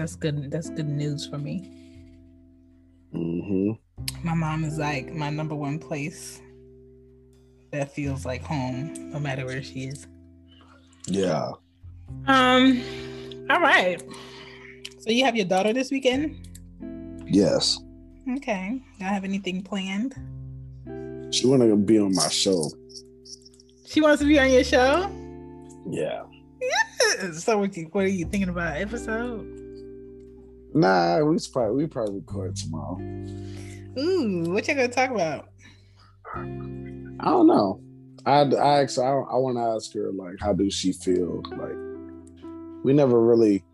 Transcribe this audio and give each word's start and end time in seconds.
that's 0.00 0.16
good. 0.16 0.50
That's 0.50 0.70
good 0.70 0.88
news 0.88 1.26
for 1.26 1.36
me. 1.36 1.70
Mm-hmm. 3.14 3.72
My 4.26 4.34
mom 4.34 4.64
is 4.64 4.78
like 4.78 5.12
my 5.12 5.28
number 5.28 5.54
one 5.54 5.78
place 5.78 6.40
that 7.70 7.92
feels 7.92 8.24
like 8.24 8.42
home, 8.42 9.10
no 9.12 9.20
matter 9.20 9.44
where 9.44 9.62
she 9.62 9.84
is. 9.84 10.06
Yeah. 11.06 11.50
Um. 12.26 12.82
All 13.50 13.60
right. 13.60 14.02
So 15.00 15.10
you 15.10 15.24
have 15.26 15.36
your 15.36 15.44
daughter 15.44 15.74
this 15.74 15.90
weekend? 15.90 16.48
Yes. 17.26 17.78
Okay. 18.36 18.80
Y'all 18.98 19.08
have 19.08 19.24
anything 19.24 19.62
planned? 19.62 20.14
She 21.32 21.46
wanted 21.46 21.68
to 21.68 21.76
be 21.76 21.98
on 21.98 22.14
my 22.14 22.28
show. 22.28 22.70
She 23.86 24.00
wants 24.00 24.22
to 24.22 24.26
be 24.26 24.38
on 24.38 24.50
your 24.50 24.64
show. 24.64 25.10
Yeah. 25.88 26.22
So 27.34 27.58
what, 27.58 27.76
you, 27.76 27.88
what 27.92 28.04
are 28.04 28.08
you 28.08 28.24
thinking 28.24 28.48
about 28.48 28.76
episode? 28.76 29.59
Nah, 30.74 31.20
we 31.24 31.38
probably 31.52 31.76
we 31.84 31.86
probably 31.88 32.16
record 32.16 32.56
tomorrow. 32.56 32.98
Ooh, 33.98 34.44
what 34.52 34.66
you 34.68 34.74
gonna 34.74 34.88
talk 34.88 35.10
about? 35.10 35.48
I 36.34 36.40
don't 37.24 37.46
know. 37.46 37.80
I 38.24 38.42
I 38.42 38.82
asked, 38.82 38.98
I, 38.98 39.08
I 39.08 39.36
want 39.36 39.56
to 39.56 39.62
ask 39.62 39.92
her 39.94 40.12
like 40.12 40.36
how 40.40 40.52
do 40.52 40.70
she 40.70 40.92
feel? 40.92 41.42
Like 41.50 41.76
we 42.84 42.92
never 42.92 43.20
really 43.20 43.64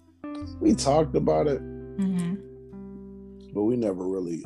we 0.61 0.75
talked 0.75 1.15
about 1.17 1.47
it, 1.47 1.61
Mm-hmm. 1.63 2.35
but 3.55 3.63
we 3.65 3.77
never 3.77 4.07
really 4.07 4.43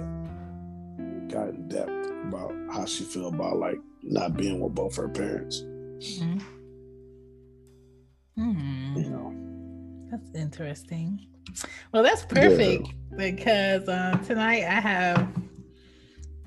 got 1.29 1.49
in 1.51 1.69
depth 1.69 2.11
about 2.29 2.53
how 2.73 2.85
she 2.85 3.05
feel 3.05 3.29
about 3.29 3.59
like 3.59 3.79
not 4.03 4.37
being 4.37 4.61
with 4.61 4.75
both 4.75 4.97
her 4.97 5.09
parents. 5.09 5.61
Mm-hmm. 5.63 6.39
Hmm. 8.37 8.97
You 8.97 9.11
know. 9.11 10.09
That's 10.11 10.31
interesting. 10.35 11.27
Well, 11.93 12.03
that's 12.03 12.25
perfect 12.25 12.89
because 13.17 13.89
uh, 13.89 14.17
tonight 14.27 14.65
I 14.65 14.81
have 14.81 15.29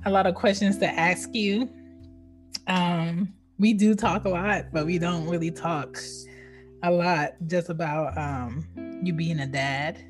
a 0.06 0.10
lot 0.10 0.26
of 0.26 0.36
questions 0.36 0.78
to 0.80 0.88
ask 0.88 1.34
you. 1.34 1.70
Um, 2.68 3.34
we 3.60 3.74
do 3.74 3.96
talk 3.96 4.26
a 4.26 4.30
lot, 4.30 4.66
but 4.72 4.86
we 4.86 4.98
don't 4.98 5.28
really 5.28 5.52
talk 5.52 5.98
a 6.84 6.92
lot 6.92 7.32
just 7.48 7.70
about 7.70 8.18
um, 8.18 8.66
you 9.04 9.14
being 9.14 9.40
a 9.40 9.48
dad. 9.48 10.04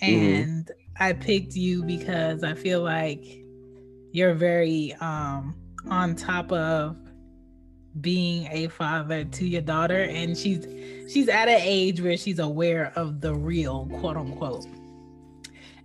And 0.00 0.70
I 0.98 1.12
picked 1.12 1.54
you 1.54 1.82
because 1.84 2.42
I 2.42 2.54
feel 2.54 2.82
like 2.82 3.24
you're 4.12 4.34
very 4.34 4.94
um, 5.00 5.54
on 5.88 6.14
top 6.14 6.52
of 6.52 6.96
being 8.00 8.48
a 8.50 8.68
father 8.68 9.24
to 9.24 9.46
your 9.46 9.60
daughter 9.60 10.02
and 10.02 10.36
she's 10.36 10.66
she's 11.12 11.28
at 11.28 11.48
an 11.48 11.60
age 11.60 12.00
where 12.00 12.16
she's 12.16 12.38
aware 12.38 12.92
of 12.96 13.20
the 13.20 13.34
real 13.34 13.86
quote 14.00 14.16
unquote. 14.16 14.66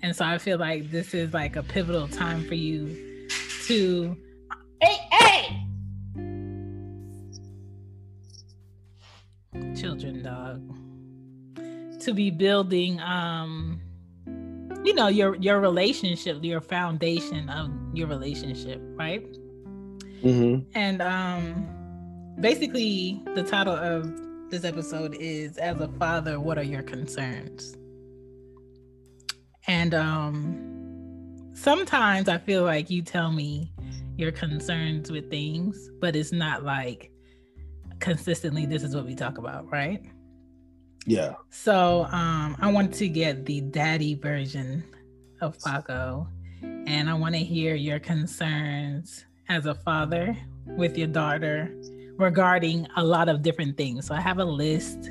And 0.02 0.16
so 0.16 0.24
i 0.26 0.38
feel 0.38 0.58
like 0.58 0.90
this 0.90 1.14
is 1.14 1.34
like 1.34 1.56
a 1.56 1.64
pivotal 1.64 2.08
time 2.08 2.46
for 2.46 2.56
you 2.56 3.28
to 3.66 4.16
hey 4.82 4.98
hey! 5.12 5.64
Children 9.76 10.24
dog. 10.24 12.00
To 12.02 12.14
be 12.14 12.32
building 12.32 13.02
um 13.02 13.82
you 14.86 14.94
know 14.94 15.10
your 15.10 15.36
your 15.36 15.60
relationship 15.60 16.38
your 16.42 16.62
foundation 16.62 17.50
of 17.50 17.70
your 17.94 18.08
relationship 18.08 18.80
right? 18.96 19.26
Mm-hmm. 20.24 20.72
and 20.74 21.02
um 21.02 21.77
basically 22.40 23.22
the 23.34 23.44
title 23.44 23.74
of 23.74 24.12
this 24.50 24.64
episode 24.64 25.16
is 25.20 25.58
as 25.58 25.80
a 25.82 25.88
father 26.00 26.40
what 26.40 26.58
are 26.58 26.64
your 26.64 26.84
concerns 26.84 27.76
and 29.68 29.94
um 29.96 31.36
sometimes 31.54 32.30
i 32.30 32.38
feel 32.38 32.64
like 32.64 32.90
you 32.90 33.02
tell 33.02 33.32
me 33.32 33.74
your 34.18 34.32
concerns 34.32 35.12
with 35.12 35.30
things 35.32 35.90
but 36.00 36.16
it's 36.16 36.32
not 36.32 36.64
like 36.64 37.12
consistently 38.00 38.66
this 38.66 38.84
is 38.84 38.96
what 38.96 39.06
we 39.06 39.16
talk 39.16 39.40
about 39.40 39.70
right 39.72 40.04
Yeah. 41.08 41.34
so 41.50 42.04
um 42.12 42.56
i 42.60 42.72
want 42.72 42.94
to 42.96 43.10
get 43.10 43.46
the 43.46 43.62
daddy 43.62 44.14
version 44.14 44.84
of 45.42 45.58
paco 45.64 46.28
and 46.62 47.10
i 47.10 47.14
want 47.16 47.34
to 47.34 47.42
hear 47.42 47.74
your 47.74 48.00
concerns 48.00 49.26
as 49.50 49.66
a 49.66 49.74
father 49.74 50.38
with 50.66 50.98
your 50.98 51.08
daughter 51.08 51.74
regarding 52.18 52.88
a 52.96 53.04
lot 53.04 53.30
of 53.30 53.42
different 53.42 53.78
things. 53.78 54.08
So 54.08 54.16
I 54.16 54.22
have 54.22 54.40
a 54.40 54.46
list, 54.46 55.10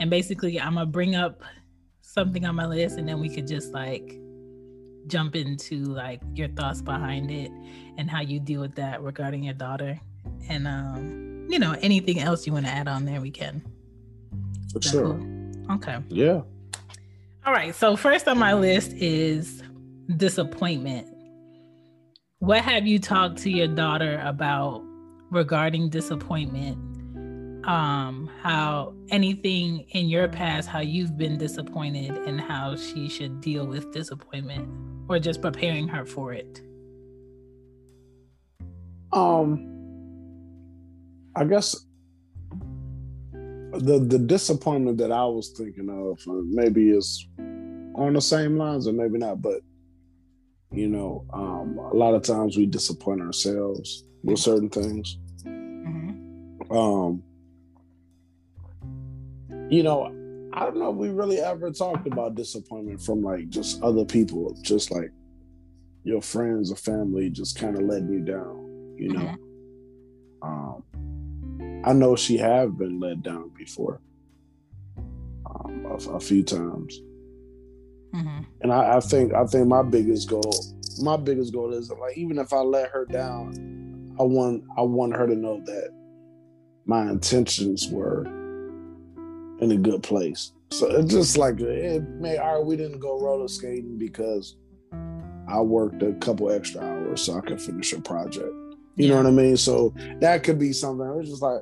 and 0.00 0.10
basically, 0.10 0.60
I'm 0.60 0.74
gonna 0.74 0.86
bring 0.86 1.14
up 1.14 1.42
something 2.02 2.44
on 2.44 2.54
my 2.54 2.66
list, 2.66 2.98
and 2.98 3.08
then 3.08 3.20
we 3.20 3.28
could 3.28 3.46
just 3.46 3.72
like 3.72 4.18
jump 5.06 5.34
into 5.34 5.84
like 5.84 6.20
your 6.34 6.48
thoughts 6.48 6.82
behind 6.82 7.30
it 7.30 7.50
and 7.96 8.10
how 8.10 8.20
you 8.20 8.38
deal 8.38 8.60
with 8.60 8.74
that 8.76 9.02
regarding 9.02 9.42
your 9.42 9.54
daughter, 9.54 9.98
and 10.48 10.66
um, 10.66 11.46
you 11.48 11.58
know, 11.58 11.76
anything 11.80 12.20
else 12.20 12.46
you 12.46 12.52
want 12.52 12.66
to 12.66 12.72
add 12.72 12.88
on 12.88 13.04
there, 13.04 13.20
we 13.20 13.30
can. 13.30 13.62
For 14.72 14.82
sure. 14.82 15.02
cool? 15.02 15.74
Okay. 15.76 15.98
Yeah. 16.08 16.42
All 17.46 17.52
right. 17.52 17.74
So 17.74 17.96
first 17.96 18.28
on 18.28 18.38
my 18.38 18.52
list 18.52 18.92
is 18.92 19.62
disappointment. 20.16 21.08
What 22.40 22.62
have 22.62 22.86
you 22.86 22.98
talked 22.98 23.38
to 23.38 23.50
your 23.50 23.68
daughter 23.68 24.20
about 24.22 24.82
regarding 25.30 25.88
disappointment? 25.88 26.76
Um, 27.66 28.30
how 28.40 28.94
anything 29.10 29.80
in 29.90 30.08
your 30.08 30.28
past, 30.28 30.68
how 30.68 30.80
you've 30.80 31.18
been 31.18 31.36
disappointed 31.36 32.16
and 32.26 32.40
how 32.40 32.76
she 32.76 33.08
should 33.08 33.40
deal 33.40 33.66
with 33.66 33.92
disappointment 33.92 34.68
or 35.08 35.18
just 35.18 35.42
preparing 35.42 35.88
her 35.88 36.06
for 36.06 36.32
it. 36.32 36.62
Um 39.12 39.74
I 41.36 41.44
guess 41.44 41.86
the 43.32 43.98
the 43.98 44.18
disappointment 44.18 44.98
that 44.98 45.12
I 45.12 45.24
was 45.24 45.50
thinking 45.50 45.88
of 45.88 46.20
uh, 46.26 46.40
maybe 46.44 46.90
is 46.90 47.28
on 47.94 48.14
the 48.14 48.20
same 48.20 48.56
lines 48.56 48.88
or 48.88 48.92
maybe 48.92 49.18
not, 49.18 49.42
but 49.42 49.60
you 50.70 50.88
know, 50.88 51.24
um, 51.32 51.78
a 51.78 51.94
lot 51.94 52.14
of 52.14 52.22
times 52.22 52.56
we 52.56 52.66
disappoint 52.66 53.22
ourselves 53.22 54.04
with 54.22 54.38
certain 54.38 54.68
things. 54.68 55.18
Mhm. 55.44 56.70
Um, 56.70 57.22
you 59.70 59.82
know, 59.82 60.06
I 60.52 60.64
don't 60.64 60.78
know 60.78 60.90
if 60.90 60.96
we 60.96 61.08
really 61.10 61.38
ever 61.38 61.70
talked 61.70 62.06
about 62.06 62.34
disappointment 62.34 63.00
from 63.02 63.22
like 63.22 63.48
just 63.48 63.82
other 63.82 64.04
people, 64.04 64.56
just 64.62 64.90
like 64.90 65.10
your 66.04 66.22
friends 66.22 66.72
or 66.72 66.76
family 66.76 67.28
just 67.30 67.58
kind 67.58 67.76
of 67.76 67.82
letting 67.82 68.10
you 68.10 68.20
down, 68.20 68.94
you 68.96 69.12
know. 69.12 69.34
Um, 70.42 71.82
I 71.84 71.92
know 71.92 72.16
she 72.16 72.36
have 72.38 72.78
been 72.78 72.98
let 73.00 73.22
down 73.22 73.50
before, 73.56 74.00
um, 75.46 75.86
a, 75.86 75.94
a 76.12 76.20
few 76.20 76.42
times, 76.42 77.00
Mhm. 78.14 78.46
and 78.62 78.72
I, 78.72 78.96
I 78.96 79.00
think 79.00 79.34
I 79.34 79.44
think 79.46 79.66
my 79.68 79.82
biggest 79.82 80.28
goal, 80.30 80.54
my 81.02 81.16
biggest 81.16 81.52
goal 81.52 81.72
is 81.74 81.90
like 81.90 82.16
even 82.16 82.38
if 82.38 82.52
I 82.52 82.60
let 82.60 82.90
her 82.90 83.04
down, 83.04 83.52
I 84.18 84.22
want 84.24 84.64
I 84.76 84.82
want 84.82 85.14
her 85.14 85.26
to 85.26 85.34
know 85.34 85.60
that 85.64 85.90
my 86.86 87.02
intentions 87.02 87.88
were 87.88 88.24
in 89.60 89.72
a 89.72 89.76
good 89.76 90.02
place. 90.02 90.52
So 90.70 90.88
it's 90.90 91.12
just 91.12 91.38
like 91.38 91.60
eh, 91.60 91.96
it 91.96 92.08
may 92.08 92.36
all 92.38 92.58
right, 92.58 92.66
we 92.66 92.76
didn't 92.76 92.98
go 92.98 93.20
roller 93.20 93.48
skating 93.48 93.98
because 93.98 94.56
I 95.48 95.60
worked 95.60 96.02
a 96.02 96.12
couple 96.14 96.50
extra 96.50 96.82
hours 96.82 97.22
so 97.22 97.38
I 97.38 97.40
could 97.40 97.60
finish 97.60 97.92
a 97.92 98.00
project. 98.00 98.52
You 98.96 99.08
know 99.08 99.16
what 99.16 99.26
I 99.26 99.30
mean? 99.30 99.56
So 99.56 99.94
that 100.20 100.42
could 100.42 100.58
be 100.58 100.72
something. 100.72 101.06
It's 101.20 101.30
just 101.30 101.42
like, 101.42 101.60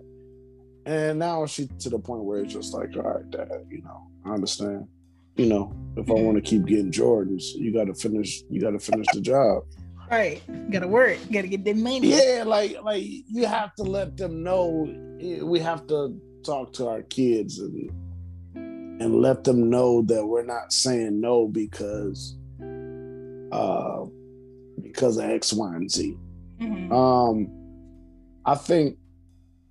and 0.86 1.18
now 1.18 1.44
she 1.46 1.68
to 1.80 1.90
the 1.90 1.98
point 1.98 2.24
where 2.24 2.40
it's 2.40 2.52
just 2.52 2.72
like, 2.72 2.96
all 2.96 3.02
right, 3.02 3.30
dad, 3.30 3.66
you 3.70 3.82
know, 3.82 4.08
I 4.24 4.30
understand. 4.30 4.88
You 5.36 5.46
know, 5.46 5.76
if 5.98 6.08
I 6.08 6.14
want 6.14 6.36
to 6.36 6.40
keep 6.40 6.64
getting 6.64 6.90
Jordans, 6.90 7.54
you 7.54 7.72
got 7.72 7.84
to 7.84 7.94
finish. 7.94 8.42
You 8.48 8.60
got 8.60 8.70
to 8.70 8.78
finish 8.78 9.06
the 9.12 9.20
job. 9.20 9.64
Right. 10.10 10.42
Gotta 10.70 10.86
work. 10.88 11.18
Gotta 11.32 11.48
get 11.48 11.64
that 11.64 11.76
money. 11.76 12.08
Yeah, 12.16 12.44
like 12.46 12.82
like 12.82 13.04
you 13.04 13.46
have 13.46 13.74
to 13.76 13.82
let 13.82 14.16
them 14.16 14.42
know. 14.42 14.86
eh, 15.20 15.42
We 15.42 15.58
have 15.60 15.86
to 15.88 16.16
talk 16.44 16.72
to 16.74 16.86
our 16.88 17.02
kids 17.02 17.58
and 17.58 17.90
and 18.54 19.20
let 19.20 19.44
them 19.44 19.68
know 19.68 20.02
that 20.02 20.24
we're 20.26 20.44
not 20.44 20.72
saying 20.72 21.20
no 21.20 21.48
because 21.48 22.36
uh 23.52 24.04
because 24.82 25.16
of 25.18 25.24
X, 25.24 25.52
Y, 25.52 25.74
and 25.74 25.90
Z. 25.90 26.16
Mhm. 26.60 26.92
Um, 26.92 27.48
I 28.44 28.54
think, 28.54 28.96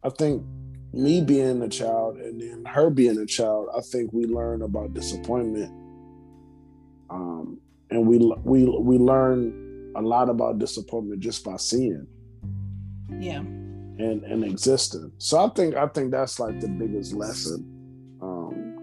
I 0.03 0.09
think 0.09 0.43
me 0.93 1.21
being 1.21 1.61
a 1.61 1.69
child 1.69 2.17
and 2.17 2.41
then 2.41 2.65
her 2.65 2.89
being 2.89 3.17
a 3.17 3.25
child, 3.25 3.69
I 3.75 3.81
think 3.81 4.11
we 4.13 4.25
learn 4.25 4.61
about 4.61 4.93
disappointment. 4.93 5.71
Um, 7.09 7.59
and 7.89 8.07
we 8.07 8.17
we 8.43 8.65
we 8.65 8.97
learn 8.97 9.64
a 9.95 10.01
lot 10.01 10.29
about 10.29 10.59
disappointment 10.59 11.19
just 11.21 11.43
by 11.43 11.57
seeing 11.57 12.05
Yeah. 13.19 13.39
and 13.39 14.23
and 14.23 14.43
existing. 14.43 15.11
So 15.17 15.39
I 15.45 15.49
think 15.49 15.75
I 15.75 15.87
think 15.87 16.11
that's 16.11 16.39
like 16.39 16.59
the 16.59 16.67
biggest 16.67 17.13
lesson. 17.13 17.65
Um, 18.21 18.75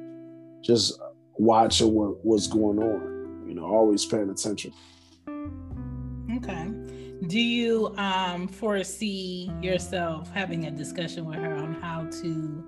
just 0.63 0.99
watching 1.39 1.93
what 1.95 2.25
what's 2.25 2.47
going 2.47 2.79
on. 2.79 3.45
You 3.49 3.55
know, 3.55 3.65
always 3.65 4.05
paying 4.07 4.31
attention. 4.31 4.73
Okay. 6.37 6.71
Do 7.27 7.39
you 7.39 7.95
um, 7.99 8.49
foresee 8.49 9.51
yourself 9.61 10.31
having 10.33 10.67
a 10.67 10.71
discussion 10.71 11.25
with 11.25 11.37
her 11.39 11.55
on 11.55 11.75
how 11.75 12.07
to 12.23 12.65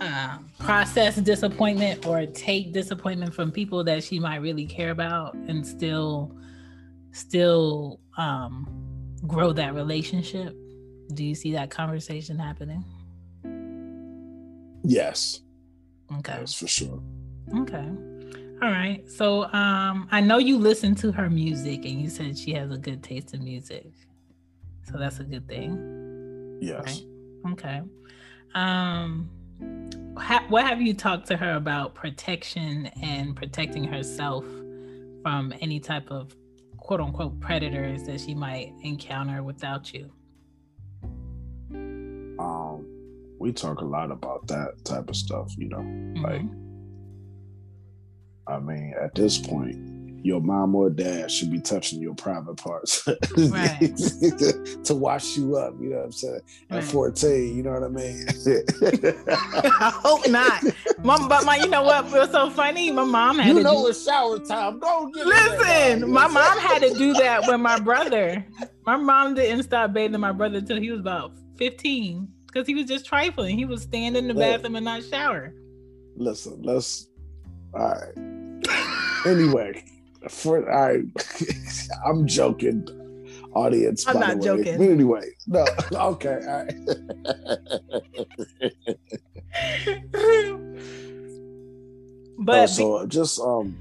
uh, 0.00 0.38
process 0.58 1.16
disappointment 1.16 2.06
or 2.06 2.24
take 2.26 2.72
disappointment 2.72 3.34
from 3.34 3.50
people 3.52 3.84
that 3.84 4.02
she 4.02 4.18
might 4.18 4.36
really 4.36 4.64
care 4.64 4.90
about 4.90 5.34
and 5.34 5.66
still 5.66 6.34
still 7.12 8.00
um, 8.16 8.68
grow 9.26 9.52
that 9.52 9.74
relationship? 9.74 10.56
Do 11.14 11.24
you 11.24 11.34
see 11.34 11.52
that 11.52 11.70
conversation 11.70 12.38
happening? 12.38 12.84
Yes. 14.82 15.40
Okay. 16.18 16.32
That's 16.38 16.54
for 16.54 16.66
sure. 16.66 17.02
Okay. 17.54 17.88
All 18.62 18.70
right. 18.70 19.02
So 19.08 19.44
um 19.52 20.08
I 20.10 20.20
know 20.20 20.38
you 20.38 20.58
listen 20.58 20.94
to 20.96 21.12
her 21.12 21.30
music 21.30 21.84
and 21.84 22.00
you 22.00 22.08
said 22.08 22.38
she 22.38 22.52
has 22.54 22.70
a 22.70 22.78
good 22.78 23.02
taste 23.02 23.34
in 23.34 23.44
music. 23.44 23.86
So 24.90 24.98
that's 24.98 25.18
a 25.20 25.24
good 25.24 25.46
thing. 25.48 26.58
Yes. 26.60 27.02
Right? 27.44 27.52
Okay. 27.52 27.82
Um 28.54 29.30
ha- 30.16 30.46
what 30.48 30.66
have 30.66 30.80
you 30.80 30.94
talked 30.94 31.26
to 31.28 31.36
her 31.36 31.54
about 31.54 31.94
protection 31.94 32.86
and 33.02 33.36
protecting 33.36 33.84
herself 33.84 34.44
from 35.22 35.54
any 35.60 35.80
type 35.80 36.10
of 36.10 36.34
quote 36.90 37.00
unquote 37.00 37.38
predators 37.38 38.02
that 38.02 38.20
she 38.20 38.34
might 38.34 38.74
encounter 38.82 39.44
without 39.44 39.94
you? 39.94 40.10
Um 42.40 42.84
we 43.38 43.52
talk 43.52 43.80
a 43.80 43.84
lot 43.84 44.10
about 44.10 44.48
that 44.48 44.84
type 44.84 45.08
of 45.08 45.14
stuff, 45.14 45.54
you 45.56 45.68
know. 45.68 45.76
Mm-hmm. 45.76 46.24
Like 46.24 46.42
I 48.48 48.58
mean, 48.58 48.92
at 49.00 49.14
this 49.14 49.38
point, 49.38 49.76
your 50.22 50.40
mom 50.40 50.74
or 50.74 50.90
dad 50.90 51.30
should 51.30 51.50
be 51.50 51.60
touching 51.60 52.00
your 52.00 52.14
private 52.14 52.56
parts 52.56 53.06
right. 53.36 53.80
to 54.84 54.94
wash 54.94 55.36
you 55.36 55.56
up. 55.56 55.74
You 55.80 55.90
know 55.90 55.96
what 55.96 56.04
I'm 56.04 56.12
saying? 56.12 56.40
Right. 56.70 56.78
At 56.78 56.84
14, 56.84 57.56
you 57.56 57.62
know 57.62 57.72
what 57.72 57.84
I 57.84 57.88
mean? 57.88 58.26
I 59.80 59.90
hope 59.94 60.28
not. 60.28 60.62
Mom, 61.02 61.28
but 61.28 61.44
my, 61.44 61.56
you 61.56 61.68
know 61.68 61.82
what 61.82 62.06
it 62.06 62.12
was 62.12 62.30
so 62.30 62.50
funny? 62.50 62.90
My 62.90 63.04
mom 63.04 63.38
had 63.38 63.48
you 63.48 63.54
to 63.54 63.62
know 63.62 63.82
do, 63.82 63.88
it's 63.88 64.04
shower 64.04 64.38
time. 64.38 64.80
Don't 64.80 65.14
get 65.14 65.26
listen. 65.26 66.10
My 66.10 66.26
mom 66.26 66.58
had 66.58 66.82
to 66.82 66.94
do 66.94 67.14
that 67.14 67.46
with 67.46 67.60
my 67.60 67.78
brother. 67.78 68.44
My 68.86 68.96
mom 68.96 69.34
didn't 69.34 69.62
stop 69.64 69.92
bathing 69.92 70.20
my 70.20 70.32
brother 70.32 70.58
until 70.58 70.78
he 70.78 70.90
was 70.90 71.00
about 71.00 71.32
15 71.56 72.28
because 72.46 72.66
he 72.66 72.74
was 72.74 72.86
just 72.86 73.06
trifling. 73.06 73.56
He 73.56 73.64
was 73.64 73.82
standing 73.82 74.24
in 74.24 74.28
the 74.28 74.34
bathroom 74.34 74.76
and 74.76 74.84
not 74.84 75.04
shower. 75.04 75.54
Listen, 76.16 76.60
let's. 76.62 77.06
All 77.72 77.88
right 77.88 78.40
anyway, 79.26 79.84
for 80.28 80.70
I, 80.70 81.02
I'm 82.06 82.26
joking, 82.26 82.86
audience. 83.54 84.06
I'm 84.06 84.20
not 84.20 84.40
joking. 84.40 84.78
But 84.78 84.88
anyway, 84.88 85.30
no, 85.46 85.66
okay, 85.92 86.40
all 86.46 86.64
right. 86.64 86.74
but 92.38 92.58
uh, 92.58 92.66
so 92.66 93.06
just 93.06 93.40
um, 93.40 93.76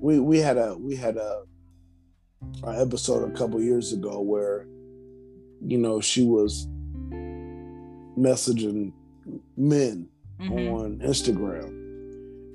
we 0.00 0.20
we 0.20 0.38
had 0.38 0.56
a 0.56 0.76
we 0.76 0.96
had 0.96 1.16
a, 1.16 1.42
a 2.62 2.80
episode 2.80 3.28
a 3.28 3.32
couple 3.36 3.60
years 3.60 3.92
ago 3.92 4.20
where, 4.20 4.68
you 5.64 5.78
know, 5.78 6.00
she 6.00 6.24
was 6.24 6.68
messaging 8.16 8.92
men 9.56 10.08
mm-hmm. 10.40 10.72
on 10.72 10.98
Instagram 10.98 11.83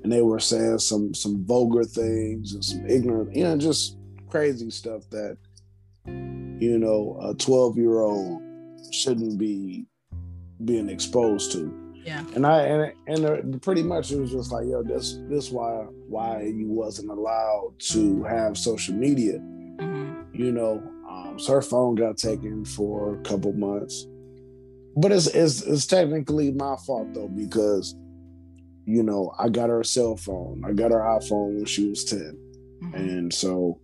and 0.02 0.12
they 0.12 0.22
were 0.22 0.40
saying 0.40 0.78
some 0.78 1.14
some 1.14 1.44
vulgar 1.44 1.84
things 1.84 2.54
and 2.54 2.64
some 2.64 2.86
ignorant, 2.88 3.34
you 3.34 3.44
know, 3.44 3.56
just 3.56 3.96
crazy 4.28 4.70
stuff 4.70 5.08
that 5.10 5.36
you 6.06 6.78
know 6.78 7.18
a 7.22 7.34
12 7.34 7.76
year 7.76 8.00
old 8.00 8.42
shouldn't 8.92 9.38
be 9.38 9.86
being 10.64 10.88
exposed 10.88 11.52
to. 11.52 11.74
Yeah. 12.04 12.24
And 12.34 12.46
I 12.46 12.62
and 12.62 12.92
and 13.06 13.62
pretty 13.62 13.82
much 13.82 14.10
it 14.10 14.18
was 14.18 14.32
just 14.32 14.52
like, 14.52 14.66
yo, 14.66 14.82
this 14.82 15.18
this 15.28 15.50
why 15.50 15.84
why 16.08 16.42
you 16.42 16.68
wasn't 16.68 17.10
allowed 17.10 17.74
to 17.90 18.24
have 18.24 18.56
social 18.56 18.94
media. 18.94 19.34
Mm-hmm. 19.34 20.34
You 20.34 20.52
know, 20.52 20.82
um, 21.08 21.38
so 21.38 21.52
her 21.52 21.62
phone 21.62 21.94
got 21.94 22.16
taken 22.16 22.64
for 22.64 23.18
a 23.18 23.22
couple 23.22 23.52
months. 23.52 24.06
But 24.96 25.12
it's, 25.12 25.26
it's 25.28 25.62
it's 25.62 25.86
technically 25.86 26.50
my 26.52 26.76
fault 26.86 27.12
though 27.14 27.28
because 27.28 27.94
you 28.86 29.02
know, 29.02 29.32
I 29.38 29.48
got 29.48 29.68
her 29.68 29.80
a 29.80 29.84
cell 29.84 30.16
phone. 30.16 30.62
I 30.64 30.72
got 30.72 30.90
her 30.90 30.98
iPhone 30.98 31.56
when 31.56 31.64
she 31.64 31.88
was 31.88 32.04
10. 32.04 32.38
Mm-hmm. 32.82 32.94
And 32.94 33.34
so 33.34 33.80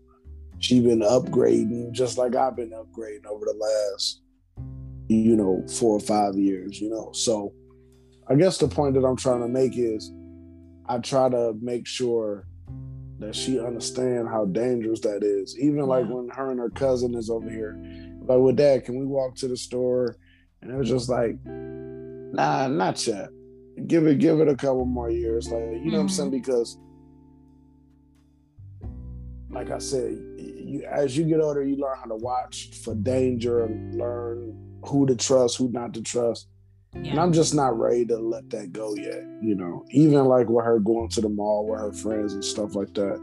she 0.58 0.81
been 0.81 1.00
upgrading 1.00 1.93
just 1.93 2.19
like 2.19 2.34
I've 2.34 2.56
been 2.56 2.70
upgrading 2.70 3.26
over 3.26 3.44
the 3.44 3.54
last, 3.54 4.22
you 5.08 5.37
know, 5.37 5.64
four 5.69 5.96
or 5.96 6.00
five 6.00 6.37
years, 6.37 6.81
you 6.81 6.90
know. 6.90 7.10
So 7.12 7.52
I 8.28 8.34
guess 8.34 8.58
the 8.58 8.69
point 8.69 8.94
that 8.94 9.04
I'm 9.04 9.16
trying 9.16 9.40
to 9.40 9.48
make 9.48 9.76
is 9.76 10.12
I 10.87 10.99
try 10.99 11.28
to 11.28 11.54
make 11.60 11.87
sure 11.87 12.46
that 13.19 13.34
she 13.34 13.60
understand 13.60 14.28
how 14.28 14.46
dangerous 14.46 15.00
that 15.00 15.22
is. 15.22 15.58
Even 15.58 15.87
like 15.87 16.06
when 16.06 16.28
her 16.31 16.50
and 16.50 16.60
her 16.60 16.70
cousin 16.70 17.14
is 17.14 17.31
over 17.31 17.49
here, 17.49 17.78
like 18.22 18.38
with 18.38 18.56
dad, 18.56 18.84
can 18.84 18.99
we 18.99 19.06
walk 19.06 19.37
to 19.37 19.49
the 19.49 19.56
store? 19.56 20.16
And 20.62 20.70
it 20.70 20.76
was 20.76 20.88
just 20.88 21.08
like, 21.08 21.37
nah, 21.44 22.66
not 22.66 23.06
yet 23.06 23.28
give 23.87 24.06
it 24.06 24.19
give 24.19 24.40
it 24.40 24.49
a 24.49 24.56
couple 24.56 24.84
more 24.84 25.11
years 25.11 25.50
like 25.50 25.61
you 25.61 25.67
know 25.67 25.75
mm-hmm. 25.76 25.93
what 25.93 26.00
i'm 26.00 26.08
saying 26.08 26.31
mm-hmm. 26.31 26.38
because 26.38 26.78
like 29.50 29.70
i 29.70 29.78
said 29.78 30.12
you 30.38 30.84
as 30.90 31.17
you 31.17 31.25
get 31.25 31.40
older 31.40 31.62
you 31.62 31.76
learn 31.76 31.96
how 31.99 32.06
to 32.06 32.17
watch 32.17 32.70
for 32.82 32.94
danger 32.94 33.64
and 33.64 33.94
learn 33.96 34.56
who 34.84 35.06
to 35.06 35.14
trust 35.14 35.58
who 35.58 35.70
not 35.70 35.93
to 35.93 36.02
trust 36.02 36.49
yeah. 36.94 37.11
and 37.11 37.20
i'm 37.20 37.32
just 37.32 37.55
not 37.55 37.78
ready 37.78 38.05
to 38.05 38.17
let 38.17 38.49
that 38.50 38.73
go 38.73 38.94
yet 38.94 39.23
you 39.43 39.55
know 39.55 39.84
even 39.90 40.25
like 40.25 40.49
with 40.49 40.64
her 40.64 40.78
going 40.78 41.08
to 41.08 41.20
the 41.20 41.28
mall 41.28 41.67
with 41.67 41.81
her 41.81 41.93
friends 41.93 42.32
and 42.32 42.44
stuff 42.44 42.75
like 42.75 42.93
that 42.94 43.20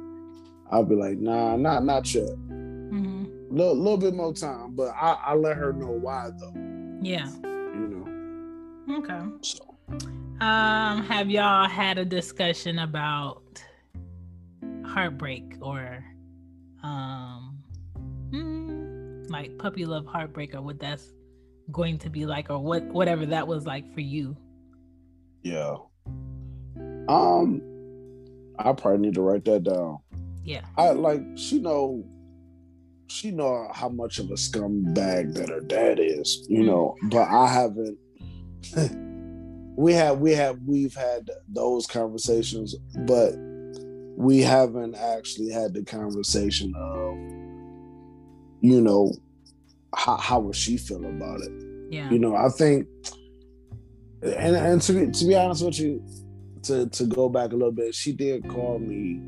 i'll 0.72 0.86
be 0.86 0.96
like 0.96 1.18
nah 1.18 1.56
not 1.56 1.84
not 1.84 2.14
yet 2.14 2.26
mm-hmm. 2.26 3.26
little, 3.50 3.76
little 3.76 3.98
bit 3.98 4.14
more 4.14 4.34
time 4.34 4.76
but 4.76 4.94
I, 4.96 5.18
I 5.28 5.34
let 5.34 5.58
her 5.58 5.74
know 5.74 5.92
why 5.92 6.30
though 6.40 6.54
yeah 7.02 7.28
you 7.44 8.06
know 8.88 8.98
okay 8.98 9.22
so 9.42 9.76
um, 10.42 11.04
have 11.04 11.30
y'all 11.30 11.68
had 11.68 11.98
a 11.98 12.06
discussion 12.06 12.80
about 12.80 13.44
heartbreak 14.86 15.58
or 15.62 16.04
um 16.84 17.58
hmm, 18.30 19.24
like 19.30 19.58
puppy 19.58 19.86
love 19.86 20.06
heartbreak 20.06 20.54
or 20.54 20.62
what 20.62 20.80
that's 20.80 21.14
going 21.72 21.98
to 21.98 22.10
be 22.10 22.26
like 22.26 22.50
or 22.50 22.60
what 22.60 22.84
whatever 22.86 23.26
that 23.26 23.48
was 23.48 23.66
like 23.66 23.92
for 23.94 24.02
you? 24.02 24.36
Yeah. 25.42 25.76
Um 27.08 27.62
I 28.60 28.74
probably 28.74 29.00
need 29.00 29.16
to 29.16 29.22
write 29.22 29.46
that 29.46 29.64
down. 29.64 30.00
Yeah. 30.44 30.66
I 30.78 30.92
like 30.92 31.22
she 31.36 31.60
know 31.60 32.04
she 33.08 33.32
know 33.32 33.70
how 33.74 33.90
much 33.90 34.20
of 34.20 34.30
a 34.32 34.36
scumbag 34.36 35.34
that 35.36 35.50
her 35.50 35.62
dad 35.62 36.00
is, 36.00 36.46
you 36.50 36.64
mm. 36.64 36.66
know, 36.66 36.96
but 37.04 37.28
I 37.28 37.48
haven't 37.48 37.98
we 39.76 39.94
have 39.94 40.20
we 40.20 40.32
have 40.34 40.60
we've 40.66 40.96
had 40.96 41.30
those 41.48 41.88
conversations, 41.88 42.76
but 43.06 43.34
we 44.16 44.42
haven't 44.42 44.96
actually 44.96 45.50
had 45.50 45.74
the 45.74 45.84
conversation 45.84 46.74
of 46.76 47.16
you 48.62 48.82
know 48.82 49.14
how 49.96 50.18
how 50.18 50.40
would 50.40 50.56
she 50.56 50.78
feel 50.78 51.06
about 51.06 51.42
it. 51.42 51.52
Yeah. 51.90 52.10
You 52.10 52.20
know, 52.20 52.36
I 52.36 52.50
think 52.50 52.88
and 54.24 54.56
and 54.56 54.82
to 54.82 54.94
be, 54.94 55.12
to 55.12 55.26
be 55.26 55.36
honest 55.36 55.66
with 55.66 55.80
you, 55.80 56.04
to 56.64 56.88
to 56.90 57.06
go 57.06 57.30
back 57.30 57.52
a 57.52 57.56
little 57.56 57.72
bit, 57.72 57.94
she 57.94 58.14
did 58.14 58.48
call 58.50 58.80
me. 58.80 59.22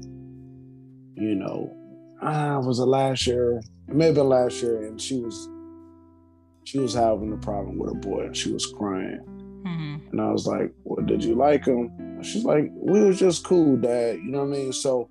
You 1.17 1.35
know, 1.35 1.73
ah, 2.21 2.59
was 2.59 2.79
it 2.79 2.85
last 2.85 3.25
year? 3.25 3.61
Maybe 3.87 4.19
last 4.21 4.61
year, 4.61 4.85
and 4.85 4.99
she 4.99 5.19
was 5.19 5.49
she 6.65 6.79
was 6.79 6.93
having 6.93 7.33
a 7.33 7.37
problem 7.37 7.77
with 7.77 7.91
a 7.91 7.95
boy, 7.95 8.25
and 8.25 8.37
she 8.37 8.51
was 8.51 8.65
crying. 8.65 9.34
Mm-hmm. 9.65 10.09
And 10.11 10.21
I 10.21 10.31
was 10.31 10.45
like, 10.45 10.71
Well, 10.83 11.05
did 11.05 11.23
you 11.23 11.35
like 11.35 11.65
him? 11.65 12.21
She's 12.21 12.45
like, 12.45 12.69
We 12.73 13.01
was 13.01 13.19
just 13.19 13.43
cool, 13.43 13.77
dad. 13.77 14.17
You 14.17 14.31
know 14.31 14.45
what 14.45 14.55
I 14.55 14.59
mean? 14.59 14.73
So 14.73 15.09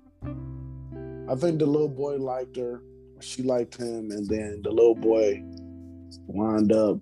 I 1.29 1.35
think 1.35 1.59
the 1.59 1.65
little 1.65 1.89
boy 1.89 2.17
liked 2.17 2.55
her. 2.57 2.81
She 3.19 3.43
liked 3.43 3.75
him. 3.75 4.11
And 4.11 4.27
then 4.27 4.61
the 4.63 4.71
little 4.71 4.95
boy 4.95 5.43
wound 6.27 6.71
up 6.71 6.99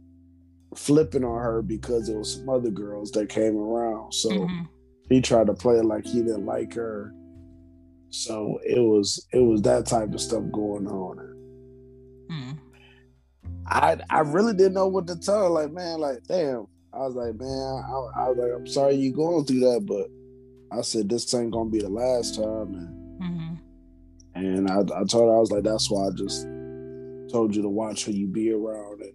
flipping 0.75 1.24
on 1.24 1.39
her 1.41 1.62
because 1.62 2.07
there 2.07 2.17
was 2.17 2.36
some 2.36 2.50
other 2.50 2.69
girls 2.69 3.12
that 3.12 3.29
came 3.29 3.57
around. 3.57 4.13
So 4.13 4.29
mm-hmm. 4.29 4.63
he 5.10 5.22
tried 5.22 5.48
to 5.48 5.53
play 5.53 5.75
it 5.75 5.86
like 5.86 6.05
he 6.05 6.22
didn't 6.22 6.45
like 6.45 6.74
her. 6.74 7.13
So 8.10 8.60
it 8.63 8.79
was 8.79 9.25
it 9.33 9.39
was 9.39 9.62
that 9.63 9.86
type 9.88 10.13
of 10.13 10.22
stuff 10.22 10.43
going 10.51 10.88
on. 10.88 11.17
Mm. 12.31 12.60
I 13.65 13.98
I 14.10 14.19
really 14.19 14.53
didn't 14.53 14.74
know 14.74 14.88
what 14.88 15.07
to 15.07 15.19
tell. 15.19 15.50
Like 15.51 15.72
man, 15.72 16.00
like 16.00 16.24
damn, 16.27 16.67
I 16.93 17.00
was 17.00 17.15
like, 17.15 17.35
man, 17.35 17.50
I, 17.50 18.23
I 18.23 18.29
was 18.29 18.38
like, 18.38 18.51
I'm 18.55 18.67
sorry 18.67 18.95
you 18.95 19.12
going 19.12 19.45
through 19.45 19.62
that, 19.62 19.85
but 19.85 20.09
I 20.77 20.81
said 20.81 21.09
this 21.09 21.33
ain't 21.33 21.51
gonna 21.51 21.69
be 21.69 21.79
the 21.79 21.89
last 21.89 22.35
time, 22.35 22.73
and 22.75 23.21
mm-hmm. 23.21 23.55
and 24.35 24.69
I, 24.69 24.79
I 24.79 25.03
told 25.05 25.29
her 25.29 25.35
I 25.35 25.39
was 25.39 25.51
like, 25.51 25.63
that's 25.63 25.89
why 25.89 26.07
I 26.07 26.12
just 26.12 26.43
told 27.31 27.55
you 27.55 27.63
to 27.63 27.69
watch 27.69 28.05
who 28.05 28.12
you 28.12 28.27
be 28.27 28.51
around 28.51 29.01
and 29.01 29.13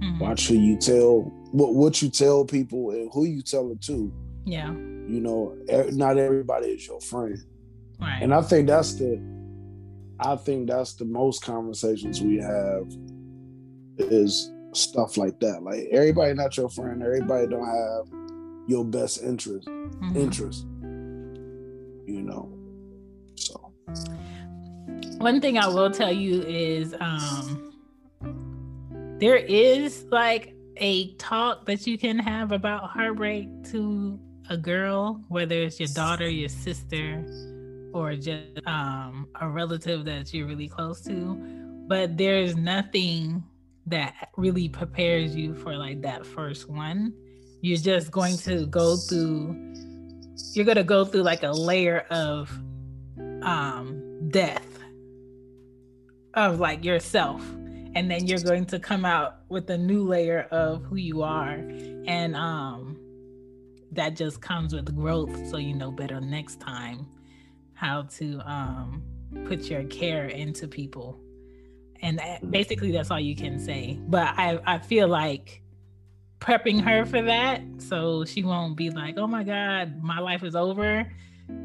mm-hmm. 0.00 0.18
watch 0.18 0.48
who 0.48 0.54
you 0.54 0.76
tell 0.76 1.20
what 1.52 1.74
what 1.74 2.02
you 2.02 2.08
tell 2.08 2.44
people 2.44 2.90
and 2.90 3.08
who 3.12 3.24
you 3.24 3.40
tell 3.40 3.70
it 3.70 3.80
to. 3.82 4.12
Yeah, 4.44 4.70
you 4.72 5.20
know, 5.20 5.56
not 5.92 6.18
everybody 6.18 6.68
is 6.68 6.86
your 6.86 7.00
friend, 7.00 7.38
right? 8.00 8.20
And 8.20 8.34
I 8.34 8.42
think 8.42 8.66
that's 8.66 8.94
the, 8.94 9.22
I 10.18 10.34
think 10.34 10.68
that's 10.68 10.94
the 10.94 11.04
most 11.04 11.44
conversations 11.44 12.20
we 12.20 12.38
have 12.38 12.92
is 13.98 14.50
stuff 14.72 15.16
like 15.16 15.38
that. 15.40 15.62
Like 15.62 15.88
everybody 15.90 16.34
not 16.34 16.56
your 16.56 16.68
friend. 16.68 17.02
Everybody 17.02 17.46
don't 17.46 17.66
have 17.66 18.06
your 18.66 18.84
best 18.84 19.22
interest. 19.22 19.68
Mm-hmm. 19.68 20.16
Interest. 20.16 20.64
You 22.06 22.22
know. 22.22 22.52
So. 23.36 23.72
One 25.18 25.40
thing 25.40 25.58
I 25.58 25.66
will 25.68 25.90
tell 25.90 26.12
you 26.12 26.42
is 26.42 26.94
um 27.00 27.72
there 29.18 29.36
is 29.36 30.04
like 30.10 30.54
a 30.78 31.14
talk 31.14 31.66
that 31.66 31.86
you 31.86 31.96
can 31.96 32.18
have 32.18 32.50
about 32.50 32.90
heartbreak 32.90 33.48
to 33.70 34.18
a 34.50 34.56
girl, 34.56 35.22
whether 35.28 35.54
it's 35.62 35.78
your 35.78 35.88
daughter, 35.94 36.28
your 36.28 36.48
sister, 36.48 37.24
or 37.92 38.16
just 38.16 38.66
um, 38.66 39.28
a 39.40 39.48
relative 39.48 40.04
that 40.06 40.34
you're 40.34 40.46
really 40.46 40.68
close 40.68 41.00
to. 41.02 41.34
But 41.86 42.16
there's 42.16 42.56
nothing 42.56 43.44
that 43.86 44.28
really 44.36 44.68
prepares 44.68 45.34
you 45.34 45.54
for 45.54 45.76
like 45.76 46.02
that 46.02 46.24
first 46.24 46.68
one. 46.68 47.12
You're 47.60 47.78
just 47.78 48.10
going 48.10 48.36
to 48.38 48.66
go 48.66 48.96
through 48.96 49.74
you're 50.54 50.64
going 50.64 50.76
to 50.76 50.84
go 50.84 51.04
through 51.04 51.22
like 51.22 51.42
a 51.42 51.52
layer 51.52 52.00
of 52.10 52.50
um 53.42 54.28
death 54.30 54.66
of 56.34 56.60
like 56.60 56.84
yourself. 56.84 57.42
And 57.94 58.10
then 58.10 58.26
you're 58.26 58.40
going 58.40 58.64
to 58.66 58.78
come 58.78 59.04
out 59.04 59.40
with 59.50 59.68
a 59.68 59.76
new 59.76 60.02
layer 60.06 60.48
of 60.50 60.82
who 60.84 60.96
you 60.96 61.22
are. 61.22 61.54
And 62.06 62.34
um 62.36 62.98
that 63.92 64.16
just 64.16 64.40
comes 64.40 64.74
with 64.74 64.94
growth 64.96 65.48
so 65.50 65.58
you 65.58 65.74
know 65.74 65.90
better 65.90 66.20
next 66.20 66.60
time 66.60 67.06
how 67.74 68.02
to 68.02 68.40
um 68.50 69.02
put 69.46 69.70
your 69.70 69.84
care 69.84 70.26
into 70.26 70.66
people 70.66 71.21
and 72.02 72.18
mm. 72.18 72.50
basically 72.50 72.92
that's 72.92 73.10
all 73.10 73.20
you 73.20 73.36
can 73.36 73.58
say. 73.58 73.98
But 74.08 74.34
i 74.36 74.58
i 74.66 74.78
feel 74.78 75.08
like 75.08 75.62
prepping 76.40 76.80
her 76.80 77.06
for 77.06 77.22
that 77.22 77.62
so 77.78 78.24
she 78.24 78.42
won't 78.42 78.76
be 78.76 78.90
like 78.90 79.16
oh 79.16 79.28
my 79.28 79.44
god 79.44 80.02
my 80.02 80.18
life 80.18 80.42
is 80.42 80.56
over 80.56 81.08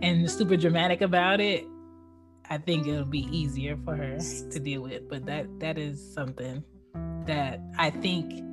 and 0.03 0.29
super 0.29 0.55
dramatic 0.55 1.01
about 1.01 1.41
it 1.41 1.65
i 2.51 2.59
think 2.59 2.85
it'll 2.85 3.03
be 3.03 3.27
easier 3.35 3.75
for 3.83 3.95
her 3.95 4.17
to 4.51 4.59
deal 4.59 4.81
with. 4.83 5.09
But 5.09 5.25
that 5.25 5.47
that 5.59 5.77
is 5.77 6.13
something 6.13 6.63
that 7.25 7.59
i 7.77 7.89
think 7.89 8.43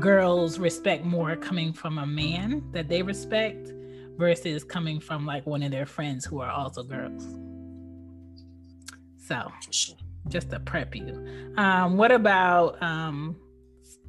girls 0.00 0.58
respect 0.58 1.04
more 1.04 1.36
coming 1.36 1.72
from 1.72 1.98
a 1.98 2.06
man 2.06 2.62
that 2.72 2.88
they 2.88 3.02
respect 3.02 3.72
versus 4.16 4.64
coming 4.64 5.00
from 5.00 5.24
like 5.26 5.46
one 5.46 5.62
of 5.62 5.70
their 5.70 5.86
friends 5.86 6.24
who 6.24 6.40
are 6.40 6.50
also 6.50 6.82
girls. 6.82 7.26
So 9.16 9.50
just 10.28 10.50
to 10.50 10.60
prep 10.60 10.94
you. 10.94 11.52
Um, 11.56 11.96
what 11.96 12.12
about 12.12 12.80
um, 12.82 13.36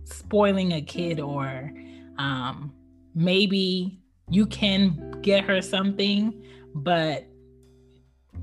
spoiling 0.03 0.73
a 0.73 0.81
kid 0.81 1.19
or 1.19 1.73
um, 2.17 2.73
maybe 3.15 3.99
you 4.29 4.45
can 4.45 5.19
get 5.21 5.43
her 5.45 5.61
something, 5.61 6.43
but 6.75 7.25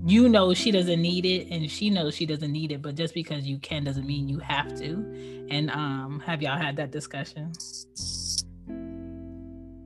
you 0.05 0.29
know 0.29 0.53
she 0.55 0.71
doesn't 0.71 1.01
need 1.01 1.25
it 1.25 1.49
and 1.51 1.71
she 1.71 1.91
knows 1.91 2.15
she 2.15 2.27
doesn't 2.27 2.53
need 2.53 2.73
it, 2.73 2.83
but 2.83 2.95
just 2.95 3.15
because 3.15 3.45
you 3.45 3.59
can 3.59 3.85
doesn't 3.85 4.07
mean 4.07 4.29
you 4.29 4.39
have 4.39 4.77
to. 4.79 5.47
And 5.51 5.71
um, 5.71 6.23
have 6.25 6.43
y'all 6.43 6.59
had 6.59 6.77
that 6.77 6.91
discussion? 6.91 7.53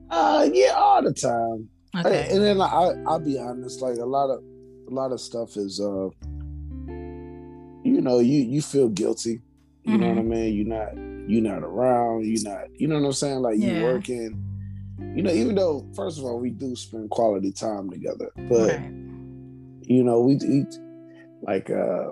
Uh, 0.09 0.49
yeah, 0.51 0.73
all 0.75 1.01
the 1.01 1.13
time. 1.13 1.69
Okay. 1.97 2.27
And 2.31 2.43
then 2.43 2.61
I, 2.61 2.93
I'll 3.05 3.19
be 3.19 3.37
honest, 3.37 3.81
like 3.81 3.97
a 3.97 4.05
lot 4.05 4.29
of 4.29 4.43
a 4.87 4.93
lot 4.93 5.11
of 5.11 5.21
stuff 5.21 5.55
is 5.57 5.79
uh 5.79 6.09
you 7.83 8.01
know, 8.01 8.19
you 8.19 8.41
you 8.41 8.61
feel 8.61 8.89
guilty. 8.89 9.41
You 9.83 9.93
mm-hmm. 9.93 10.01
know 10.01 10.07
what 10.09 10.17
I 10.17 10.21
mm-hmm. 10.21 10.29
mean? 10.29 10.55
You're 10.55 10.67
not 10.67 11.29
you're 11.29 11.41
not 11.41 11.63
around. 11.63 12.25
You're 12.25 12.43
not. 12.43 12.65
You 12.79 12.87
know 12.87 12.99
what 12.99 13.05
I'm 13.05 13.13
saying? 13.13 13.39
Like 13.39 13.57
yeah. 13.57 13.73
you're 13.73 13.93
working. 13.93 14.43
You 15.15 15.23
know, 15.23 15.31
even 15.31 15.55
though 15.55 15.87
first 15.95 16.19
of 16.19 16.25
all 16.25 16.39
we 16.39 16.51
do 16.51 16.75
spend 16.75 17.09
quality 17.09 17.51
time 17.51 17.89
together, 17.89 18.31
but 18.47 18.69
right. 18.69 18.91
you 19.81 20.03
know 20.03 20.21
we, 20.21 20.35
we 20.35 20.65
like 21.41 21.69
uh 21.69 22.11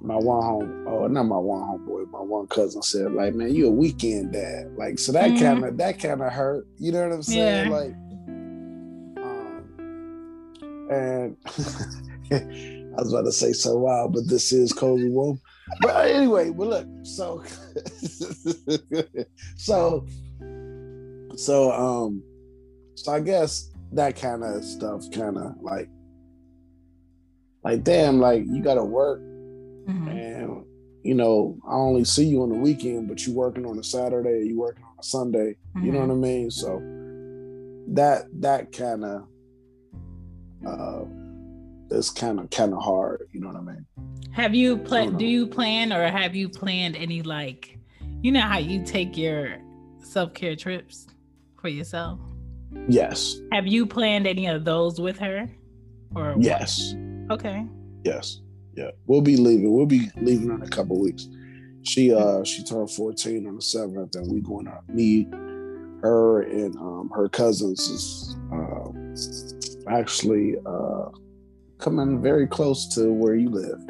my 0.00 0.14
one 0.14 0.42
home 0.42 0.84
oh 0.88 1.06
not 1.08 1.24
my 1.24 1.36
one 1.36 1.60
homeboy 1.60 2.08
my 2.10 2.20
one 2.20 2.46
cousin 2.46 2.82
said 2.82 3.12
like 3.12 3.34
man 3.34 3.52
you 3.54 3.66
a 3.66 3.70
weekend 3.70 4.32
dad 4.32 4.70
like 4.76 4.98
so 4.98 5.10
that 5.12 5.30
mm-hmm. 5.30 5.42
kind 5.44 5.64
of 5.64 5.76
that 5.76 5.98
kind 5.98 6.22
of 6.22 6.32
hurt 6.32 6.66
you 6.78 6.92
know 6.92 7.02
what 7.02 7.12
i'm 7.12 7.22
saying 7.22 7.68
yeah. 7.68 7.76
like 7.76 7.92
um 9.24 9.64
and 10.90 11.36
I 12.98 13.02
was 13.02 13.12
about 13.12 13.26
to 13.26 13.32
say 13.32 13.52
so 13.52 13.78
wild, 13.78 14.12
but 14.12 14.26
this 14.26 14.52
is 14.52 14.72
cozy 14.72 15.08
womb. 15.08 15.40
But 15.82 16.10
anyway, 16.10 16.50
but 16.50 16.66
look, 16.66 16.86
so 17.04 17.44
so 19.56 20.04
so 21.36 21.72
um 21.72 22.22
so 22.96 23.12
I 23.12 23.20
guess 23.20 23.70
that 23.92 24.16
kind 24.16 24.42
of 24.42 24.64
stuff 24.64 25.08
kind 25.12 25.38
of 25.38 25.54
like 25.60 25.88
like 27.62 27.84
damn, 27.84 28.18
like 28.18 28.44
you 28.46 28.62
gotta 28.62 28.84
work 28.84 29.20
mm-hmm. 29.20 30.08
and 30.08 30.64
you 31.04 31.14
know, 31.14 31.56
I 31.68 31.74
only 31.74 32.04
see 32.04 32.24
you 32.24 32.42
on 32.42 32.48
the 32.48 32.56
weekend, 32.56 33.06
but 33.06 33.24
you 33.24 33.32
working 33.32 33.64
on 33.64 33.78
a 33.78 33.84
Saturday, 33.84 34.44
you 34.44 34.58
working 34.58 34.82
on 34.82 34.96
a 34.98 35.04
Sunday. 35.04 35.56
Mm-hmm. 35.76 35.86
You 35.86 35.92
know 35.92 36.00
what 36.00 36.10
I 36.10 36.14
mean? 36.14 36.50
So 36.50 36.80
that 37.94 38.24
that 38.40 38.72
kind 38.72 39.04
of 39.04 39.28
uh 40.66 41.04
it's 41.90 42.10
kind 42.10 42.40
of 42.40 42.50
kind 42.50 42.72
of 42.72 42.82
hard. 42.82 43.28
You 43.32 43.40
know 43.40 43.48
what 43.48 43.56
I 43.56 43.60
mean? 43.60 43.86
Have 44.32 44.54
you 44.54 44.76
planned? 44.76 45.18
Do 45.18 45.26
you 45.26 45.46
plan 45.46 45.92
or 45.92 46.06
have 46.08 46.34
you 46.34 46.48
planned 46.48 46.96
any 46.96 47.22
like, 47.22 47.78
you 48.22 48.32
know 48.32 48.40
how 48.40 48.58
you 48.58 48.84
take 48.84 49.16
your 49.16 49.58
self 50.02 50.34
care 50.34 50.56
trips 50.56 51.06
for 51.60 51.68
yourself? 51.68 52.20
Yes. 52.88 53.36
Have 53.52 53.66
you 53.66 53.86
planned 53.86 54.26
any 54.26 54.46
of 54.46 54.64
those 54.64 55.00
with 55.00 55.18
her? 55.18 55.48
Or 56.14 56.34
yes. 56.38 56.94
What? 57.26 57.40
Okay. 57.40 57.66
Yes. 58.04 58.40
Yeah. 58.74 58.90
We'll 59.06 59.22
be 59.22 59.36
leaving. 59.36 59.72
We'll 59.72 59.86
be 59.86 60.10
leaving 60.16 60.50
in 60.50 60.62
a 60.62 60.68
couple 60.68 61.00
weeks. 61.00 61.26
She 61.82 62.12
uh 62.12 62.44
she 62.44 62.62
turned 62.64 62.90
14 62.90 63.46
on 63.46 63.56
the 63.56 63.62
7th 63.62 64.14
and 64.16 64.30
we're 64.30 64.40
going 64.40 64.66
to 64.66 64.78
meet 64.88 65.28
her 66.02 66.42
and 66.42 66.76
um 66.76 67.10
her 67.14 67.28
cousins 67.28 67.80
is 67.88 68.36
uh 68.52 69.90
actually 69.90 70.56
uh 70.66 71.08
coming 71.78 72.20
very 72.20 72.46
close 72.46 72.86
to 72.94 73.12
where 73.12 73.34
you 73.34 73.50
live. 73.50 73.80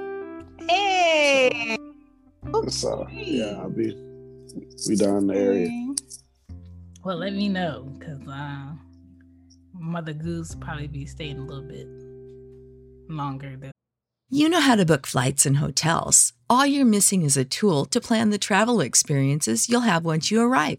Hey. 0.69 1.77
So 2.69 3.07
yeah, 3.11 3.59
I'll 3.61 3.71
be 3.71 3.95
we 4.89 4.97
down 4.97 5.27
the 5.27 5.35
area. 5.35 5.95
Well, 7.05 7.17
let 7.17 7.33
me 7.33 7.49
know 7.49 7.93
because 7.99 8.27
uh, 8.27 8.73
Mother 9.73 10.13
Goose 10.13 10.55
probably 10.55 10.89
be 10.89 11.07
staying 11.07 11.39
a 11.39 11.45
little 11.45 11.63
bit 11.63 11.87
longer 13.09 13.57
than. 13.57 13.73
You 14.31 14.51
know 14.51 14.61
how 14.61 14.77
to 14.77 14.85
book 14.85 15.07
flights 15.07 15.47
and 15.47 15.57
hotels. 15.57 16.35
All 16.51 16.67
you're 16.67 16.85
missing 16.85 17.23
is 17.23 17.37
a 17.37 17.45
tool 17.45 17.87
to 17.87 18.01
plan 18.01 18.29
the 18.29 18.39
travel 18.39 18.81
experiences 18.81 19.69
you'll 19.69 19.81
have 19.81 20.05
once 20.05 20.31
you 20.31 20.43
arrive. 20.43 20.79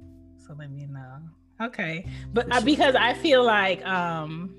So 0.61 0.67
let 0.67 0.71
me 0.71 0.85
know. 0.87 1.65
Okay. 1.65 2.05
But 2.33 2.51
uh, 2.51 2.61
because 2.61 2.95
I 2.95 3.13
feel 3.13 3.43
like 3.43 3.85
um 3.85 4.55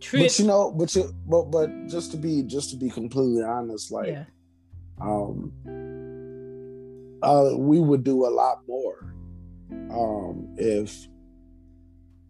Trip, 0.00 0.22
But 0.22 0.38
you 0.38 0.46
know, 0.46 0.70
but 0.70 0.94
you 0.94 1.14
but 1.26 1.50
but 1.50 1.70
just 1.88 2.10
to 2.12 2.16
be 2.16 2.42
just 2.42 2.70
to 2.70 2.76
be 2.76 2.90
completely 2.90 3.42
honest, 3.42 3.90
like 3.90 4.08
yeah. 4.08 4.24
um 5.00 5.52
uh 7.22 7.56
we 7.56 7.80
would 7.80 8.04
do 8.04 8.26
a 8.26 8.28
lot 8.28 8.60
more 8.68 9.14
um 9.90 10.54
if 10.58 11.06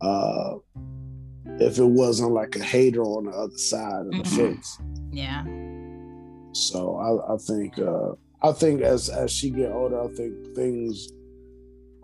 uh 0.00 0.54
if 1.58 1.78
it 1.78 1.84
wasn't 1.84 2.30
like 2.32 2.54
a 2.56 2.62
hater 2.62 3.02
on 3.02 3.24
the 3.24 3.32
other 3.32 3.56
side 3.58 4.06
of 4.06 4.12
the 4.12 4.22
Mhm. 4.22 4.36
fence. 4.36 4.78
Yeah. 5.12 5.44
So 6.52 6.96
I, 6.96 7.34
I 7.34 7.38
think 7.38 7.78
uh 7.78 8.12
I 8.42 8.52
think 8.52 8.82
as 8.82 9.08
as 9.08 9.30
she 9.32 9.50
get 9.50 9.72
older, 9.72 10.00
I 10.00 10.08
think 10.14 10.54
things 10.54 11.08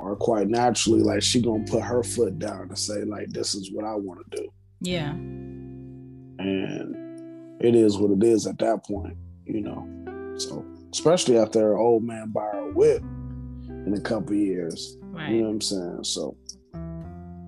are 0.01 0.17
quite 0.17 0.49
naturally 0.49 1.01
like 1.03 1.23
she 1.23 1.41
gonna 1.43 1.65
put 1.65 1.83
her 1.83 2.03
foot 2.03 2.39
down 2.39 2.63
and 2.69 2.79
say 2.79 3.05
like 3.05 3.29
this 3.31 3.55
is 3.55 3.71
what 3.73 3.85
I 3.85 3.95
want 3.95 4.21
to 4.31 4.43
do, 4.43 4.49
Yeah. 4.81 5.13
and 6.39 6.97
it 7.61 7.75
is 7.75 7.99
what 7.99 8.11
it 8.11 8.23
is 8.25 8.47
at 8.47 8.59
that 8.59 8.85
point, 8.87 9.17
you 9.45 9.61
know. 9.61 9.87
So 10.39 10.65
especially 10.93 11.39
after 11.39 11.61
her 11.61 11.77
old 11.77 12.03
man 12.03 12.31
buy 12.31 12.43
her 12.53 12.71
a 12.71 12.73
whip 12.73 13.03
in 13.69 13.95
a 13.97 14.01
couple 14.01 14.35
years, 14.35 14.97
Right. 15.03 15.31
you 15.31 15.39
know 15.43 15.49
what 15.49 15.55
I'm 15.55 15.61
saying? 15.61 16.05
So 16.05 16.37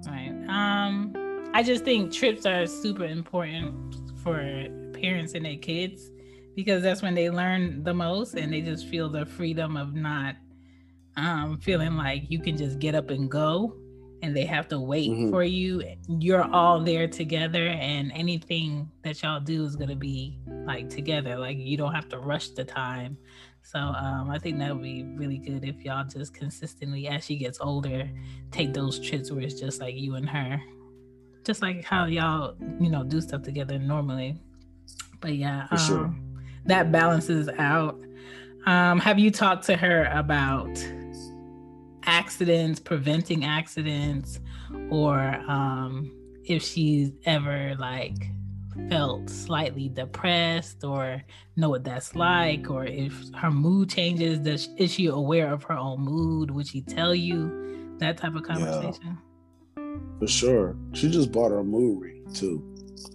Right. 0.06 0.32
Um, 0.48 1.50
I 1.54 1.62
just 1.62 1.84
think 1.84 2.12
trips 2.12 2.44
are 2.46 2.66
super 2.66 3.04
important 3.04 3.74
for 4.22 4.36
parents 4.92 5.34
and 5.34 5.44
their 5.44 5.56
kids 5.56 6.10
because 6.54 6.82
that's 6.82 7.00
when 7.02 7.14
they 7.14 7.30
learn 7.30 7.82
the 7.82 7.94
most 7.94 8.34
and 8.34 8.52
they 8.52 8.60
just 8.60 8.86
feel 8.86 9.08
the 9.08 9.24
freedom 9.24 9.76
of 9.76 9.94
not 9.94 10.36
um 11.16 11.58
feeling 11.58 11.96
like 11.96 12.24
you 12.28 12.40
can 12.40 12.56
just 12.56 12.78
get 12.78 12.94
up 12.94 13.10
and 13.10 13.30
go 13.30 13.76
and 14.22 14.36
they 14.36 14.44
have 14.46 14.68
to 14.68 14.78
wait 14.78 15.10
Mhm. 15.10 15.30
for 15.30 15.42
you. 15.42 15.82
You're 16.08 16.44
all 16.52 16.80
there 16.80 17.08
together 17.08 17.66
and 17.66 18.12
anything 18.12 18.88
that 19.02 19.20
y'all 19.22 19.40
do 19.40 19.64
is 19.64 19.74
gonna 19.76 19.96
be 19.96 20.38
like 20.64 20.88
together. 20.88 21.36
Like 21.36 21.58
you 21.58 21.76
don't 21.76 21.92
have 21.94 22.08
to 22.10 22.18
rush 22.18 22.48
the 22.50 22.64
time. 22.64 23.16
So 23.64 23.78
um, 23.78 24.30
I 24.30 24.38
think 24.38 24.58
that 24.58 24.72
would 24.74 24.82
be 24.82 25.02
really 25.16 25.38
good 25.38 25.64
if 25.64 25.84
y'all 25.84 26.04
just 26.04 26.34
consistently, 26.34 27.08
as 27.08 27.24
she 27.24 27.36
gets 27.36 27.60
older, 27.60 28.08
take 28.50 28.72
those 28.74 28.98
trips 28.98 29.30
where 29.30 29.40
it's 29.42 29.58
just 29.60 29.80
like 29.80 29.94
you 29.96 30.14
and 30.16 30.28
her, 30.28 30.60
just 31.44 31.62
like 31.62 31.84
how 31.84 32.06
y'all, 32.06 32.56
you 32.80 32.90
know, 32.90 33.04
do 33.04 33.20
stuff 33.20 33.42
together 33.42 33.78
normally. 33.78 34.36
But 35.20 35.34
yeah, 35.36 35.66
For 35.68 35.76
sure. 35.78 36.04
um, 36.06 36.38
that 36.66 36.90
balances 36.92 37.48
out. 37.58 38.00
Um, 38.66 38.98
have 39.00 39.18
you 39.18 39.30
talked 39.30 39.64
to 39.66 39.76
her 39.76 40.04
about 40.12 40.68
accidents, 42.04 42.80
preventing 42.80 43.44
accidents, 43.44 44.40
or 44.90 45.18
um, 45.48 46.10
if 46.44 46.62
she's 46.62 47.12
ever 47.24 47.74
like 47.78 48.28
felt 48.88 49.28
slightly 49.28 49.88
depressed 49.88 50.82
or 50.82 51.22
know 51.56 51.68
what 51.68 51.84
that's 51.84 52.14
like 52.14 52.70
or 52.70 52.86
if 52.86 53.12
her 53.34 53.50
mood 53.50 53.90
changes 53.90 54.38
does 54.38 54.70
is 54.78 54.90
she 54.90 55.06
aware 55.06 55.52
of 55.52 55.62
her 55.64 55.74
own 55.74 56.00
mood? 56.00 56.50
Would 56.50 56.66
she 56.66 56.80
tell 56.80 57.14
you? 57.14 57.60
That 57.98 58.16
type 58.16 58.34
of 58.34 58.42
conversation? 58.42 59.18
For 60.18 60.26
sure, 60.26 60.76
she 60.92 61.08
just 61.08 61.30
bought 61.30 61.50
her 61.50 61.58
a 61.58 61.64
movie 61.64 62.22
too. 62.34 62.58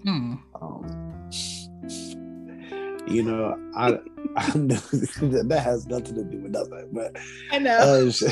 hmm. 0.03 0.35
Um, 0.61 1.29
you 3.07 3.23
know, 3.23 3.57
I, 3.75 3.99
I 4.37 4.47
know 4.57 4.75
that 4.75 5.61
has 5.63 5.87
nothing 5.87 6.15
to 6.15 6.23
do 6.23 6.37
with 6.41 6.51
nothing, 6.51 6.89
but 6.93 7.17
i 7.51 7.57
know 7.57 7.75
uh, 7.77 8.11
she, 8.11 8.27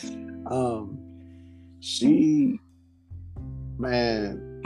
um, 0.50 0.98
she, 1.80 2.58
man, 3.78 4.60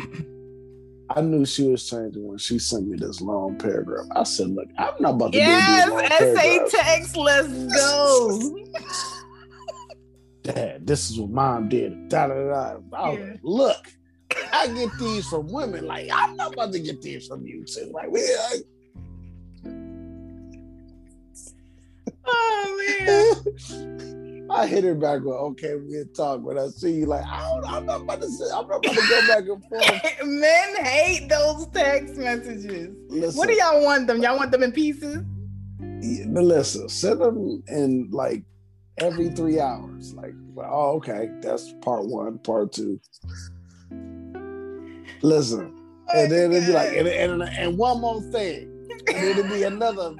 I 1.11 1.20
knew 1.20 1.44
she 1.44 1.68
was 1.68 1.87
changing 1.88 2.27
when 2.27 2.38
she 2.38 2.59
sent 2.59 2.88
me 2.88 2.97
this 2.97 3.20
long 3.20 3.59
paragraph. 3.59 4.07
I 4.16 4.23
said, 4.23 4.49
"Look, 4.49 4.68
I'm 4.79 4.94
not 5.01 5.16
about 5.16 5.33
to 5.33 5.38
yes 5.38 5.66
do 5.66 5.75
these 5.75 5.90
long 5.90 6.05
essay 6.07 6.59
paragraphs. 6.59 6.73
text 6.73 7.16
let's 7.16 7.77
go 7.77 8.57
Dad, 10.42 10.87
this 10.87 11.11
is 11.11 11.18
what 11.20 11.31
mom 11.31 11.68
did. 11.68 12.09
Da 12.09 12.27
da 12.27 12.35
da. 12.35 12.77
I 12.92 13.09
was 13.11 13.18
Yeah. 13.18 13.25
like, 13.27 13.40
look, 13.42 13.87
I 14.53 14.66
get 14.68 14.90
these 14.99 15.27
from 15.29 15.51
women. 15.53 15.87
Like 15.87 16.09
I'm 16.12 16.37
not 16.37 16.53
about 16.55 16.73
to 16.73 16.81
get 16.81 17.01
these 17.03 17.27
from 17.27 17.47
you 17.47 17.64
too. 17.64 17.90
Like 17.92 18.11
we. 18.11 18.20
I, 18.20 18.59
oh 22.27 23.43
man 23.77 24.51
I 24.51 24.67
hit 24.67 24.85
her 24.85 24.95
back 24.95 25.23
with, 25.23 25.35
okay, 25.35 25.75
we 25.75 25.95
can 25.95 26.13
talk. 26.13 26.45
But 26.45 26.59
I 26.59 26.69
see 26.69 26.93
you 26.93 27.07
like, 27.07 27.25
I 27.25 27.41
don't, 27.41 27.65
I'm 27.65 27.87
not 27.87 28.03
about 28.03 28.21
to 28.21 28.29
say, 28.29 28.45
I'm 28.55 28.69
not 28.69 28.85
about 28.85 28.95
to 28.95 29.09
go 29.09 29.27
back 29.27 29.49
and 29.49 29.65
forth. 29.65 30.03
men 30.25 30.85
hate 30.85 31.29
those 31.29 31.67
text 31.69 32.15
messages 32.17 32.95
Listen, 33.09 33.37
what 33.37 33.49
do 33.49 33.55
y'all 33.55 33.83
want 33.83 34.07
them 34.07 34.23
y'all 34.23 34.37
want 34.37 34.53
them 34.53 34.63
in 34.63 34.71
pieces 34.71 35.25
yeah, 36.05 36.27
listen, 36.29 36.89
send 36.89 37.21
them 37.21 37.63
in 37.67 38.11
like 38.11 38.43
every 38.99 39.31
three 39.31 39.59
hours. 39.59 40.15
Like, 40.15 40.35
well, 40.53 40.69
oh, 40.71 40.97
okay, 40.97 41.31
that's 41.41 41.73
part 41.81 42.05
one, 42.07 42.39
part 42.39 42.73
two. 42.73 43.01
Listen, 45.23 45.75
and 46.15 46.31
then 46.31 46.53
it'd 46.53 46.67
be 46.67 46.73
like, 46.73 46.95
and, 46.95 47.09
and, 47.09 47.43
and 47.43 47.79
one 47.79 48.01
more 48.01 48.21
thing, 48.21 48.71
and 49.09 49.17
then 49.17 49.39
it'd 49.39 49.51
be 49.51 49.63
another. 49.63 50.15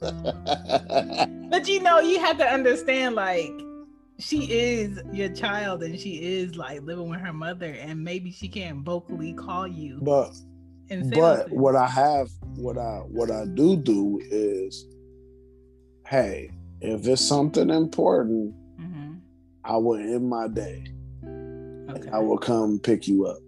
But 1.50 1.68
you 1.68 1.80
know, 1.80 2.00
you 2.00 2.18
have 2.20 2.38
to 2.38 2.44
understand, 2.46 3.14
like, 3.14 3.52
she 4.18 4.50
is 4.50 5.00
your 5.12 5.28
child 5.28 5.82
and 5.82 5.98
she 5.98 6.14
is 6.22 6.56
like 6.56 6.82
living 6.82 7.08
with 7.08 7.20
her 7.20 7.32
mother, 7.32 7.72
and 7.72 8.02
maybe 8.02 8.30
she 8.30 8.48
can't 8.48 8.84
vocally 8.84 9.32
call 9.32 9.66
you 9.66 9.98
but 10.02 10.30
but 11.10 11.46
things. 11.46 11.60
what 11.60 11.74
I 11.76 11.86
have, 11.86 12.28
what 12.56 12.78
I 12.78 12.98
what 13.08 13.30
I 13.30 13.44
do 13.46 13.76
do 13.76 14.20
is, 14.30 14.86
hey, 16.06 16.50
if 16.80 17.06
it's 17.06 17.22
something 17.22 17.70
important, 17.70 18.54
Mhm. 18.80 19.20
I 19.64 19.76
will 19.76 19.96
end 19.98 20.28
my 20.28 20.48
day. 20.48 20.84
Okay. 21.90 22.10
I 22.10 22.18
will 22.18 22.38
come 22.38 22.78
pick 22.78 23.06
you 23.08 23.26
up. 23.26 23.38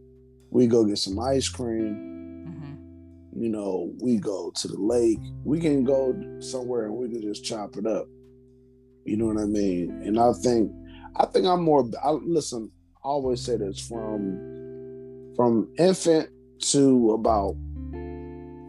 We 0.51 0.67
go 0.67 0.85
get 0.85 0.99
some 0.99 1.19
ice 1.19 1.49
cream. 1.49 2.06
You 3.39 3.51
know, 3.51 3.93
we 4.01 4.17
go 4.17 4.51
to 4.55 4.69
the 4.69 4.81
lake. 4.81 5.19
We 5.45 5.61
can 5.61 5.85
go 5.85 6.15
somewhere 6.41 6.87
and 6.87 6.95
we 6.95 7.09
can 7.09 7.21
just 7.21 7.45
chop 7.45 7.77
it 7.77 7.87
up. 7.87 8.07
You 9.05 9.17
know 9.17 9.27
what 9.27 9.37
I 9.39 9.45
mean? 9.45 9.91
And 10.05 10.19
I 10.19 10.33
think, 10.33 10.73
I 11.17 11.27
think 11.27 11.47
I'm 11.47 11.63
more. 11.63 11.89
I 12.03 12.11
listen. 12.11 12.71
I 13.05 13.09
always 13.09 13.41
say 13.43 13.57
this 13.57 13.79
from 13.87 15.33
from 15.37 15.69
infant 15.79 16.31
to 16.71 17.11
about 17.13 17.55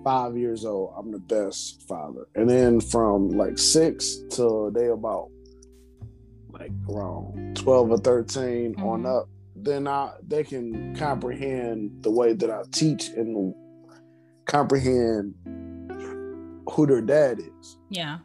five 0.04 0.38
years 0.38 0.66
old. 0.66 0.94
I'm 0.98 1.12
the 1.12 1.20
best 1.20 1.84
father, 1.88 2.28
and 2.36 2.50
then 2.50 2.82
from 2.82 3.30
like 3.30 3.58
six 3.58 4.18
till 4.30 4.70
they 4.72 4.88
about 4.88 5.30
like 6.52 6.72
around 6.90 7.56
twelve 7.58 7.92
or 7.92 7.98
13 7.98 8.76
on 8.80 9.04
Mhm. 9.04 9.18
up 9.22 9.30
then 9.56 9.88
I 9.88 10.12
they 10.28 10.44
can 10.44 10.96
comprehend 10.96 12.04
the 12.04 12.12
way 12.12 12.34
that 12.34 12.50
I 12.50 12.62
teach 12.72 13.10
and 13.10 13.54
comprehend 14.48 15.36
who 16.72 16.88
their 16.88 17.02
dad 17.02 17.40
is. 17.40 17.78
Yeah. 17.90 18.20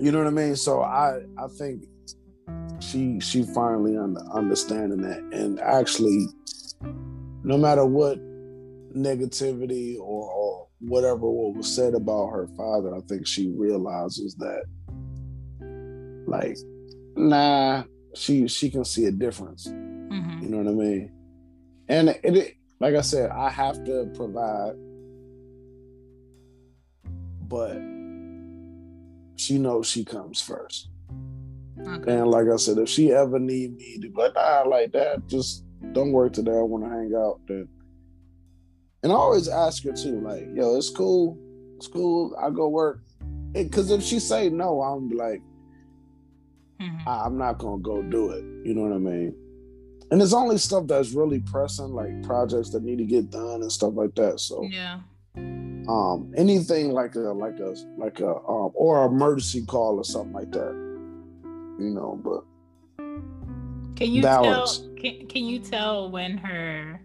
You 0.00 0.12
know 0.12 0.18
what 0.18 0.26
I 0.28 0.30
mean? 0.30 0.56
So 0.56 0.80
I 0.80 1.20
I 1.36 1.48
think 1.58 1.84
she 2.80 3.20
she 3.20 3.42
finally 3.42 3.96
under, 3.96 4.20
understanding 4.32 5.02
that 5.02 5.18
and 5.32 5.60
actually 5.60 6.26
no 7.42 7.58
matter 7.58 7.84
what 7.84 8.18
negativity 8.96 9.98
or, 9.98 10.30
or 10.30 10.68
whatever 10.80 11.28
what 11.28 11.56
was 11.56 11.72
said 11.72 11.94
about 11.94 12.28
her 12.28 12.48
father, 12.56 12.94
I 12.94 13.00
think 13.08 13.26
she 13.26 13.52
realizes 13.56 14.36
that 14.36 14.64
like 16.26 16.56
nah 17.16 17.82
she 18.14 18.46
she 18.46 18.70
can 18.70 18.84
see 18.84 19.06
a 19.06 19.12
difference. 19.12 19.66
Mm-hmm. 19.66 20.42
You 20.42 20.48
know 20.48 20.58
what 20.58 20.68
I 20.68 20.74
mean? 20.74 21.12
And 21.88 22.08
it, 22.10 22.20
it 22.22 22.57
like 22.80 22.94
I 22.94 23.00
said, 23.00 23.30
I 23.30 23.50
have 23.50 23.84
to 23.84 24.10
provide 24.14 24.74
but 27.48 27.78
she 29.36 29.58
knows 29.58 29.86
she 29.86 30.04
comes 30.04 30.40
first. 30.40 30.88
Okay. 31.80 32.12
And 32.12 32.30
like 32.30 32.46
I 32.52 32.56
said, 32.56 32.78
if 32.78 32.88
she 32.88 33.12
ever 33.12 33.38
need 33.38 33.76
me 33.76 33.98
to 34.00 34.08
be 34.08 34.14
like, 34.14 34.34
nah, 34.34 34.62
like 34.62 34.92
that, 34.92 35.26
just 35.26 35.64
don't 35.92 36.12
work 36.12 36.32
today. 36.32 36.52
I 36.52 36.62
want 36.62 36.84
to 36.84 36.90
hang 36.90 37.14
out. 37.16 37.40
Then, 37.46 37.68
and 39.02 39.12
I 39.12 39.14
always 39.14 39.48
ask 39.48 39.84
her 39.84 39.92
too, 39.92 40.20
like, 40.20 40.48
yo, 40.54 40.76
it's 40.76 40.90
cool, 40.90 41.38
it's 41.76 41.86
cool. 41.86 42.36
I 42.40 42.50
go 42.50 42.68
work. 42.68 43.02
Because 43.52 43.90
if 43.90 44.02
she 44.02 44.18
say 44.18 44.50
no, 44.50 44.82
I'm 44.82 45.08
like, 45.10 45.40
mm-hmm. 46.80 47.08
I'm 47.08 47.38
not 47.38 47.58
gonna 47.58 47.80
go 47.80 48.02
do 48.02 48.30
it. 48.32 48.44
You 48.66 48.74
know 48.74 48.82
what 48.82 48.92
I 48.92 48.98
mean? 48.98 49.34
And 50.10 50.22
it's 50.22 50.32
only 50.32 50.58
stuff 50.58 50.86
that's 50.86 51.12
really 51.12 51.40
pressing, 51.40 51.92
like 51.92 52.22
projects 52.22 52.70
that 52.70 52.82
need 52.82 52.98
to 52.98 53.04
get 53.04 53.30
done 53.30 53.62
and 53.62 53.70
stuff 53.70 53.92
like 53.94 54.14
that. 54.14 54.40
So 54.40 54.62
yeah 54.70 55.00
um, 55.88 56.32
anything 56.36 56.92
like 56.92 57.14
a 57.14 57.20
like 57.20 57.58
a 57.58 57.74
like 57.96 58.20
a 58.20 58.28
um, 58.28 58.70
or 58.74 59.06
emergency 59.06 59.64
call 59.64 59.96
or 59.96 60.04
something 60.04 60.34
like 60.34 60.52
that. 60.52 60.72
You 61.78 61.90
know, 61.90 62.20
but 62.22 62.44
can 63.96 64.12
you 64.12 64.22
balance. 64.22 64.78
tell? 64.78 64.88
Can, 64.96 65.26
can 65.26 65.44
you 65.44 65.58
tell 65.58 66.10
when 66.10 66.36
her? 66.38 67.00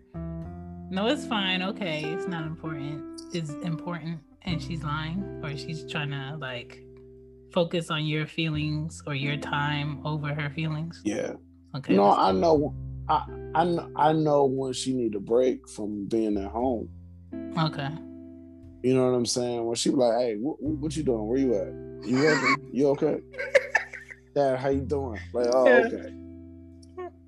No, 0.89 1.07
it's 1.07 1.25
fine. 1.25 1.63
Okay, 1.63 2.03
it's 2.03 2.27
not 2.27 2.45
important. 2.45 3.21
Is 3.33 3.51
important, 3.63 4.19
and 4.43 4.61
she's 4.61 4.83
lying, 4.83 5.41
or 5.43 5.55
she's 5.55 5.89
trying 5.89 6.11
to 6.11 6.35
like 6.39 6.83
focus 7.53 7.89
on 7.89 8.05
your 8.05 8.27
feelings 8.27 9.01
or 9.07 9.15
your 9.15 9.37
time 9.37 10.05
over 10.05 10.33
her 10.33 10.49
feelings. 10.49 11.01
Yeah. 11.05 11.33
Okay. 11.75 11.95
No, 11.95 12.11
I 12.11 12.31
know. 12.31 12.75
I 13.09 13.25
I 13.55 13.87
I 13.95 14.13
know 14.13 14.45
when 14.45 14.73
she 14.73 14.93
need 14.93 15.15
a 15.15 15.19
break 15.19 15.67
from 15.69 16.05
being 16.05 16.37
at 16.37 16.51
home. 16.51 16.89
Okay. 17.57 17.89
You 18.83 18.93
know 18.93 19.09
what 19.09 19.15
I'm 19.15 19.25
saying? 19.25 19.65
When 19.65 19.75
she 19.75 19.89
be 19.89 19.95
like, 19.95 20.19
"Hey, 20.19 20.35
what, 20.35 20.61
what 20.61 20.95
you 20.95 21.03
doing? 21.03 21.27
Where 21.27 21.37
you 21.37 21.55
at? 21.55 22.07
You 22.07 22.17
working? 22.17 22.69
You 22.73 22.87
okay? 22.89 23.19
Dad, 24.35 24.59
how 24.59 24.69
you 24.69 24.81
doing?" 24.81 25.19
Like, 25.33 25.47
oh, 25.53 25.67
yeah. 25.67 25.87
okay. 25.87 26.13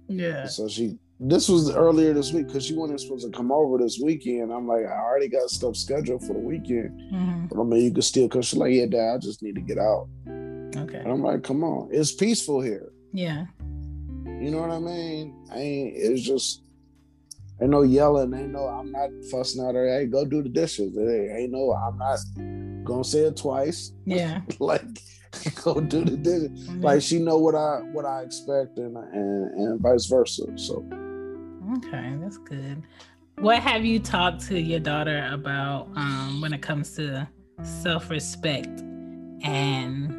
Yeah. 0.08 0.46
So 0.48 0.68
she. 0.68 0.98
This 1.18 1.48
was 1.48 1.74
earlier 1.74 2.14
this 2.14 2.34
week 2.34 2.48
because 2.48 2.66
she 2.66 2.74
wasn't 2.74 3.00
supposed 3.00 3.26
to 3.26 3.32
come 3.32 3.50
over 3.50 3.78
this 3.78 4.02
weekend. 4.04 4.52
I'm 4.52 4.68
like, 4.68 4.86
I 4.86 5.00
already 5.00 5.30
got 5.30 5.50
stuff 5.50 5.78
scheduled 5.78 6.22
for 6.28 6.34
the 6.34 6.40
weekend. 6.40 6.90
Mm-hmm. 7.14 7.46
But 7.46 7.62
I 7.62 7.64
mean, 7.64 7.86
you 7.86 7.94
could 7.94 8.04
still 8.04 8.28
come. 8.28 8.42
She's 8.42 8.60
like, 8.60 8.74
Yeah, 8.74 8.88
Dad, 8.88 9.16
I 9.16 9.18
just 9.20 9.42
need 9.42 9.56
to 9.56 9.62
get 9.62 9.78
out. 9.78 10.10
Okay. 10.28 10.98
And 10.98 11.08
I'm 11.08 11.24
like, 11.24 11.42
Come 11.42 11.64
on, 11.64 11.88
it's 11.90 12.12
peaceful 12.12 12.60
here. 12.60 12.92
Yeah. 13.14 13.46
You 14.46 14.52
know 14.52 14.62
what 14.62 14.70
I 14.70 14.78
mean? 14.78 15.36
I 15.52 15.58
ain't. 15.58 15.94
It's 15.96 16.22
just 16.22 16.62
Ain't 17.60 17.72
no 17.72 17.82
yelling. 17.82 18.32
Ain't 18.34 18.52
no. 18.52 18.68
I'm 18.68 18.92
not 18.92 19.10
fussing 19.32 19.66
at 19.66 19.74
her. 19.74 19.88
Hey, 19.88 20.06
go 20.06 20.24
do 20.24 20.44
the 20.44 20.50
dishes. 20.50 20.96
ain't 20.96 21.52
no. 21.52 21.72
I'm 21.72 21.98
not 21.98 22.20
gonna 22.84 23.04
say 23.04 23.22
it 23.22 23.38
twice. 23.38 23.94
Yeah. 24.06 24.42
like 24.60 24.84
go 25.64 25.80
do 25.80 26.04
the 26.06 26.16
dishes. 26.18 26.68
Mm-hmm. 26.68 26.82
Like 26.82 27.02
she 27.02 27.18
know 27.18 27.40
what 27.40 27.56
I 27.56 27.80
what 27.92 28.06
I 28.06 28.22
expect 28.22 28.78
and 28.78 28.96
and 28.96 29.52
and 29.54 29.80
vice 29.80 30.06
versa. 30.06 30.44
So. 30.58 30.86
Okay, 31.78 32.16
that's 32.22 32.38
good. 32.38 32.84
What 33.40 33.64
have 33.64 33.84
you 33.84 34.00
talked 34.00 34.46
to 34.50 34.60
your 34.60 34.80
daughter 34.80 35.28
about 35.32 35.88
um, 35.96 36.40
when 36.40 36.54
it 36.54 36.62
comes 36.62 36.96
to 36.98 37.28
self-respect 37.64 38.82
and 39.44 40.14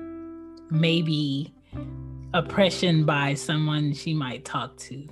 maybe 0.71 1.55
oppression 2.35 3.05
by 3.05 3.35
someone 3.35 3.93
she 3.93 4.15
might 4.15 4.45
talk 4.45 4.77
to? 4.79 5.09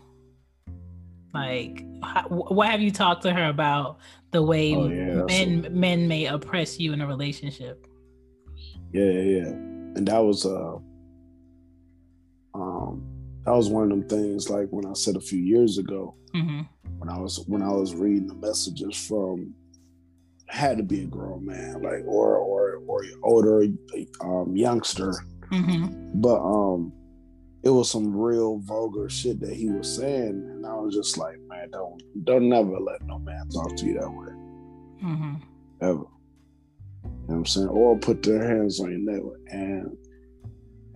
Like, 1.33 1.85
how, 2.03 2.29
what 2.29 2.70
have 2.70 2.81
you 2.81 2.92
talked 2.92 3.22
to 3.22 3.33
her 3.33 3.48
about 3.48 3.98
the 4.31 4.42
way 4.42 4.74
oh, 4.74 4.88
yeah, 4.88 5.24
men 5.24 5.66
men 5.70 6.07
may 6.07 6.27
oppress 6.27 6.79
you 6.79 6.92
in 6.92 7.00
a 7.00 7.07
relationship? 7.07 7.87
Yeah, 8.92 9.05
yeah, 9.05 9.38
yeah. 9.38 9.48
And 9.48 10.07
that 10.07 10.18
was 10.18 10.46
uh, 10.46 10.77
um, 12.55 13.05
that 13.44 13.53
was 13.53 13.68
one 13.68 13.85
of 13.85 13.90
them 13.90 14.09
things. 14.09 14.48
Like 14.48 14.68
when 14.70 14.87
I 14.87 14.92
said 14.92 15.16
a 15.16 15.20
few 15.20 15.40
years 15.40 15.79
ago, 15.79 16.14
mm-hmm. 16.35 16.62
when 16.98 17.09
I 17.09 17.18
was 17.18 17.44
when 17.48 17.62
I 17.62 17.70
was 17.70 17.94
reading 17.94 18.29
the 18.29 18.35
messages 18.35 18.96
from 18.96 19.55
had 20.46 20.77
to 20.77 20.85
be 20.85 21.03
a 21.03 21.07
grown 21.07 21.44
man, 21.44 21.83
like 21.83 22.05
or 22.07 22.37
or 22.37 22.81
or 22.87 23.05
older 23.24 23.66
um, 24.20 24.57
youngster. 24.57 25.12
Mm-hmm. 25.50 26.20
But 26.20 26.40
um, 26.40 26.92
it 27.64 27.70
was 27.70 27.90
some 27.90 28.14
real 28.14 28.59
vulgar 28.59 29.09
shit 29.09 29.40
that 29.40 29.55
he 29.55 29.70
was 29.70 29.96
saying, 29.96 30.29
and 30.29 30.66
I 30.66 30.74
was 30.74 30.94
just 30.94 31.16
like, 31.16 31.38
man, 31.48 31.70
don't 31.70 32.03
don't 32.24 32.48
never 32.48 32.79
let 32.79 33.03
no 33.05 33.18
man 33.18 33.48
talk 33.48 33.74
to 33.77 33.87
you 33.87 33.94
that 33.94 34.11
way, 34.11 34.29
mm-hmm. 35.03 35.35
ever. 35.81 36.05
You 37.05 37.11
know 37.11 37.11
what 37.27 37.35
I'm 37.37 37.46
saying? 37.46 37.68
Or 37.68 37.98
put 37.98 38.22
their 38.22 38.46
hands 38.46 38.81
on 38.81 38.90
your 38.90 39.00
neck. 39.00 39.22
And 39.48 39.96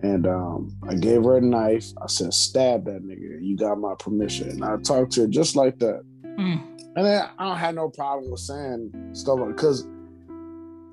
and 0.01 0.27
um, 0.27 0.77
I 0.87 0.95
gave 0.95 1.23
her 1.23 1.37
a 1.37 1.41
knife. 1.41 1.87
I 2.01 2.07
said, 2.07 2.33
stab 2.33 2.85
that 2.85 3.03
nigga. 3.03 3.39
You 3.41 3.57
got 3.57 3.79
my 3.79 3.95
permission. 3.97 4.49
And 4.49 4.63
I 4.63 4.77
talked 4.77 5.11
to 5.13 5.21
her 5.21 5.27
just 5.27 5.55
like 5.55 5.79
that. 5.79 6.03
Mm. 6.23 6.61
And 6.95 7.05
then 7.05 7.29
I 7.37 7.45
don't 7.45 7.57
have 7.57 7.75
no 7.75 7.89
problem 7.89 8.31
with 8.31 8.39
saying 8.39 8.91
stuff 9.13 9.39
like 9.39 9.55
because 9.55 9.87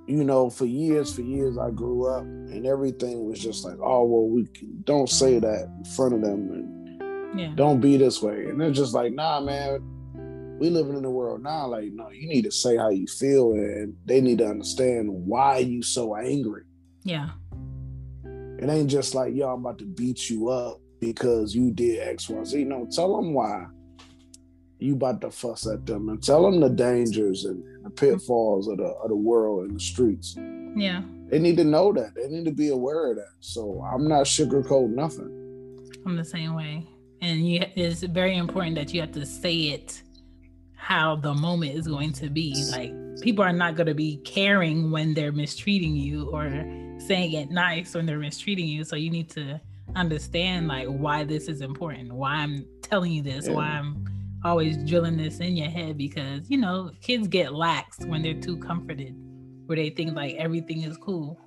you 0.07 0.23
know, 0.23 0.51
for 0.51 0.67
years, 0.67 1.15
for 1.15 1.23
years, 1.23 1.59
I 1.59 1.71
grew 1.71 2.07
up 2.07 2.23
and 2.23 2.67
everything 2.67 3.27
was 3.27 3.41
just 3.41 3.65
like, 3.65 3.79
oh, 3.83 4.05
well, 4.05 4.29
we 4.29 4.47
don't 4.85 5.09
say 5.09 5.39
that 5.39 5.69
in 5.79 5.85
front 5.85 6.15
of 6.15 6.21
them 6.21 6.51
and 6.53 7.41
yeah. 7.41 7.53
don't 7.55 7.81
be 7.81 7.97
this 7.97 8.23
way. 8.23 8.45
And 8.45 8.61
they're 8.61 8.71
just 8.71 8.95
like, 8.95 9.13
nah, 9.13 9.41
man, 9.41 9.81
we 10.59 10.71
living 10.71 10.97
in 10.97 11.03
the 11.03 11.11
world 11.11 11.43
now. 11.43 11.67
Like, 11.67 11.91
no, 11.93 12.11
you 12.11 12.29
need 12.29 12.43
to 12.43 12.53
say 12.53 12.77
how 12.77 12.91
you 12.91 13.07
feel 13.07 13.53
and 13.53 13.95
they 14.05 14.21
need 14.21 14.39
to 14.39 14.47
understand 14.47 15.09
why 15.11 15.59
you 15.59 15.83
so 15.83 16.17
angry. 16.17 16.63
Yeah. 17.03 17.31
It 18.59 18.69
ain't 18.69 18.91
just 18.91 19.15
like, 19.15 19.35
yo, 19.35 19.53
I'm 19.53 19.61
about 19.61 19.79
to 19.79 19.85
beat 19.85 20.31
you 20.31 20.49
up 20.49 20.81
because 21.01 21.55
you 21.55 21.73
did 21.73 22.09
X, 22.09 22.29
Y, 22.29 22.45
Z. 22.45 22.65
No, 22.65 22.87
tell 22.91 23.17
them 23.17 23.35
why 23.35 23.67
you 24.79 24.95
about 24.95 25.21
to 25.23 25.31
fuss 25.31 25.67
at 25.67 25.87
them 25.87 26.09
and 26.09 26.23
tell 26.23 26.43
them 26.43 26.61
the 26.61 26.69
dangers 26.69 27.45
and 27.45 27.63
the 27.87 27.91
pitfalls 27.91 28.69
of 28.69 28.79
the 28.79 28.85
of 28.85 29.09
the 29.09 29.17
world 29.17 29.67
and 29.67 29.77
the 29.77 29.81
streets. 29.81 30.37
Yeah. 30.77 31.03
They 31.29 31.39
need 31.39 31.57
to 31.57 31.65
know 31.65 31.93
that. 31.93 32.15
They 32.15 32.29
need 32.29 32.45
to 32.45 32.53
be 32.53 32.69
aware 32.69 33.11
of 33.11 33.17
that. 33.17 33.33
So 33.41 33.83
I'm 33.83 34.09
not 34.09 34.27
sugarcoating 34.27 34.95
nothing. 34.95 35.31
I'm 36.05 36.17
the 36.17 36.25
same 36.25 36.55
way. 36.55 36.87
And 37.21 37.49
you, 37.49 37.65
it's 37.75 38.03
very 38.03 38.37
important 38.37 38.77
that 38.77 38.93
you 38.93 39.01
have 39.01 39.13
to 39.13 39.25
say 39.25 39.55
it 39.71 40.03
how 40.75 41.17
the 41.17 41.35
moment 41.35 41.75
is 41.75 41.89
going 41.89 42.13
to 42.13 42.29
be. 42.29 42.55
Like 42.71 42.93
people 43.23 43.45
are 43.45 43.53
not 43.53 43.75
going 43.77 43.87
to 43.87 43.95
be 43.95 44.19
caring 44.19 44.91
when 44.91 45.15
they're 45.15 45.33
mistreating 45.33 45.97
you 45.97 46.29
or 46.31 46.49
saying 46.99 47.33
it 47.33 47.51
nice 47.51 47.95
when 47.95 48.07
they're 48.07 48.19
mistreating 48.19 48.67
you. 48.67 48.85
So 48.85 48.97
you 48.97 49.11
need 49.11 49.31
to 49.31 49.61
understand 49.95 50.69
like 50.69 50.87
why 50.89 51.25
this 51.25 51.49
is 51.49 51.61
important, 51.61 52.13
why 52.13 52.35
I'm 52.35 52.67
telling 52.83 53.13
you 53.13 53.23
this, 53.23 53.47
yeah. 53.47 53.55
why 53.55 53.67
I'm 53.67 54.05
always 54.47 54.77
drilling 54.85 55.17
this 55.17 55.41
in 55.41 55.57
your 55.57 55.69
head 55.69 55.99
because 55.99 56.49
you 56.49 56.59
know 56.59 56.91
kids 57.01 57.29
get 57.29 57.55
lax 57.55 57.99
when 58.07 58.23
they're 58.23 58.41
too 58.41 58.57
comforted 58.57 59.15
where 59.67 59.77
they 59.77 59.91
think 59.91 60.15
like 60.15 60.35
everything 60.37 60.83
is 60.83 60.97
cool. 60.97 61.39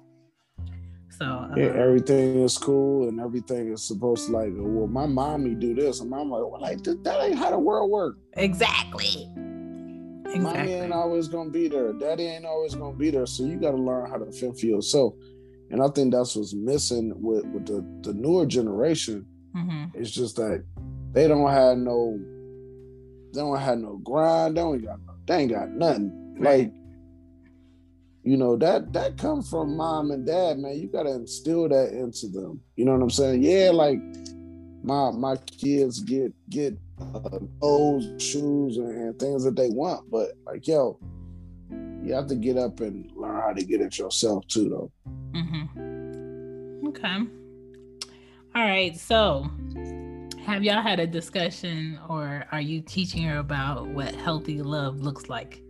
So 1.18 1.26
uh, 1.26 1.54
yeah, 1.56 1.66
everything 1.66 2.42
is 2.44 2.58
cool 2.58 3.08
and 3.08 3.20
everything 3.20 3.72
is 3.72 3.84
supposed 3.84 4.28
to 4.28 4.34
like 4.34 4.52
well 4.56 4.88
my 4.88 5.06
mommy 5.06 5.56
do 5.56 5.74
this 5.74 6.02
and 6.02 6.14
i'm 6.14 6.30
like 6.30 6.44
well 6.44 6.62
like 6.62 6.84
that 6.84 7.18
ain't 7.22 7.38
how 7.38 7.52
the 7.52 7.60
world 7.60 7.90
work. 7.90 8.18
Exactly. 8.34 9.30
Exactly 10.26 10.40
mommy 10.40 10.74
ain't 10.74 10.94
always 10.94 11.28
gonna 11.28 11.50
be 11.50 11.68
there. 11.68 11.94
Daddy 11.94 12.26
ain't 12.26 12.46
always 12.46 12.76
gonna 12.76 12.96
be 12.96 13.10
there. 13.10 13.26
So 13.26 13.44
you 13.46 13.58
got 13.58 13.72
to 13.72 13.78
learn 13.78 14.10
how 14.10 14.18
to 14.18 14.32
fend 14.32 14.60
for 14.60 14.66
yourself. 14.66 15.14
And 15.72 15.82
i 15.82 15.88
think 15.88 16.14
that's 16.14 16.36
what's 16.36 16.54
missing 16.54 17.14
with 17.16 17.46
with 17.46 17.66
the, 17.66 17.86
the 18.02 18.14
newer 18.14 18.46
generation 18.46 19.26
mm-hmm. 19.56 19.86
it's 19.94 20.12
just 20.12 20.36
that 20.36 20.64
they 21.12 21.28
don't 21.28 21.50
have 21.50 21.78
no 21.78 22.20
they 23.34 23.42
don't 23.42 23.58
have 23.58 23.78
no 23.78 23.98
grind. 23.98 24.58
They 24.58 24.62
don't 24.62 24.84
got 24.84 25.00
they 25.28 25.38
ain't 25.38 25.52
got 25.52 25.70
nothing. 25.70 26.36
Like, 26.40 26.72
you 28.24 28.38
know, 28.38 28.56
that 28.58 28.94
that 28.94 29.18
comes 29.18 29.50
from 29.50 29.78
mom 29.78 30.12
and 30.12 30.26
dad, 30.26 30.60
man. 30.60 30.78
You 30.78 30.88
gotta 30.88 31.12
instill 31.12 31.70
that 31.70 31.92
into 31.92 32.28
them. 32.28 32.62
You 32.76 32.86
know 32.86 32.94
what 32.94 33.02
I'm 33.02 33.10
saying? 33.10 33.44
Yeah, 33.44 33.72
like 33.72 34.00
my 34.84 35.12
my 35.12 35.36
kids 35.38 36.00
get 36.00 36.34
get 36.50 36.78
uh, 37.00 37.40
clothes, 37.60 38.22
shoes, 38.22 38.78
and, 38.78 38.96
and 38.96 39.20
things 39.20 39.44
that 39.44 39.56
they 39.56 39.70
want, 39.70 40.10
but 40.10 40.32
like 40.46 40.68
yo, 40.68 41.00
you 42.04 42.14
have 42.14 42.28
to 42.28 42.36
get 42.36 42.58
up 42.58 42.80
and 42.80 43.12
learn 43.16 43.42
how 43.42 43.54
to 43.54 43.64
get 43.64 43.82
it 43.82 43.98
yourself 43.98 44.48
too, 44.48 44.70
though. 44.70 44.92
Mm-hmm. 45.34 46.88
Okay. 46.88 47.18
All 48.56 48.64
right. 48.64 48.98
So, 48.98 49.50
have 50.50 50.64
y'all 50.64 50.82
had 50.82 51.00
a 51.00 51.06
discussion 51.06 52.00
or 52.10 52.44
are 52.52 52.60
you 52.60 52.82
teaching 52.82 53.22
her 53.22 53.38
about 53.38 53.86
what 53.88 54.16
healthy 54.16 54.64
love 54.64 55.00
looks 55.00 55.30
like? 55.30 55.62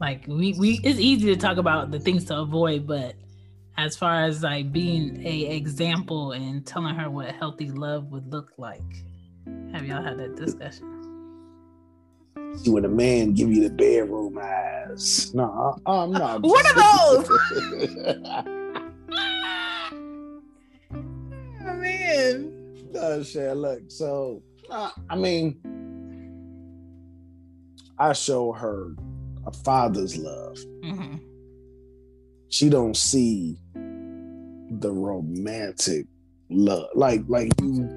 Like 0.00 0.24
we 0.28 0.52
we 0.52 0.80
it's 0.84 1.00
easy 1.00 1.26
to 1.34 1.36
talk 1.36 1.56
about 1.56 1.90
the 1.90 1.98
things 1.98 2.24
to 2.26 2.38
avoid, 2.38 2.86
but 2.86 3.16
as 3.76 3.96
far 3.96 4.22
as 4.22 4.44
like 4.44 4.70
being 4.70 5.20
a 5.26 5.46
example 5.56 6.30
and 6.30 6.64
telling 6.64 6.94
her 6.94 7.10
what 7.10 7.34
healthy 7.34 7.72
love 7.72 8.12
would 8.12 8.32
look 8.32 8.52
like, 8.56 9.04
have 9.72 9.84
y'all 9.84 10.00
had 10.00 10.18
that 10.18 10.36
discussion? 10.36 10.94
See 12.54 12.70
when 12.70 12.84
a 12.84 12.88
man 12.88 13.34
give 13.34 13.50
you 13.50 13.68
the 13.68 13.74
bedroom 13.74 14.38
eyes. 14.40 15.34
No, 15.34 15.76
I'm 15.86 16.12
not. 16.12 16.42
What 16.44 16.64
are 16.66 16.74
those? 16.74 17.28
oh 21.66 21.74
man. 21.74 22.57
No, 23.00 23.22
shit. 23.22 23.56
Look, 23.56 23.80
so 23.88 24.42
uh, 24.70 24.90
I 25.08 25.16
mean, 25.16 25.60
I 27.98 28.12
show 28.12 28.52
her 28.52 28.94
a 29.46 29.52
father's 29.52 30.16
love. 30.16 30.56
Mm-hmm. 30.84 31.16
She 32.48 32.68
don't 32.68 32.96
see 32.96 33.58
the 33.74 34.90
romantic 34.92 36.06
love, 36.50 36.88
like 36.94 37.22
like 37.28 37.52
you. 37.60 37.88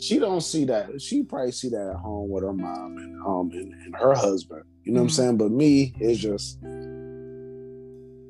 She 0.00 0.18
don't 0.18 0.42
see 0.42 0.64
that. 0.66 1.00
She 1.00 1.22
probably 1.22 1.52
see 1.52 1.70
that 1.70 1.90
at 1.94 1.96
home 1.96 2.28
with 2.30 2.44
her 2.44 2.52
mom 2.52 2.96
and 2.98 3.22
um 3.26 3.50
and, 3.52 3.72
and 3.72 3.96
her 3.96 4.14
husband. 4.14 4.62
You 4.84 4.92
know 4.92 5.00
what 5.00 5.04
I'm 5.04 5.08
Mhm. 5.10 5.16
saying? 5.16 5.36
But 5.38 5.50
me, 5.50 5.94
it's 5.98 6.20
just. 6.20 6.58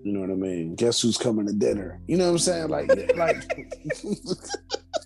You 0.06 0.12
know 0.12 0.20
what 0.20 0.30
I 0.30 0.34
mean? 0.34 0.74
Guess 0.74 1.00
who's 1.00 1.16
coming 1.16 1.46
to 1.46 1.52
dinner? 1.54 1.98
You 2.06 2.18
know 2.18 2.26
what 2.26 2.32
I'm 2.32 2.38
saying? 2.38 2.68
Like, 2.68 2.90
like 3.16 3.36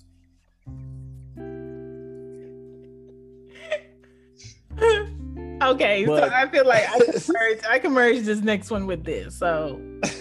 okay, 5.62 6.04
But- 6.04 6.28
so 6.28 6.34
I 6.34 6.48
feel 6.48 6.66
like 6.66 6.88
I 6.88 6.98
can, 6.98 7.22
merge, 7.28 7.58
I 7.68 7.78
can 7.78 7.92
merge 7.92 8.20
this 8.20 8.40
next 8.40 8.70
one 8.70 8.86
with 8.86 9.04
this. 9.04 9.36
So 9.36 9.80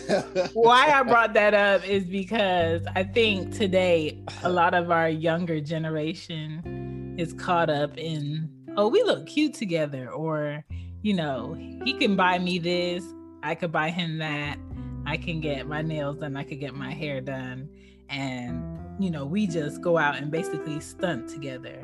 why 0.53 0.89
I 0.89 1.03
brought 1.03 1.33
that 1.33 1.53
up 1.53 1.87
is 1.87 2.05
because 2.05 2.85
I 2.95 3.03
think 3.03 3.53
today 3.53 4.21
a 4.43 4.49
lot 4.49 4.73
of 4.73 4.91
our 4.91 5.09
younger 5.09 5.59
generation 5.59 7.15
is 7.17 7.33
caught 7.33 7.69
up 7.69 7.97
in, 7.97 8.49
oh, 8.77 8.87
we 8.87 9.03
look 9.03 9.27
cute 9.27 9.53
together, 9.53 10.09
or 10.11 10.63
you 11.01 11.13
know, 11.13 11.53
he 11.83 11.93
can 11.93 12.15
buy 12.15 12.39
me 12.39 12.59
this, 12.59 13.03
I 13.43 13.55
could 13.55 13.71
buy 13.71 13.89
him 13.89 14.17
that, 14.17 14.57
I 15.05 15.17
can 15.17 15.39
get 15.39 15.67
my 15.67 15.81
nails 15.81 16.17
done, 16.17 16.35
I 16.35 16.43
could 16.43 16.59
get 16.59 16.73
my 16.73 16.91
hair 16.91 17.21
done, 17.21 17.69
and 18.09 18.77
you 18.99 19.11
know, 19.11 19.25
we 19.25 19.47
just 19.47 19.81
go 19.81 19.97
out 19.97 20.17
and 20.17 20.31
basically 20.31 20.79
stunt 20.79 21.29
together. 21.29 21.81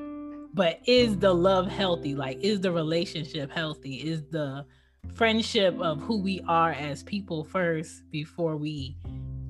But 0.54 0.82
is 0.86 1.18
the 1.18 1.34
love 1.34 1.68
healthy? 1.68 2.16
Like, 2.16 2.40
is 2.42 2.62
the 2.62 2.72
relationship 2.72 3.52
healthy? 3.52 3.96
Is 3.96 4.24
the 4.30 4.66
friendship 5.14 5.78
of 5.80 6.00
who 6.02 6.22
we 6.22 6.42
are 6.48 6.72
as 6.72 7.04
people 7.04 7.44
first 7.44 8.10
before 8.12 8.56
we 8.56 8.98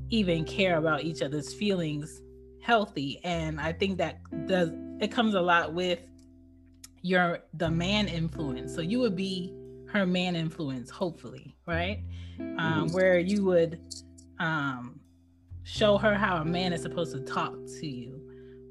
even 0.09 0.43
care 0.45 0.77
about 0.77 1.03
each 1.03 1.21
other's 1.21 1.53
feelings 1.53 2.21
healthy 2.61 3.19
and 3.23 3.59
i 3.61 3.71
think 3.71 3.97
that 3.97 4.19
does 4.47 4.71
it 4.99 5.09
comes 5.11 5.33
a 5.35 5.41
lot 5.41 5.73
with 5.73 5.99
your 7.01 7.39
the 7.55 7.69
man 7.69 8.07
influence 8.07 8.73
so 8.73 8.81
you 8.81 8.99
would 8.99 9.15
be 9.15 9.53
her 9.87 10.05
man 10.05 10.35
influence 10.35 10.89
hopefully 10.89 11.55
right 11.67 12.03
um, 12.57 12.87
Mhm. 12.89 12.93
where 12.93 13.19
you 13.19 13.43
would 13.45 13.79
um, 14.39 14.99
show 15.63 15.97
her 15.97 16.13
how 16.15 16.37
a 16.37 16.45
man 16.45 16.73
is 16.73 16.81
supposed 16.81 17.13
to 17.13 17.21
talk 17.21 17.53
to 17.79 17.87
you 17.87 18.21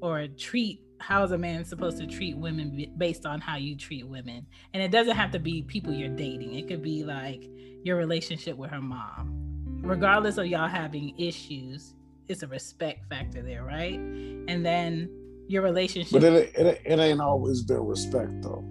or 0.01 0.27
treat 0.27 0.82
how 1.07 1.23
is 1.23 1.31
a 1.31 1.37
man 1.37 1.65
supposed 1.65 1.97
to 1.97 2.07
treat 2.07 2.37
women 2.37 2.93
based 2.97 3.25
on 3.25 3.41
how 3.41 3.57
you 3.57 3.75
treat 3.75 4.07
women 4.07 4.45
and 4.73 4.81
it 4.81 4.89
doesn't 4.91 5.15
have 5.15 5.31
to 5.31 5.39
be 5.39 5.61
people 5.63 5.91
you're 5.93 6.09
dating 6.15 6.53
it 6.55 6.67
could 6.67 6.81
be 6.81 7.03
like 7.03 7.43
your 7.83 7.97
relationship 7.97 8.55
with 8.57 8.69
her 8.71 8.81
mom 8.81 9.33
regardless 9.81 10.37
of 10.37 10.45
y'all 10.45 10.67
having 10.67 11.13
issues 11.19 11.93
it's 12.29 12.41
a 12.43 12.47
respect 12.47 13.05
factor 13.09 13.41
there 13.41 13.63
right 13.65 13.99
and 13.99 14.65
then 14.65 15.09
your 15.49 15.61
relationship 15.61 16.13
But 16.13 16.23
it, 16.23 16.55
it 16.55 16.81
it 16.85 16.99
ain't 16.99 17.19
always 17.19 17.61
been 17.63 17.85
respect 17.85 18.31
though, 18.41 18.63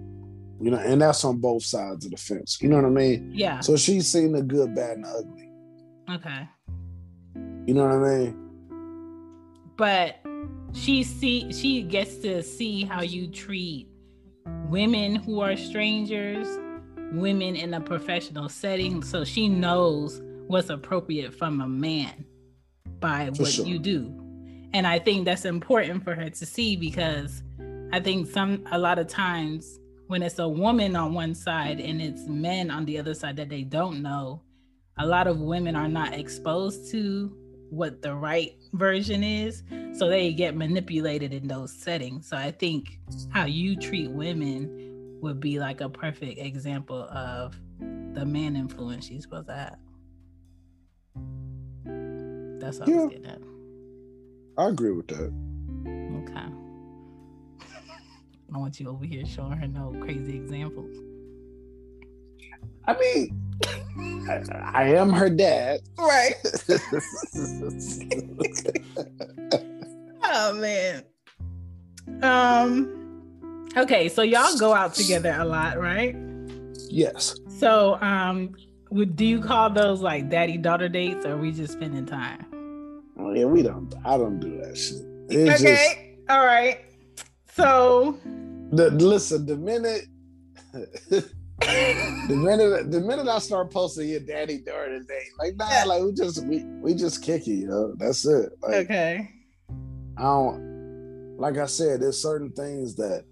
you 0.59 0.71
know, 0.71 0.79
and 0.79 0.99
that's 0.99 1.23
on 1.23 1.37
both 1.37 1.63
sides 1.63 2.03
of 2.05 2.11
the 2.11 2.17
fence. 2.17 2.57
You 2.61 2.69
know 2.69 2.77
what 2.77 2.85
I 2.85 2.89
mean? 2.89 3.31
yeah 3.31 3.59
So 3.59 3.77
she's 3.77 4.07
seen 4.07 4.31
the 4.31 4.41
good, 4.41 4.73
bad, 4.73 4.97
and 4.97 5.05
ugly. 5.05 5.49
okay 6.15 6.49
You 7.67 7.75
know 7.75 7.85
what 7.87 8.07
I 8.07 8.17
mean? 8.17 8.39
but 9.77 10.15
she 10.73 11.03
see 11.03 11.51
she 11.53 11.81
gets 11.83 12.17
to 12.17 12.41
see 12.41 12.83
how 12.83 13.01
you 13.01 13.27
treat 13.27 13.87
women 14.69 15.15
who 15.15 15.39
are 15.39 15.55
strangers 15.55 16.47
women 17.13 17.55
in 17.55 17.73
a 17.75 17.81
professional 17.81 18.49
setting 18.49 19.03
so 19.03 19.23
she 19.23 19.47
knows 19.47 20.21
what's 20.47 20.69
appropriate 20.69 21.33
from 21.33 21.61
a 21.61 21.67
man 21.67 22.25
by 22.99 23.29
For 23.35 23.43
what 23.43 23.51
sure. 23.51 23.65
you 23.65 23.77
do 23.77 24.11
and 24.73 24.87
i 24.87 24.97
think 24.97 25.25
that's 25.25 25.45
important 25.45 26.03
for 26.03 26.15
her 26.15 26.29
to 26.29 26.45
see 26.45 26.75
because 26.75 27.43
i 27.91 27.99
think 27.99 28.27
some 28.27 28.65
a 28.71 28.77
lot 28.77 28.97
of 28.97 29.07
times 29.07 29.79
when 30.07 30.23
it's 30.23 30.39
a 30.39 30.47
woman 30.47 30.95
on 30.95 31.13
one 31.13 31.35
side 31.35 31.79
and 31.79 32.01
it's 32.01 32.27
men 32.27 32.71
on 32.71 32.85
the 32.85 32.97
other 32.97 33.13
side 33.13 33.35
that 33.37 33.49
they 33.49 33.63
don't 33.63 34.01
know 34.01 34.41
a 34.97 35.05
lot 35.05 35.27
of 35.27 35.39
women 35.39 35.75
are 35.75 35.87
not 35.87 36.13
exposed 36.13 36.89
to 36.91 37.35
what 37.73 38.01
the 38.01 38.13
right 38.13 38.55
version 38.73 39.23
is 39.23 39.63
so 39.93 40.07
they 40.07 40.31
get 40.33 40.55
manipulated 40.55 41.33
in 41.33 41.47
those 41.47 41.71
settings. 41.73 42.27
So 42.27 42.37
i 42.37 42.51
think 42.51 42.99
how 43.29 43.45
you 43.45 43.75
treat 43.75 44.09
women 44.11 45.17
would 45.21 45.39
be 45.39 45.59
like 45.59 45.81
a 45.81 45.89
perfect 45.89 46.37
example 46.39 47.03
of 47.09 47.55
the 47.79 48.25
man 48.25 48.55
influence 48.55 49.07
she's 49.07 49.23
supposed 49.23 49.47
to 49.47 49.53
have. 49.55 49.77
That's 52.59 52.79
i 52.81 52.85
Yeah. 52.85 52.95
was 53.05 53.09
getting 53.09 53.25
at. 53.25 53.41
I 54.57 54.67
agree 54.69 54.91
with 54.91 55.07
that. 55.07 55.33
okay. 56.23 56.47
I 58.53 58.57
want 58.57 58.79
you 58.79 58.89
over 58.89 59.05
here 59.05 59.25
showing 59.25 59.53
her 59.57 59.67
no 59.67 59.95
crazy 60.01 60.35
examples. 60.35 60.95
I 62.85 62.97
mean, 62.99 63.41
I, 64.29 64.41
I 64.73 64.83
am 64.95 65.09
her 65.09 65.29
dad. 65.29 65.81
right 65.97 66.35
oh 70.23 70.53
man 70.53 71.03
um 72.21 73.65
okay 73.75 74.09
so 74.09 74.21
y'all 74.21 74.57
go 74.57 74.73
out 74.73 74.93
together 74.93 75.35
a 75.37 75.45
lot 75.45 75.79
right 75.79 76.15
yes. 76.93 77.35
So, 77.47 77.99
um, 78.01 78.55
would 78.91 79.15
do 79.15 79.25
you 79.25 79.41
call 79.41 79.69
those 79.69 80.01
like 80.01 80.29
daddy 80.29 80.57
daughter 80.57 80.87
dates, 80.87 81.25
or 81.25 81.37
we 81.37 81.51
just 81.51 81.73
spending 81.73 82.05
time? 82.05 82.45
Oh, 83.17 83.33
yeah, 83.33 83.45
we 83.45 83.63
don't. 83.63 83.93
I 84.05 84.17
don't 84.17 84.39
do 84.39 84.61
that 84.61 84.77
shit. 84.77 85.01
It's 85.29 85.61
okay, 85.61 86.17
all 86.29 86.45
right. 86.45 86.81
So, 87.53 88.17
the, 88.71 88.91
listen. 88.91 89.45
The 89.45 89.57
minute, 89.57 90.05
the 91.67 92.35
minute, 92.35 92.91
the 92.91 92.99
minute 93.01 93.27
I 93.27 93.39
start 93.39 93.71
posting 93.71 94.09
your 94.09 94.19
daddy 94.19 94.59
during 94.59 94.99
the 94.99 95.05
day, 95.05 95.23
like 95.39 95.55
nah, 95.55 95.69
Yeah. 95.69 95.83
like 95.85 96.03
we 96.03 96.11
just 96.13 96.45
we 96.47 96.63
we 96.81 96.93
just 96.93 97.21
kick 97.23 97.47
it, 97.47 97.67
yo. 97.67 97.93
That's 97.97 98.25
it. 98.25 98.51
Like, 98.61 98.85
okay, 98.85 99.29
I 100.17 100.21
don't 100.21 101.37
like 101.37 101.57
I 101.57 101.65
said, 101.65 102.01
there's 102.01 102.21
certain 102.21 102.51
things 102.51 102.95
that 102.95 103.25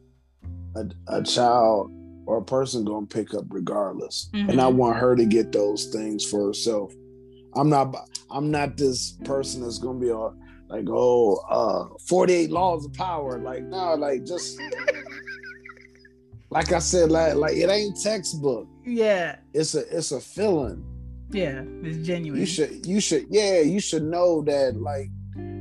a, 0.75 0.85
a 1.07 1.23
child 1.23 1.91
or 2.25 2.37
a 2.37 2.43
person 2.43 2.85
gonna 2.85 3.05
pick 3.05 3.33
up 3.33 3.45
regardless. 3.49 4.29
And 4.33 4.59
I 4.61 4.65
Mhm. 4.65 4.75
want 4.75 4.97
her 4.97 5.15
to 5.15 5.25
get 5.25 5.51
those 5.51 5.85
things 5.87 6.25
for 6.25 6.47
herself. 6.47 6.93
I'm 7.55 7.69
not 7.69 7.93
I'm 8.29 8.49
not 8.51 8.77
this 8.77 9.17
person 9.25 9.61
that's 9.61 9.77
gonna 9.79 9.99
be 9.99 10.11
all 10.11 10.33
like, 10.69 10.85
oh, 10.89 11.35
uh 11.49 11.87
48 12.07 12.49
laws 12.49 12.85
of 12.85 12.93
power. 12.93 13.37
Like, 13.39 13.63
no, 13.63 13.95
like 13.95 14.23
just 14.25 14.57
like 16.51 16.71
I 16.73 16.79
said, 16.79 17.11
like, 17.11 17.35
like 17.35 17.55
it 17.55 17.69
ain't 17.69 17.99
textbook. 18.01 18.67
yeah, 18.85 19.37
It's 19.53 19.73
a 19.73 19.97
it's 19.97 20.11
a 20.11 20.19
feeling. 20.19 20.83
yeah, 21.31 21.63
it's 21.81 22.05
genuine. 22.05 22.39
You 22.39 22.45
should 22.45 22.85
you 22.85 22.99
should 22.99 23.25
yeah, 23.29 23.61
you 23.61 23.79
should 23.79 24.03
know 24.03 24.41
that 24.43 24.75
like 24.79 25.09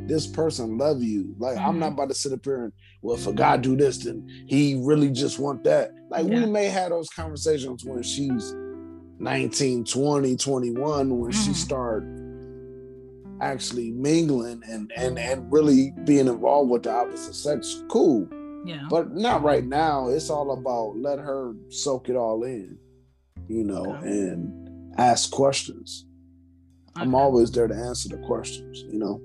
this 0.06 0.26
person 0.26 0.76
love 0.76 1.02
you. 1.02 1.34
Like 1.38 1.56
I'm 1.56 1.76
Mhm. 1.76 1.78
not 1.80 1.92
about 1.92 2.08
to 2.08 2.14
sit 2.14 2.32
up 2.32 2.44
here 2.44 2.64
and 2.64 2.72
well, 3.02 3.16
if 3.16 3.26
a 3.26 3.32
guy 3.32 3.56
do 3.56 3.76
this, 3.76 3.98
then 3.98 4.26
he 4.46 4.74
really 4.84 5.10
just 5.10 5.38
want 5.38 5.62
that. 5.64 5.92
Like 6.10 6.26
Yeah. 6.26 6.44
we 6.44 6.50
may 6.50 6.66
have 6.66 6.90
those 6.90 7.08
conversations 7.08 7.84
when 7.84 8.02
she's 8.02 8.54
19, 9.20 9.84
20, 9.84 10.34
21, 10.36 11.18
when 11.20 11.30
she 11.30 11.50
Mhm. 11.50 11.54
start 11.54 12.04
actually 13.40 13.90
mingling 13.92 14.60
and 14.68 14.90
and 14.96 15.18
and 15.18 15.50
really 15.52 15.92
being 16.04 16.26
involved 16.26 16.70
with 16.70 16.82
the 16.82 16.90
opposite 16.90 17.34
sex. 17.34 17.82
Cool. 17.88 18.28
Yeah, 18.64 18.86
But 18.88 19.12
not 19.12 19.42
right 19.42 19.64
now. 19.64 20.08
It's 20.08 20.30
all 20.30 20.52
about 20.52 20.96
let 20.96 21.18
her 21.18 21.54
soak 21.68 22.08
it 22.08 22.16
all 22.16 22.42
in, 22.44 22.78
you 23.48 23.64
know, 23.64 23.96
Okay. 23.96 24.06
and 24.08 24.94
ask 24.98 25.30
questions. 25.30 26.06
I'm 26.96 27.14
always 27.14 27.50
there 27.50 27.68
to 27.68 27.74
answer 27.74 28.08
the 28.08 28.18
questions, 28.18 28.82
you 28.90 28.98
know. 28.98 29.20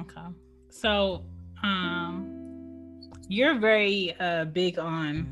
Okay. 0.00 0.26
So, 0.70 1.24
um, 1.62 3.00
you're 3.28 3.58
very 3.58 4.14
uh, 4.18 4.46
big 4.46 4.78
on 4.78 5.28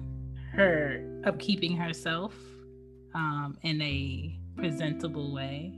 her 0.53 1.03
upkeeping 1.27 1.77
herself 1.77 2.35
um, 3.15 3.57
in 3.63 3.81
a 3.83 4.39
presentable 4.57 5.35
way, 5.35 5.73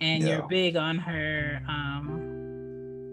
and 0.00 0.22
yeah. 0.22 0.28
you're 0.38 0.48
big 0.48 0.76
on 0.76 0.96
her, 0.98 1.60
um, 1.68 2.39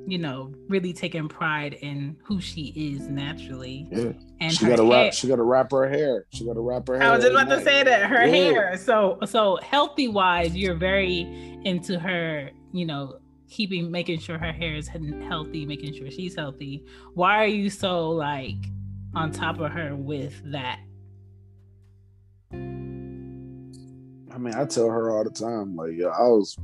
you 0.07 0.17
know, 0.17 0.53
really 0.69 0.93
taking 0.93 1.27
pride 1.27 1.73
in 1.81 2.15
who 2.23 2.39
she 2.39 2.67
is 2.75 3.09
naturally. 3.09 3.89
Yeah. 3.91 4.13
And 4.39 4.53
she 4.53 4.65
got 4.65 4.77
to 4.77 4.89
wrap. 4.89 5.13
She 5.13 5.27
got 5.27 5.35
to 5.35 5.43
wrap 5.43 5.69
her 5.71 5.89
hair. 5.89 6.25
She 6.31 6.45
got 6.45 6.53
to 6.53 6.61
wrap 6.61 6.87
her 6.87 6.97
hair. 6.97 7.09
I 7.09 7.11
was 7.11 7.25
just 7.25 7.33
about 7.33 7.49
night. 7.49 7.55
to 7.57 7.63
say 7.63 7.83
that 7.83 8.09
her 8.09 8.25
yeah. 8.25 8.33
hair. 8.33 8.77
So, 8.77 9.19
so 9.25 9.59
healthy 9.61 10.07
wise, 10.07 10.55
you're 10.55 10.75
very 10.75 11.59
into 11.65 11.99
her. 11.99 12.51
You 12.71 12.85
know, 12.85 13.19
keeping 13.49 13.91
making 13.91 14.19
sure 14.19 14.37
her 14.37 14.53
hair 14.53 14.75
is 14.75 14.87
healthy, 14.87 15.65
making 15.65 15.93
sure 15.93 16.09
she's 16.09 16.35
healthy. 16.35 16.85
Why 17.13 17.43
are 17.43 17.47
you 17.47 17.69
so 17.69 18.09
like 18.09 18.55
on 19.13 19.33
top 19.33 19.59
of 19.59 19.73
her 19.73 19.93
with 19.93 20.41
that? 20.53 20.79
I 22.53 22.55
mean, 24.39 24.53
I 24.53 24.63
tell 24.65 24.89
her 24.89 25.11
all 25.11 25.23
the 25.25 25.31
time, 25.31 25.75
like, 25.75 25.93
yeah, 25.95 26.07
I 26.07 26.21
was, 26.21 26.55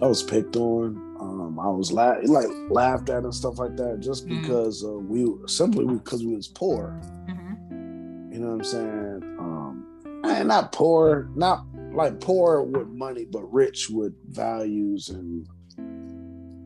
I 0.00 0.06
was 0.06 0.22
picked 0.24 0.56
on. 0.56 1.11
Um, 1.42 1.58
I 1.58 1.68
was 1.68 1.92
la- 1.92 2.18
like 2.24 2.46
laughed 2.70 3.08
at 3.10 3.24
and 3.24 3.34
stuff 3.34 3.58
like 3.58 3.76
that, 3.76 4.00
just 4.00 4.26
mm-hmm. 4.26 4.40
because 4.40 4.84
uh, 4.84 4.92
we 4.92 5.26
simply 5.46 5.84
because 5.86 6.24
we 6.24 6.34
was 6.34 6.48
poor. 6.48 7.00
Mm-hmm. 7.28 8.32
You 8.32 8.38
know 8.40 8.48
what 8.48 8.54
I'm 8.54 8.64
saying? 8.64 9.36
Um, 9.38 10.22
and 10.24 10.48
not 10.48 10.72
poor, 10.72 11.28
not 11.34 11.64
like 11.92 12.20
poor 12.20 12.62
with 12.62 12.88
money, 12.88 13.26
but 13.30 13.52
rich 13.52 13.90
with 13.90 14.14
values 14.32 15.08
and 15.08 15.46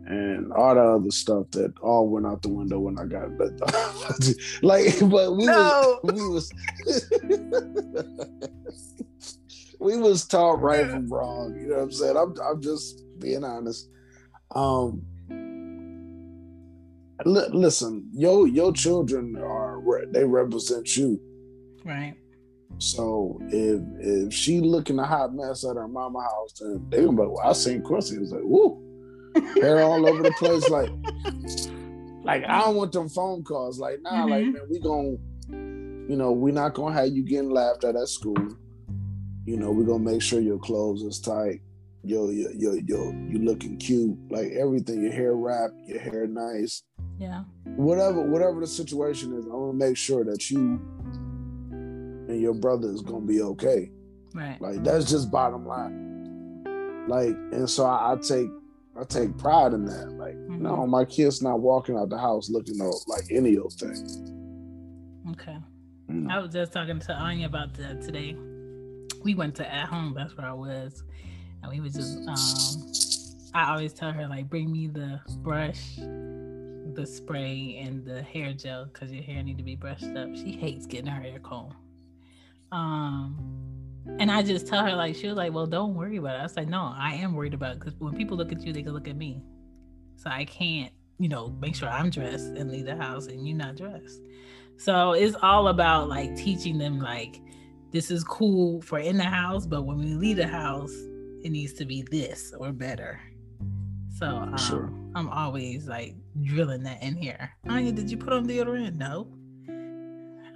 and 0.09 0.53
all 0.53 0.75
the 0.75 0.81
other 0.81 1.11
stuff 1.11 1.51
that 1.51 1.75
all 1.83 2.09
went 2.09 2.27
out 2.27 2.41
the 2.43 2.49
window 2.49 2.79
when 2.79 2.97
I 2.97 3.07
got 3.07 3.37
but 3.37 3.51
like 4.63 4.95
but 5.11 5.33
we 5.33 5.47
no. 5.47 5.99
was 6.05 6.09
we 6.15 6.29
was 6.29 7.11
we 9.81 9.97
was 9.97 10.25
taught 10.27 10.61
right 10.63 10.89
from 10.89 11.09
wrong, 11.09 11.57
you 11.59 11.67
know 11.67 11.77
what 11.77 11.83
I'm 11.83 11.93
saying? 11.93 12.17
I'm 12.17 12.35
I'm 12.41 12.63
just 12.63 13.03
being 13.19 13.43
honest. 13.43 13.89
Um 14.55 15.03
li- 17.25 17.49
listen, 17.53 18.09
yo 18.13 18.45
your 18.45 18.73
children 18.73 19.37
are 19.37 19.81
they 20.13 20.25
represent 20.25 20.97
you. 20.97 21.21
Right. 21.85 22.15
So 22.79 23.41
if 23.49 23.81
if 24.01 24.33
she 24.33 24.61
looking 24.61 24.99
a 24.99 25.05
hot 25.05 25.35
mess 25.35 25.65
at 25.65 25.77
her 25.77 25.89
mama 25.89 26.21
house, 26.21 26.53
then 26.61 26.87
they 26.91 26.99
gonna 26.99 27.13
be 27.13 27.23
like, 27.23 27.31
well, 27.31 27.49
I 27.49 27.53
seen 27.53 27.83
Quincy. 27.83 28.17
It's 28.17 28.33
like, 28.33 28.43
woo 28.43 28.83
hair 29.61 29.83
all 29.83 30.07
over 30.07 30.23
the 30.23 30.33
place. 30.33 30.69
Like, 30.69 30.91
like 32.25 32.45
I 32.45 32.61
don't 32.61 32.77
want 32.77 32.93
them 32.93 33.09
phone 33.09 33.45
calls. 33.45 33.79
Like, 33.79 34.01
nah, 34.03 34.11
mm-hmm. 34.11 34.31
like 34.31 34.45
man, 34.47 34.63
we 34.71 34.81
going 34.81 35.19
you 36.09 36.15
know, 36.17 36.31
we're 36.33 36.55
not 36.55 36.75
gonna 36.75 36.95
have 36.95 37.09
you 37.09 37.23
getting 37.25 37.51
laughed 37.51 37.85
at 37.85 37.97
at 37.97 38.09
school. 38.09 38.37
You 39.45 39.57
know, 39.57 39.71
we're 39.71 39.85
gonna 39.85 40.05
make 40.05 40.23
sure 40.23 40.41
your 40.41 40.59
clothes 40.59 41.03
is 41.03 41.21
tight. 41.21 41.61
Yo, 42.07 42.31
yo, 42.31 42.51
yo, 42.55 42.75
yo, 42.87 43.11
you 43.29 43.41
looking 43.41 43.77
cute. 43.79 44.17
Like 44.31 44.53
everything, 44.53 45.03
your 45.03 45.13
hair 45.13 45.35
wrapped, 45.35 45.75
your 45.89 45.99
hair 45.99 46.29
nice. 46.29 46.85
Yeah. 47.19 47.43
Whatever, 47.65 48.23
whatever 48.23 48.61
the 48.61 48.67
situation 48.69 49.33
is, 49.37 49.45
I 49.45 49.49
want 49.49 49.73
to 49.73 49.87
make 49.87 49.97
sure 49.97 50.25
that 50.25 50.49
you 50.49 50.81
and 52.29 52.41
your 52.41 52.55
brother 52.55 52.93
is 52.93 53.03
gonna 53.03 53.27
be 53.27 53.43
okay. 53.43 53.91
Right. 54.35 54.61
Like 54.63 54.85
that's 54.85 55.11
just 55.11 55.33
bottom 55.33 55.67
line. 55.67 57.07
Like, 57.09 57.35
and 57.51 57.69
so 57.69 57.85
I, 57.87 58.13
I 58.13 58.17
take 58.17 58.51
I 58.97 59.03
take 59.03 59.37
pride 59.37 59.73
in 59.73 59.85
that. 59.87 60.13
Like, 60.13 60.37
mm-hmm. 60.37 60.63
no, 60.63 60.87
my 60.87 61.05
kid's 61.05 61.43
not 61.43 61.59
walking 61.59 61.97
out 61.97 62.09
the 62.09 62.19
house 62.19 62.49
looking 62.49 62.79
like 63.09 63.25
any 63.33 63.59
old 63.59 63.73
thing. 63.73 65.33
Okay. 65.33 65.57
Mm. 66.09 66.31
I 66.31 66.39
was 66.39 66.53
just 66.53 66.73
talking 66.73 67.01
to 67.01 67.13
Anya 67.13 67.47
about 67.47 67.75
that 67.75 68.01
today. 68.01 68.37
We 69.25 69.35
went 69.35 69.57
to 69.57 69.75
at 69.75 69.89
home, 69.89 70.15
that's 70.17 70.37
where 70.37 70.47
I 70.47 70.53
was. 70.53 71.03
And 71.63 71.73
we 71.73 71.81
would 71.81 71.93
just 71.93 72.19
um 72.29 72.93
I 73.55 73.71
always 73.73 73.93
tell 73.93 74.13
her 74.13 74.27
like 74.27 74.49
bring 74.49 74.71
me 74.71 74.87
the 74.87 75.21
brush, 75.39 75.97
the 75.97 77.07
spray 77.07 77.83
and 77.83 78.05
the 78.05 78.23
hair 78.23 78.53
gel 78.53 78.87
because 78.87 79.11
your 79.13 79.23
hair 79.23 79.43
need 79.43 79.59
to 79.59 79.65
be 79.65 79.77
brushed 79.77 80.17
up. 80.17 80.35
She 80.35 80.53
hates 80.53 80.87
getting 80.87 81.07
her 81.07 81.21
hair 81.21 81.39
combed. 81.39 81.75
Um 82.73 83.57
and 84.19 84.31
I 84.31 84.43
just 84.43 84.67
tell 84.67 84.85
her 84.85 84.95
like 84.95 85.17
she 85.17 85.27
was 85.27 85.37
like, 85.37 85.53
"Well, 85.53 85.67
don't 85.67 85.95
worry 85.95 86.17
about 86.19 86.37
it." 86.37 86.41
I 86.41 86.43
was 86.43 86.57
like, 86.57 86.69
"No, 86.69 86.93
I 86.97 87.15
am 87.15 87.35
worried 87.35 87.55
about 87.55 87.73
it 87.73 87.81
because 87.81 87.95
when 87.99 88.15
people 88.15 88.37
look 88.37 88.53
at 88.53 88.65
you, 88.65 88.73
they 88.73 88.83
can 88.83 88.93
look 88.93 89.09
at 89.09 89.17
me. 89.17 89.43
So 90.15 90.31
I 90.31 90.45
can't, 90.45 90.93
you 91.19 91.29
know, 91.29 91.49
make 91.61 91.75
sure 91.75 91.89
I'm 91.89 92.11
dressed 92.11 92.47
and 92.47 92.71
leave 92.71 92.87
the 92.87 92.97
house 92.97 93.27
and 93.27 93.47
you're 93.47 93.57
not 93.57 93.77
dressed." 93.77 94.21
So 94.77 95.13
it's 95.13 95.37
all 95.43 95.69
about 95.69 96.09
like 96.09 96.37
teaching 96.37 96.79
them 96.79 97.01
like 97.01 97.41
this 97.91 98.11
is 98.11 98.23
cool 98.25 98.83
for 98.83 98.99
in 98.99 99.17
the 99.17 99.25
house, 99.25 99.67
but 99.67 99.83
when 99.83 99.99
we 99.99 100.15
leave 100.15 100.37
the 100.37 100.47
house, 100.47 100.95
it 101.47 101.51
needs 101.51 101.73
to 101.75 101.85
be 101.85 102.03
this 102.03 102.53
or 102.59 102.73
better. 102.73 103.21
So 104.19 104.27
um, 104.27 104.57
sure. 104.59 104.93
I'm 105.15 105.29
always 105.29 105.89
like 105.89 106.15
drilling 106.43 106.83
that 106.83 107.03
in 107.03 107.17
here. 107.17 107.51
Anya, 107.69 107.93
did 107.93 108.11
you 108.11 108.17
put 108.17 108.33
on 108.33 108.47
deodorant? 108.47 108.97
No 108.97 109.29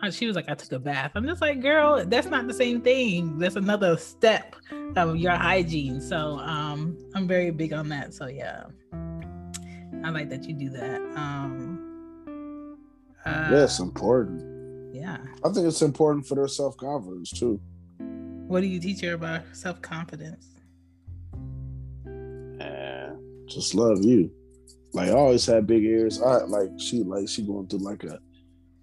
she 0.09 0.26
was 0.26 0.35
like, 0.35 0.48
I 0.48 0.55
took 0.55 0.72
a 0.72 0.79
bath. 0.79 1.12
I'm 1.14 1.26
just 1.26 1.42
like, 1.42 1.61
girl, 1.61 2.03
that's 2.07 2.26
not 2.26 2.46
the 2.46 2.55
same 2.55 2.81
thing. 2.81 3.38
That's 3.38 3.57
another 3.57 3.98
step 3.98 4.57
of 4.96 5.16
your 5.16 5.33
hygiene. 5.33 6.00
So 6.00 6.38
um, 6.38 6.96
I'm 7.14 7.29
very 7.29 7.50
big 7.50 7.74
on 7.74 7.90
that. 7.90 8.14
So 8.14 8.26
yeah, 8.26 8.64
I 10.03 10.11
like 10.11 10.31
that 10.31 10.44
you 10.44 10.55
do 10.55 10.70
that. 10.70 11.00
Um, 11.16 12.79
uh, 13.26 13.48
yeah, 13.50 13.64
it's 13.64 13.79
important. 13.79 14.94
Yeah, 14.94 15.18
I 15.44 15.53
think 15.53 15.66
it's 15.66 15.83
important 15.83 16.26
for 16.26 16.35
their 16.35 16.48
self 16.48 16.76
confidence 16.79 17.31
too. 17.31 17.61
What 18.48 18.62
do 18.62 18.66
you 18.66 18.81
teach 18.81 19.03
her 19.03 19.12
about 19.12 19.42
self 19.53 19.83
confidence? 19.83 20.48
Just 23.50 23.74
love 23.74 24.04
you. 24.04 24.30
Like 24.92 25.08
I 25.08 25.12
always 25.12 25.46
had 25.46 25.66
big 25.66 25.84
ears. 25.84 26.20
I 26.20 26.44
like 26.44 26.70
she 26.78 27.02
like 27.02 27.28
she 27.28 27.42
going 27.42 27.68
through 27.68 27.80
like 27.80 28.04
a 28.04 28.18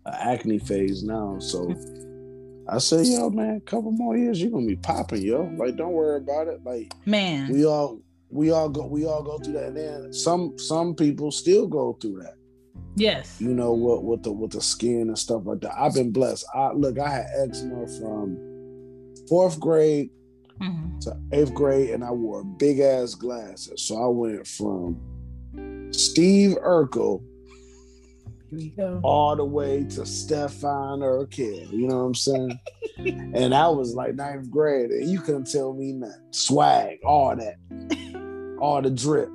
acne 0.05 0.59
phase 0.59 1.03
now. 1.03 1.37
So 1.39 1.73
I 2.69 2.79
say, 2.79 3.03
yo, 3.03 3.29
man, 3.29 3.61
couple 3.61 3.91
more 3.91 4.17
years, 4.17 4.41
you're 4.41 4.51
gonna 4.51 4.65
be 4.65 4.75
popping, 4.75 5.21
yo. 5.21 5.43
Like, 5.57 5.77
don't 5.77 5.93
worry 5.93 6.17
about 6.17 6.47
it. 6.47 6.63
Like, 6.65 6.91
man, 7.05 7.51
we 7.51 7.65
all 7.65 8.01
we 8.29 8.51
all 8.51 8.69
go 8.69 8.85
we 8.85 9.05
all 9.05 9.23
go 9.23 9.37
through 9.39 9.53
that. 9.53 9.67
And 9.67 9.77
then 9.77 10.13
some 10.13 10.57
some 10.57 10.93
people 10.93 11.31
still 11.31 11.67
go 11.67 11.97
through 12.01 12.23
that. 12.23 12.35
Yes. 12.95 13.39
You 13.39 13.53
know 13.53 13.73
what 13.73 14.03
with 14.03 14.23
the 14.23 14.31
with 14.31 14.51
the 14.51 14.61
skin 14.61 15.03
and 15.03 15.17
stuff 15.17 15.43
like 15.45 15.61
that. 15.61 15.79
I've 15.79 15.93
been 15.93 16.11
blessed. 16.11 16.45
I 16.53 16.73
look, 16.73 16.99
I 16.99 17.09
had 17.09 17.27
eczema 17.37 17.87
from 17.99 18.37
fourth 19.29 19.59
grade 19.59 20.09
mm-hmm. 20.61 20.99
to 20.99 21.17
eighth 21.31 21.53
grade, 21.53 21.91
and 21.91 22.03
I 22.03 22.11
wore 22.11 22.43
big 22.43 22.79
ass 22.79 23.15
glasses. 23.15 23.81
So 23.81 24.01
I 24.01 24.07
went 24.07 24.47
from 24.47 24.99
Steve 25.91 26.57
Urkel 26.63 27.23
all 29.03 29.35
the 29.35 29.45
way 29.45 29.83
to 29.83 30.05
Stefan 30.05 30.99
Urkel. 30.99 31.71
You 31.71 31.87
know 31.87 31.97
what 31.97 32.03
I'm 32.03 32.15
saying? 32.15 32.59
and 32.97 33.53
I 33.53 33.67
was 33.67 33.93
like 33.93 34.15
ninth 34.15 34.49
grade, 34.49 34.89
and 34.91 35.09
you 35.09 35.19
couldn't 35.19 35.51
tell 35.51 35.73
me 35.73 35.93
nothing. 35.93 36.15
Swag, 36.31 36.99
all 37.03 37.35
that, 37.35 37.57
all 38.59 38.81
the 38.81 38.89
drip. 38.89 39.29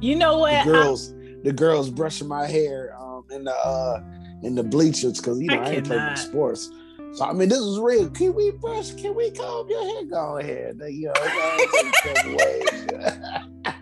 You 0.00 0.16
know 0.16 0.38
what? 0.38 0.64
The 0.64 0.72
girls, 0.72 1.12
I... 1.12 1.36
the 1.44 1.52
girls 1.52 1.90
brushing 1.90 2.28
my 2.28 2.46
hair 2.46 2.96
um, 2.98 3.24
in 3.30 3.44
the 3.44 3.54
uh, 3.54 4.02
in 4.42 4.54
the 4.54 4.62
bleachers 4.62 5.20
because 5.20 5.40
you 5.40 5.48
know 5.48 5.60
I, 5.60 5.66
I 5.66 5.70
ain't 5.72 5.86
playing 5.86 6.16
sports. 6.16 6.70
So 7.14 7.24
I 7.24 7.32
mean, 7.32 7.48
this 7.48 7.58
is 7.58 7.80
real. 7.80 8.08
Can 8.10 8.34
we 8.34 8.50
brush? 8.52 8.94
Can 8.94 9.14
we 9.14 9.30
comb 9.32 9.68
your 9.68 9.84
hair? 9.84 10.04
Go 10.04 10.38
ahead. 10.38 10.80
You 10.88 11.08
know, 11.08 11.14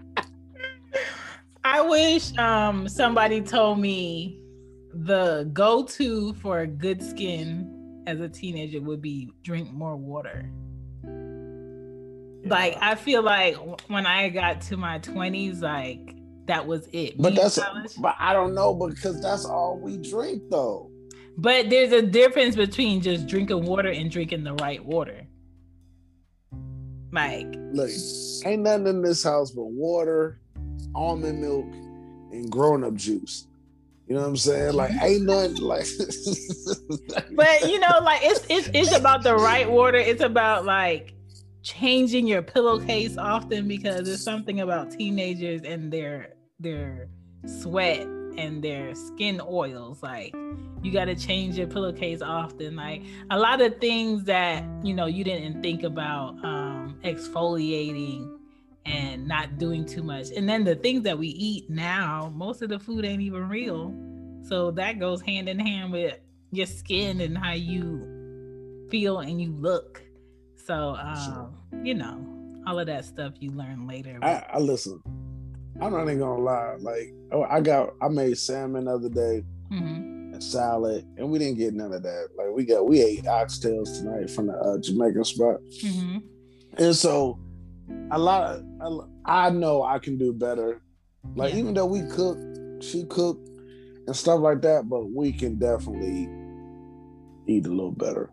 I 1.65 1.83
wish 1.83 2.37
um 2.39 2.89
somebody 2.89 3.43
told 3.43 3.79
me 3.79 4.41
the 4.95 5.49
go-to 5.53 6.33
for 6.35 6.67
good 6.67 7.03
skin 7.03 8.03
as 8.07 8.21
a 8.21 8.29
teenager 8.29 8.81
would 8.81 9.03
be 9.03 9.31
drink 9.43 9.71
more 9.71 9.97
water. 9.97 10.51
Yeah. 11.05 12.51
Like 12.51 12.79
I 12.81 12.95
feel 12.95 13.23
like 13.23 13.57
when 13.89 14.07
I 14.07 14.31
got 14.31 14.63
to 14.63 14.79
my 14.79 14.99
20s 15.01 15.61
like 15.61 16.17
that 16.47 16.67
was 16.67 16.89
it. 16.93 17.19
But 17.19 17.35
that's 17.35 17.59
but 17.99 18.15
I 18.19 18.33
don't 18.33 18.55
know 18.55 18.73
because 18.75 19.21
that's 19.21 19.45
all 19.45 19.79
we 19.79 19.99
drink 19.99 20.45
though. 20.51 20.91
But 21.39 21.71
there's 21.71 21.93
a 21.93 22.03
difference 22.03 22.57
between 22.57 23.01
just 23.01 23.29
drinking 23.29 23.65
water 23.65 23.91
and 23.91 24.11
drinking 24.11 24.43
the 24.43 24.55
right 24.55 24.85
water. 24.85 25.25
Mike. 27.11 27.55
look, 27.73 27.89
ain't 28.45 28.63
nothing 28.63 28.89
in 28.89 29.03
this 29.03 29.23
house 29.23 29.53
but 29.53 29.65
water, 29.65 30.41
almond 30.95 31.41
milk 31.41 31.65
and 32.33 32.51
grown 32.51 32.83
up 32.83 32.95
juice. 32.95 33.47
You 34.09 34.17
know 34.17 34.23
what 34.23 34.29
I'm 34.29 34.37
saying? 34.37 34.75
Like 34.75 34.91
ain't 35.01 35.25
nothing 35.25 35.63
like 35.63 35.87
But 37.33 37.71
you 37.71 37.79
know, 37.79 38.01
like 38.03 38.21
it's 38.25 38.45
it's 38.51 38.69
it's 38.75 38.97
about 38.97 39.23
the 39.23 39.37
right 39.37 39.71
water. 39.71 39.99
It's 39.99 40.23
about 40.23 40.65
like 40.65 41.15
changing 41.63 42.27
your 42.27 42.43
pillowcase 42.43 43.17
often 43.17 43.69
because 43.69 44.07
there's 44.07 44.25
something 44.25 44.61
about 44.61 44.91
teenagers 44.91 45.63
and 45.63 45.93
their 45.93 46.35
their 46.59 47.09
sweat 47.47 48.07
and 48.37 48.63
their 48.63 48.95
skin 48.95 49.41
oils 49.47 50.03
like 50.03 50.35
you 50.83 50.93
got 50.93 51.07
to 51.07 51.15
change 51.15 51.57
your 51.57 51.67
pillowcase 51.67 52.23
often 52.23 52.77
like 52.77 53.03
a 53.31 53.39
lot 53.39 53.61
of 53.61 53.79
things 53.81 54.25
that 54.25 54.65
you 54.83 54.95
know 54.95 55.07
you 55.07 55.25
didn't 55.25 55.63
think 55.63 55.83
about 55.83 56.31
um 56.45 56.99
exfoliating 57.05 58.39
and 58.87 59.29
not 59.29 59.59
doing 59.59 59.85
too 59.85 60.03
much. 60.03 60.29
And 60.35 60.49
then 60.49 60.65
the 60.65 60.75
things 60.75 61.03
that 61.03 61.19
we 61.19 61.29
eat 61.29 61.69
now 61.69 62.33
most 62.35 62.63
of 62.63 62.69
the 62.69 62.79
food 62.79 63.05
ain't 63.05 63.21
even 63.21 63.49
real. 63.49 63.95
So 64.49 64.71
that 64.73 64.99
goes 64.99 65.21
hand 65.21 65.49
in 65.49 65.59
hand 65.59 65.93
with 65.93 66.19
your 66.53 66.67
skin 66.67 67.21
and 67.21 67.37
how 67.37 67.53
you 67.53 68.87
feel 68.91 69.19
and 69.19 69.41
you 69.41 69.53
look. 69.53 70.03
So 70.57 70.97
um 70.97 71.55
you 71.83 71.95
know 71.95 72.25
all 72.67 72.79
of 72.79 72.87
that 72.87 73.05
stuff 73.05 73.35
you 73.41 73.51
learn 73.51 73.87
later. 73.87 74.19
I, 74.23 74.45
I 74.53 74.59
listen 74.59 75.03
I'm 75.81 75.93
not 75.93 76.03
even 76.03 76.19
gonna 76.19 76.43
lie. 76.43 76.75
Like, 76.81 77.13
oh, 77.33 77.45
I 77.45 77.61
got, 77.61 77.95
I 78.03 78.09
made 78.09 78.37
salmon 78.39 78.85
the 78.87 78.93
other 78.95 79.09
day 79.09 79.45
mm-hmm. 79.71 80.35
and 80.35 80.43
salad, 80.43 81.07
and 81.17 81.31
we 81.31 81.39
didn't 81.39 81.59
get 81.59 81.75
none 81.75 81.93
of 81.93 82.03
that. 82.03 82.29
Like, 82.37 82.49
we 82.55 82.65
got, 82.65 82.87
we 82.89 83.01
ate 83.03 83.25
oxtails 83.25 83.99
tonight 83.99 84.29
from 84.31 84.49
the 84.49 84.55
uh, 84.55 84.79
Jamaican 84.79 85.25
spot, 85.25 85.57
Mm-hmm. 85.85 86.19
and 86.79 86.97
so 86.97 87.39
a 88.11 88.19
lot 88.19 88.57
of, 88.81 89.09
I 89.25 89.51
know 89.51 89.83
I 89.83 89.99
can 89.99 90.19
do 90.19 90.33
better. 90.33 90.81
Like, 91.37 91.53
Yeah. 91.53 91.61
even 91.61 91.75
though 91.75 91.87
we 91.87 92.03
cook, 92.03 92.39
she 92.81 93.05
cook 93.05 93.39
and 94.07 94.17
stuff 94.17 94.41
like 94.41 94.63
that, 94.63 94.89
but 94.89 95.07
we 95.13 95.33
can 95.33 95.59
definitely 95.59 96.29
eat 97.47 97.67
a 97.67 97.71
little 97.71 97.93
better. 97.93 98.31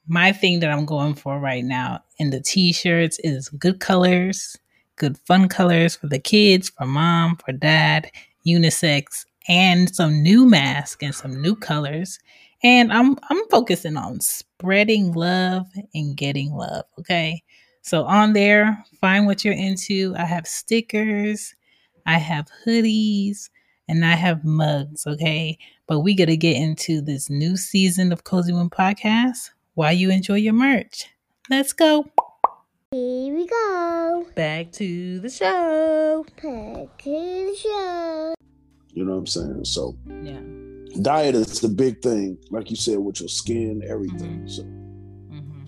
My 0.08 0.32
thing 0.32 0.62
that 0.62 0.72
I'm 0.72 0.86
going 0.86 1.16
for 1.16 1.38
right 1.38 1.66
now 1.66 2.02
in 2.18 2.30
the 2.30 2.40
t 2.40 2.72
shirts 2.72 3.20
is 3.22 3.50
good 3.50 3.82
colors, 3.82 4.58
good 4.96 5.18
fun 5.18 5.50
colors 5.50 5.98
for 5.98 6.08
the 6.08 6.20
kids, 6.20 6.70
for 6.70 6.86
mom, 6.86 7.36
for 7.46 7.52
dad, 7.52 8.10
unisex, 8.48 9.26
and 9.50 9.94
some 9.94 10.24
new 10.24 10.46
masks 10.46 11.04
and 11.04 11.14
some 11.14 11.42
new 11.42 11.58
colors 11.58 12.20
and 12.66 12.92
I'm 12.92 13.16
I'm 13.30 13.48
focusing 13.50 13.96
on 13.96 14.20
spreading 14.22 15.14
love 15.14 15.68
and 15.94 16.18
getting 16.18 16.52
love, 16.52 16.86
okay? 17.00 17.44
So 17.84 18.06
on 18.06 18.34
there, 18.34 18.84
find 19.00 19.28
what 19.28 19.46
you're 19.46 19.54
into. 19.54 20.16
I 20.18 20.26
have 20.26 20.48
stickers, 20.48 21.54
I 22.08 22.18
have 22.18 22.48
hoodies, 22.66 23.50
and 23.88 24.04
I 24.04 24.16
have 24.16 24.44
mugs, 24.44 25.06
okay? 25.06 25.60
But 25.86 26.00
we 26.00 26.16
got 26.16 26.26
to 26.26 26.38
get 26.38 26.56
into 26.56 27.02
this 27.02 27.30
new 27.30 27.56
season 27.56 28.12
of 28.12 28.24
Cozy 28.24 28.52
One 28.52 28.72
Podcast 28.72 29.52
while 29.76 29.94
you 29.94 30.10
enjoy 30.10 30.38
your 30.38 30.54
merch. 30.54 31.06
Let's 31.52 31.72
go. 31.72 32.10
Here 32.90 33.36
we 33.36 33.46
go. 33.46 34.26
Back 34.34 34.72
to 34.74 35.20
the 35.20 35.30
show. 35.30 36.26
Back 36.42 36.98
to 37.04 37.12
the 37.12 37.56
show. 37.62 38.34
You 38.92 39.06
know 39.06 39.12
what 39.12 39.18
I'm 39.20 39.28
saying? 39.28 39.66
So 39.66 39.96
Yeah. 40.24 40.65
Diet 41.02 41.36
is 41.36 41.60
the 41.62 41.68
big 41.70 42.02
thing, 42.02 42.38
like 42.50 42.70
you 42.70 42.76
said, 42.76 42.98
with 43.00 43.20
your 43.20 43.30
skin, 43.30 43.82
everything. 43.88 44.48
So 44.48 44.64
hmm 44.64 45.66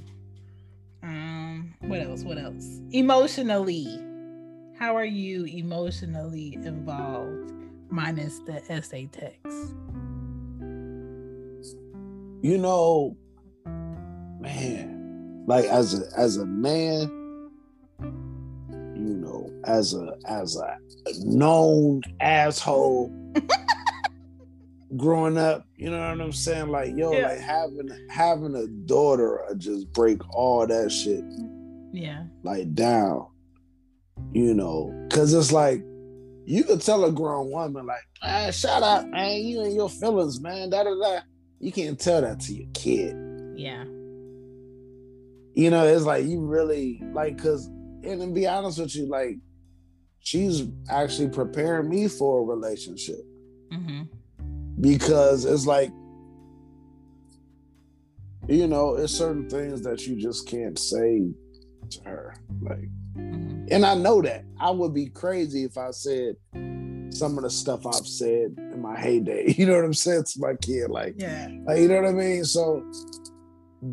Um, 1.03 1.75
what 1.81 2.01
else? 2.01 2.23
What 2.23 2.37
else? 2.37 2.81
Emotionally, 2.91 3.87
how 4.77 4.95
are 4.95 5.05
you 5.05 5.45
emotionally 5.45 6.55
involved, 6.55 7.51
minus 7.89 8.39
the 8.39 8.61
essay 8.71 9.07
text? 9.11 9.73
you 12.41 12.57
know, 12.57 13.17
man, 14.39 15.43
like 15.47 15.65
as 15.65 15.99
a 15.99 16.05
as 16.17 16.37
a 16.37 16.45
man, 16.45 17.09
you 18.95 19.17
know, 19.17 19.51
as 19.65 19.93
a 19.93 20.15
as 20.25 20.55
a 20.55 20.77
known 21.25 22.01
asshole 22.21 23.11
growing 24.95 25.37
up, 25.37 25.65
you 25.75 25.89
know 25.89 25.97
what 25.99 26.21
I'm 26.21 26.31
saying? 26.31 26.69
Like, 26.69 26.95
yo, 26.95 27.11
Yeah. 27.11 27.27
like 27.29 27.39
having 27.39 27.89
having 28.09 28.55
a 28.55 28.67
daughter 28.67 29.43
I 29.49 29.53
just 29.55 29.91
break 29.91 30.19
all 30.33 30.65
that 30.65 30.91
shit 30.91 31.23
Yeah. 31.91 32.23
like 32.43 32.73
down, 32.73 33.27
you 34.31 34.53
know, 34.53 34.93
because 35.09 35.33
it's 35.33 35.51
like 35.51 35.83
you 36.45 36.63
could 36.63 36.79
tell 36.81 37.03
a 37.03 37.11
grown 37.11 37.51
woman 37.51 37.85
like, 37.85 37.99
ah, 38.23 38.49
shut 38.51 38.81
up, 38.81 39.05
man, 39.09 39.41
you 39.41 39.61
and 39.63 39.73
your 39.73 39.89
feelings, 39.89 40.39
man, 40.39 40.69
da 40.69 40.83
da 40.83 40.95
da. 40.95 41.19
You 41.59 41.71
can't 41.73 41.99
tell 41.99 42.21
that 42.21 42.39
to 42.41 42.53
your 42.53 42.67
kid. 42.73 43.15
Yeah. 43.57 43.83
You 45.53 45.71
know, 45.71 45.85
it's 45.85 46.05
like 46.05 46.25
you 46.25 46.39
really 46.45 47.01
like, 47.13 47.37
cause, 47.41 47.65
and 47.67 48.21
to 48.21 48.27
be 48.27 48.47
honest 48.47 48.79
with 48.79 48.95
you, 48.95 49.07
like, 49.07 49.35
she's 50.19 50.63
actually 50.89 51.29
preparing 51.29 51.89
me 51.89 52.07
for 52.07 52.39
a 52.39 52.43
relationship 52.43 53.19
Mm-hmm. 53.73 54.03
Because 54.79 55.45
it's 55.45 55.65
like, 55.65 55.89
you 58.47 58.67
know, 58.67 58.95
it's 58.95 59.13
certain 59.13 59.49
things 59.49 59.81
that 59.83 60.05
you 60.07 60.15
just 60.15 60.47
can't 60.47 60.77
say 60.79 61.23
to 61.91 62.01
her, 62.05 62.35
like. 62.61 62.89
hmm 63.15 63.65
And 63.69 63.85
I 63.85 63.95
know 63.95 64.21
that. 64.21 64.43
I 64.59 64.71
would 64.71 64.93
be 64.93 65.07
crazy 65.07 65.63
if 65.63 65.77
I 65.77 65.91
said 65.91 66.35
some 67.09 67.37
of 67.37 67.43
the 67.43 67.49
stuff 67.49 67.85
I've 67.85 68.07
said 68.07 68.55
in 68.57 68.81
my 68.81 68.97
heyday. 68.99 69.53
You 69.57 69.65
know 69.65 69.75
what 69.75 69.85
I'm 69.85 69.93
saying 69.93 70.23
to 70.25 70.39
my 70.39 70.53
kid? 70.55 70.89
Like, 70.89 71.15
Yeah. 71.17 71.47
like 71.65 71.79
you 71.79 71.87
know 71.87 71.95
what 72.01 72.09
I 72.09 72.11
mean? 72.13 72.43
So 72.45 72.83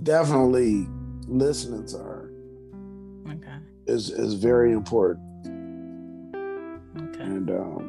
definitely 0.02 0.86
listening 1.26 1.86
to 1.88 1.98
her 1.98 2.30
Okay. 3.30 3.56
is 3.86 4.10
is 4.10 4.34
very 4.34 4.72
important. 4.72 5.20
Okay. 6.96 7.24
And 7.24 7.50
um 7.50 7.83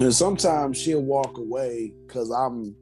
and 0.00 0.14
sometimes 0.14 0.78
she'll 0.78 1.02
walk 1.02 1.36
away 1.38 1.92
because 2.06 2.30
I'm 2.30 2.74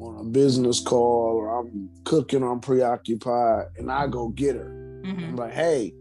on 0.00 0.20
a 0.20 0.24
business 0.24 0.80
call 0.80 1.36
or 1.36 1.60
I'm 1.60 1.90
cooking, 2.04 2.42
I'm 2.42 2.60
preoccupied, 2.60 3.66
and 3.78 3.90
I 3.90 4.06
go 4.06 4.28
get 4.28 4.56
her. 4.56 4.72
hmm 5.04 5.24
I'm 5.24 5.36
like, 5.36 5.52
hey, 5.52 5.92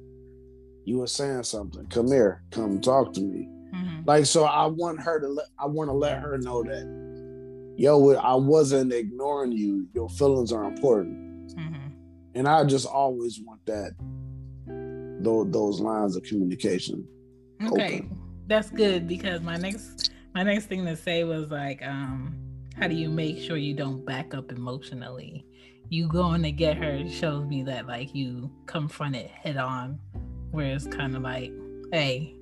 you 0.85 0.99
were 0.99 1.07
saying 1.07 1.43
something. 1.43 1.85
Come 1.87 2.07
here. 2.07 2.41
Come 2.51 2.79
talk 2.79 3.13
to 3.13 3.21
me. 3.21 3.49
hmm 3.73 4.01
Like, 4.05 4.25
so 4.25 4.45
I 4.45 4.67
want 4.67 5.01
her 5.01 5.19
to 5.19 5.27
let 5.27 5.47
I 5.59 5.65
want 5.65 5.89
to 5.89 5.93
let 5.93 6.19
her 6.19 6.37
know 6.37 6.63
that, 6.63 7.75
yo, 7.77 8.15
I 8.15 8.35
wasn't 8.35 8.93
ignoring 8.93 9.51
you. 9.51 9.87
Your 9.93 10.09
feelings 10.09 10.51
are 10.53 10.63
important. 10.63 11.17
hmm 11.57 11.75
And 12.35 12.47
I 12.47 12.63
just 12.63 12.85
always 12.85 13.41
want 13.45 13.65
that 13.65 13.91
those, 15.19 15.51
those 15.51 15.79
lines 15.81 16.15
of 16.15 16.23
communication. 16.23 17.05
Okay. 17.63 17.97
Open. 17.97 18.26
That's 18.47 18.69
good 18.69 19.07
because 19.07 19.41
my 19.41 19.57
next 19.57 20.11
my 20.33 20.43
next 20.43 20.65
thing 20.65 20.85
to 20.85 20.95
say 20.95 21.23
was 21.23 21.51
like, 21.51 21.85
um, 21.85 22.35
how 22.75 22.87
do 22.87 22.95
you 22.95 23.09
make 23.09 23.39
sure 23.39 23.57
you 23.57 23.73
don't 23.73 24.05
back 24.05 24.33
up 24.33 24.51
emotionally? 24.51 25.45
You 25.89 26.07
going 26.07 26.43
to 26.43 26.51
get 26.51 26.77
her 26.77 27.07
shows 27.09 27.45
me 27.45 27.63
that 27.63 27.87
like 27.87 28.13
you 28.13 28.51
confront 28.65 29.15
it 29.15 29.29
head 29.29 29.57
on, 29.57 29.99
where 30.51 30.67
it's 30.67 30.87
kind 30.87 31.15
of 31.15 31.23
like, 31.23 31.51
hey, 31.91 32.35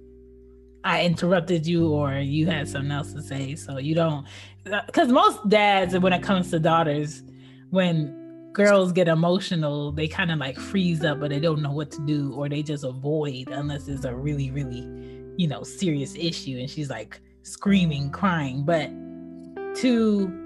I 0.83 1.03
interrupted 1.03 1.65
you 1.65 1.91
or 1.91 2.13
you 2.13 2.45
had 2.45 2.67
something 2.67 2.91
else 2.91 3.13
to 3.13 3.21
say. 3.21 3.55
So 3.55 3.77
you 3.79 3.95
don't, 3.95 4.27
because 4.63 5.09
most 5.09 5.47
dads, 5.49 5.97
when 5.97 6.13
it 6.13 6.21
comes 6.21 6.51
to 6.51 6.59
daughters, 6.59 7.23
when 7.71 8.51
girls 8.53 8.91
get 8.91 9.07
emotional, 9.07 9.91
they 9.91 10.07
kind 10.07 10.31
of 10.31 10.37
like 10.37 10.57
freeze 10.57 11.03
up, 11.03 11.19
but 11.19 11.29
they 11.29 11.39
don't 11.39 11.61
know 11.61 11.71
what 11.71 11.91
to 11.91 12.05
do, 12.05 12.33
or 12.33 12.47
they 12.49 12.61
just 12.61 12.83
avoid 12.83 13.49
unless 13.49 13.87
it's 13.87 14.05
a 14.05 14.13
really, 14.13 14.51
really, 14.51 14.87
you 15.37 15.47
know, 15.47 15.63
serious 15.63 16.15
issue. 16.15 16.57
And 16.59 16.69
she's 16.69 16.89
like 16.89 17.21
screaming, 17.43 18.11
crying. 18.11 18.63
But 18.63 18.89
to 19.81 20.45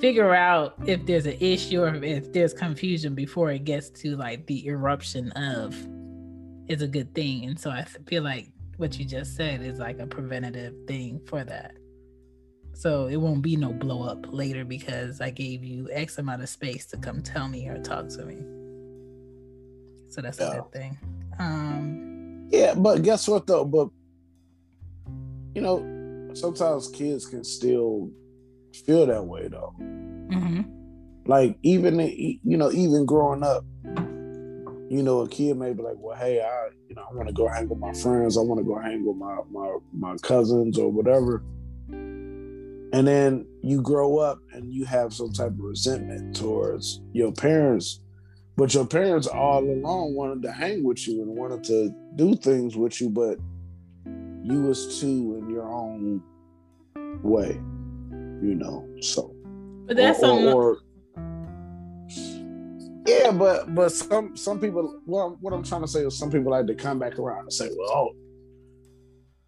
figure 0.00 0.34
out 0.34 0.74
if 0.86 1.06
there's 1.06 1.26
an 1.26 1.36
issue 1.40 1.80
or 1.82 1.94
if 1.94 2.32
there's 2.32 2.52
confusion 2.52 3.14
before 3.14 3.50
it 3.50 3.64
gets 3.64 3.88
to 3.88 4.16
like 4.16 4.44
the 4.46 4.66
eruption 4.66 5.30
of 5.32 5.76
is 6.68 6.82
a 6.82 6.88
good 6.88 7.14
thing. 7.14 7.44
And 7.44 7.58
so 7.58 7.70
I 7.70 7.84
feel 8.06 8.22
like 8.22 8.50
what 8.78 8.98
you 8.98 9.04
just 9.04 9.36
said 9.36 9.62
is 9.62 9.78
like 9.78 10.00
a 10.00 10.06
preventative 10.06 10.74
thing 10.86 11.20
for 11.26 11.44
that. 11.44 11.76
So 12.74 13.06
it 13.06 13.16
won't 13.16 13.42
be 13.42 13.54
no 13.54 13.72
blow 13.72 14.02
up 14.02 14.26
later 14.32 14.64
because 14.64 15.20
I 15.20 15.30
gave 15.30 15.62
you 15.62 15.88
X 15.92 16.18
amount 16.18 16.42
of 16.42 16.48
space 16.48 16.86
to 16.86 16.96
come 16.96 17.22
tell 17.22 17.46
me 17.48 17.68
or 17.68 17.78
talk 17.78 18.08
to 18.08 18.24
me. 18.24 18.38
So 20.08 20.20
that's 20.20 20.40
a 20.40 20.50
good 20.50 20.72
thing. 20.72 20.98
Um 21.38 22.48
Yeah, 22.50 22.74
but 22.74 23.02
guess 23.02 23.28
what 23.28 23.46
though? 23.46 23.64
But 23.64 23.88
you 25.54 25.62
know, 25.62 26.30
sometimes 26.34 26.88
kids 26.88 27.26
can 27.26 27.44
still 27.44 28.10
feel 28.86 29.06
that 29.06 29.24
way 29.24 29.48
though. 29.48 29.74
Mm-hmm. 29.80 30.62
Like 31.26 31.58
even 31.62 32.00
you 32.00 32.56
know, 32.56 32.70
even 32.72 33.06
growing 33.06 33.42
up, 33.42 33.64
you 34.88 35.02
know, 35.02 35.20
a 35.20 35.28
kid 35.28 35.56
may 35.56 35.72
be 35.72 35.82
like, 35.82 35.96
"Well, 35.98 36.16
hey, 36.16 36.40
I 36.40 36.68
you 36.88 36.94
know, 36.94 37.04
I 37.10 37.14
want 37.14 37.28
to 37.28 37.34
go 37.34 37.48
hang 37.48 37.68
with 37.68 37.78
my 37.78 37.92
friends. 37.92 38.36
I 38.36 38.40
want 38.40 38.60
to 38.60 38.64
go 38.64 38.78
hang 38.78 39.04
with 39.06 39.16
my 39.16 39.38
my 39.50 39.76
my 39.92 40.16
cousins 40.18 40.78
or 40.78 40.90
whatever." 40.90 41.42
And 42.94 43.06
then 43.08 43.46
you 43.62 43.80
grow 43.80 44.18
up 44.18 44.40
and 44.52 44.70
you 44.70 44.84
have 44.84 45.14
some 45.14 45.32
type 45.32 45.52
of 45.52 45.60
resentment 45.60 46.36
towards 46.36 47.00
your 47.14 47.32
parents, 47.32 48.00
but 48.56 48.74
your 48.74 48.86
parents 48.86 49.26
all 49.26 49.64
along 49.64 50.14
wanted 50.14 50.42
to 50.42 50.52
hang 50.52 50.84
with 50.84 51.08
you 51.08 51.22
and 51.22 51.34
wanted 51.34 51.64
to 51.64 51.94
do 52.16 52.34
things 52.34 52.76
with 52.76 53.00
you, 53.00 53.08
but 53.08 53.38
you 54.42 54.62
was 54.62 55.00
too 55.00 55.38
in 55.40 55.50
your 55.50 55.68
own 55.72 56.22
way, 57.22 57.52
you 58.42 58.54
know. 58.54 58.88
So, 59.00 59.34
but 59.86 59.96
that's 59.96 60.18
or, 60.18 60.26
something. 60.26 60.48
or, 60.48 60.78
yeah, 63.06 63.30
but 63.32 63.74
but 63.74 63.90
some 63.90 64.36
some 64.36 64.58
people. 64.60 65.00
Well, 65.06 65.38
what 65.40 65.52
I'm 65.52 65.62
trying 65.62 65.82
to 65.82 65.88
say 65.88 66.00
is 66.00 66.18
some 66.18 66.30
people 66.30 66.50
like 66.50 66.66
to 66.66 66.74
come 66.74 66.98
back 66.98 67.18
around 67.18 67.44
and 67.44 67.52
say, 67.52 67.68
well, 67.76 67.90
oh, 67.90 68.10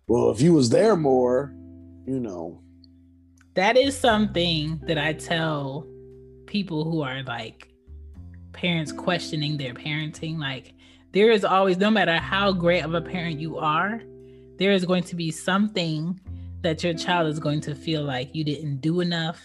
well, 0.06 0.30
if 0.30 0.40
you 0.40 0.52
was 0.52 0.70
there 0.70 0.96
more, 0.96 1.52
you 2.06 2.20
know. 2.20 2.60
That 3.54 3.76
is 3.76 3.96
something 3.96 4.80
that 4.86 4.98
I 4.98 5.12
tell 5.12 5.86
people 6.46 6.84
who 6.84 7.02
are 7.02 7.22
like 7.22 7.68
parents 8.52 8.92
questioning 8.92 9.56
their 9.56 9.74
parenting. 9.74 10.38
Like, 10.38 10.74
there 11.12 11.30
is 11.30 11.44
always, 11.44 11.76
no 11.78 11.90
matter 11.90 12.18
how 12.18 12.52
great 12.52 12.84
of 12.84 12.94
a 12.94 13.00
parent 13.00 13.38
you 13.38 13.58
are, 13.58 14.02
there 14.58 14.72
is 14.72 14.84
going 14.84 15.04
to 15.04 15.16
be 15.16 15.30
something 15.30 16.20
that 16.62 16.82
your 16.82 16.94
child 16.94 17.28
is 17.28 17.38
going 17.38 17.60
to 17.60 17.74
feel 17.74 18.02
like 18.02 18.34
you 18.34 18.44
didn't 18.44 18.80
do 18.80 19.00
enough 19.00 19.40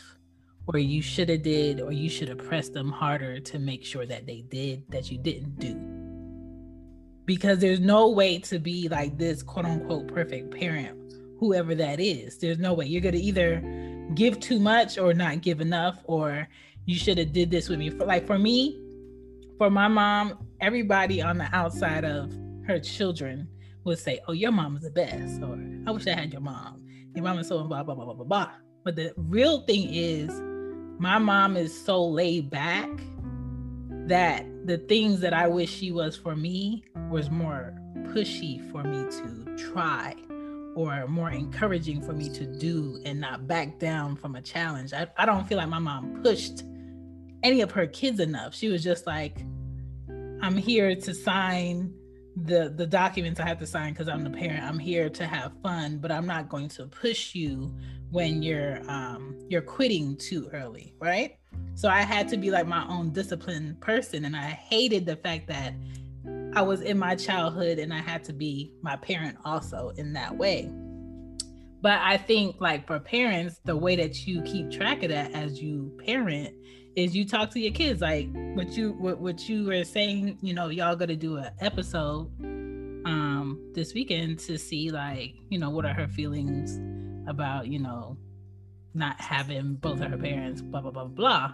or 0.68 0.80
you 0.80 1.02
should 1.02 1.30
have 1.30 1.42
did 1.42 1.82
or 1.82 1.92
you 1.92 2.10
should 2.10 2.30
have 2.30 2.38
pressed 2.38 2.74
them 2.74 2.92
harder 2.92 3.40
to 3.40 3.60
make 3.60 3.84
sure 3.84 4.06
that 4.06 4.26
they 4.26 4.42
did 4.50 4.84
that 4.90 5.12
you 5.12 5.18
didn't 5.18 5.60
do. 5.60 5.76
Because 7.26 7.60
there's 7.60 7.80
no 7.80 8.10
way 8.10 8.40
to 8.40 8.60
be 8.60 8.88
like 8.88 9.18
this 9.18 9.44
quote 9.44 9.66
unquote 9.66 10.08
perfect 10.08 10.52
parent 10.52 10.98
whoever 11.40 11.74
that 11.74 12.00
is. 12.00 12.38
There's 12.38 12.60
no 12.60 12.74
way. 12.74 12.86
You're 12.86 13.02
going 13.02 13.16
to 13.16 13.22
either 13.22 13.62
give 14.14 14.40
too 14.40 14.60
much 14.60 14.98
or 14.98 15.14
not 15.14 15.42
give 15.42 15.62
enough 15.62 16.04
or 16.06 16.48
you 16.86 16.96
should 16.96 17.18
have 17.18 17.34
did 17.34 17.50
this 17.50 17.70
with 17.70 17.80
me. 17.80 17.90
For 17.90 18.06
like 18.06 18.28
for 18.28 18.40
me 18.40 18.80
for 19.58 19.70
my 19.70 19.88
mom 19.88 20.48
everybody 20.62 21.22
on 21.22 21.38
the 21.38 21.48
outside 21.54 22.06
of 22.06 22.32
her 22.66 22.80
children 22.80 23.48
would 23.84 24.00
say, 24.00 24.20
"Oh, 24.28 24.34
your 24.34 24.52
mom 24.52 24.78
is 24.78 24.84
the 24.84 24.92
best," 24.92 25.42
or 25.42 25.58
"I 25.88 25.92
wish 25.92 26.08
I 26.08 26.12
had 26.12 26.32
your 26.32 26.42
mom." 26.42 26.86
Your 27.16 27.24
mom 27.24 27.40
is 27.40 27.48
so 27.48 27.64
blah 27.64 27.84
blah 27.84 27.96
blah 27.96 28.06
blah 28.06 28.14
blah 28.14 28.26
blah. 28.26 28.52
But 28.84 28.96
the 28.96 29.14
real 29.18 29.62
thing 29.62 29.94
is, 29.94 30.30
my 31.00 31.18
mom 31.18 31.58
is 31.58 31.78
so 31.86 32.06
laid 32.06 32.50
back 32.50 32.90
that 34.08 34.46
the 34.66 34.78
things 34.78 35.20
that 35.22 35.34
I 35.34 35.48
wish 35.48 35.70
she 35.70 35.92
was 35.92 36.16
for 36.16 36.36
me 36.36 36.84
was 37.10 37.30
more 37.30 37.74
pushy 38.08 38.60
for 38.72 38.84
me 38.84 39.10
to 39.12 39.72
try 39.72 40.16
or 40.76 41.08
more 41.08 41.30
encouraging 41.30 42.02
for 42.02 42.14
me 42.14 42.30
to 42.30 42.46
do 42.46 43.02
and 43.06 43.20
not 43.20 43.48
back 43.48 43.80
down 43.80 44.16
from 44.16 44.36
a 44.36 44.42
challenge. 44.42 44.94
I, 44.94 45.08
I 45.18 45.26
don't 45.26 45.48
feel 45.48 45.58
like 45.58 45.70
my 45.70 45.80
mom 45.80 46.22
pushed 46.24 46.64
any 47.44 47.62
of 47.62 47.72
her 47.72 47.88
kids 47.88 48.20
enough. 48.20 48.54
She 48.56 48.70
was 48.70 48.84
just 48.84 49.08
like, 49.08 49.40
I'm 50.42 50.56
here 50.56 50.96
to 50.96 51.14
sign 51.14 51.94
the 52.46 52.74
the 52.76 52.86
documents 52.86 53.40
I 53.40 53.48
have 53.48 53.60
to 53.60 53.68
sign 53.68 53.94
because 53.94 54.08
I'm 54.08 54.24
the 54.24 54.30
parent. 54.30 54.64
I'm 54.64 54.80
here 54.80 55.10
to 55.10 55.26
have 55.26 55.52
fun, 55.62 55.98
but 55.98 56.12
I'm 56.12 56.26
not 56.26 56.50
going 56.50 56.70
to 56.70 56.86
push 56.88 57.36
you 57.36 57.74
when 58.12 58.42
you're 58.42 58.80
um 58.90 59.38
you're 59.50 59.62
quitting 59.62 60.16
too 60.18 60.50
early, 60.54 60.94
right? 61.00 61.38
So 61.76 61.90
I 61.90 62.02
had 62.02 62.28
to 62.30 62.38
be 62.38 62.52
like 62.52 62.68
my 62.68 62.86
own 62.88 63.12
disciplined 63.12 63.80
person 63.82 64.26
and 64.26 64.36
I 64.36 64.50
hated 64.50 65.06
the 65.06 65.16
fact 65.16 65.48
that 65.48 65.74
I 66.54 66.62
was 66.62 66.82
in 66.82 66.98
my 66.98 67.16
childhood 67.16 67.80
and 67.80 67.94
I 67.94 68.00
had 68.00 68.24
to 68.26 68.34
be 68.34 68.74
my 68.82 68.96
parent 68.98 69.38
also 69.46 69.94
in 69.98 70.14
that 70.14 70.36
way. 70.36 70.70
But 71.82 72.00
I 72.02 72.18
think 72.18 72.58
like 72.60 72.86
for 72.86 73.00
parents, 73.00 73.62
the 73.64 73.78
way 73.78 73.96
that 73.96 74.28
you 74.28 74.42
keep 74.42 74.70
track 74.70 75.04
of 75.04 75.10
that 75.10 75.32
as 75.32 75.62
you 75.62 75.98
parent 76.06 76.54
is 76.96 77.16
you 77.16 77.26
talk 77.26 77.50
to 77.52 77.60
your 77.60 77.72
kids 77.72 78.02
like 78.02 78.28
what 78.56 78.70
you 78.76 78.94
what, 78.94 79.20
what 79.20 79.48
you 79.48 79.66
were 79.66 79.84
saying 79.84 80.38
you 80.42 80.54
know 80.54 80.70
y'all 80.70 80.96
gonna 80.96 81.16
do 81.16 81.38
an 81.38 81.52
episode 81.60 82.28
um 83.06 83.60
this 83.74 83.94
weekend 83.94 84.40
to 84.40 84.58
see 84.58 84.90
like 84.90 85.34
you 85.50 85.58
know 85.58 85.70
what 85.70 85.86
are 85.86 85.94
her 85.94 86.08
feelings 86.08 86.80
about 87.30 87.68
you 87.68 87.80
know 87.80 88.18
not 88.94 89.20
having 89.22 89.76
both 89.76 90.02
of 90.02 90.10
her 90.12 90.18
parents 90.18 90.62
blah 90.62 90.82
blah 90.82 90.92
blah 90.92 91.06
blah 91.06 91.54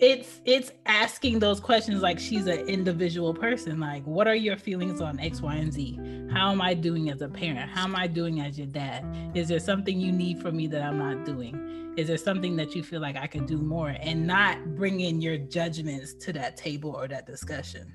it's 0.00 0.40
it's 0.44 0.72
asking 0.86 1.38
those 1.38 1.60
questions 1.60 2.02
like 2.02 2.18
she's 2.18 2.46
an 2.46 2.68
individual 2.68 3.32
person. 3.32 3.78
Like 3.78 4.04
what 4.04 4.26
are 4.26 4.34
your 4.34 4.56
feelings 4.56 5.00
on 5.00 5.20
x 5.20 5.40
y 5.40 5.54
and 5.56 5.72
z? 5.72 5.98
How 6.32 6.50
am 6.50 6.60
i 6.60 6.74
doing 6.74 7.10
as 7.10 7.22
a 7.22 7.28
parent? 7.28 7.70
How 7.70 7.84
am 7.84 7.94
i 7.94 8.06
doing 8.06 8.40
as 8.40 8.58
your 8.58 8.66
dad? 8.66 9.04
Is 9.34 9.48
there 9.48 9.60
something 9.60 10.00
you 10.00 10.10
need 10.10 10.40
from 10.40 10.56
me 10.56 10.66
that 10.68 10.82
i'm 10.82 10.98
not 10.98 11.24
doing? 11.24 11.94
Is 11.96 12.08
there 12.08 12.18
something 12.18 12.56
that 12.56 12.74
you 12.74 12.82
feel 12.82 13.00
like 13.00 13.16
i 13.16 13.26
could 13.26 13.46
do 13.46 13.58
more 13.58 13.94
and 14.00 14.26
not 14.26 14.74
bring 14.74 15.00
in 15.00 15.20
your 15.20 15.38
judgments 15.38 16.14
to 16.14 16.32
that 16.32 16.56
table 16.56 16.90
or 16.90 17.06
that 17.08 17.26
discussion? 17.26 17.94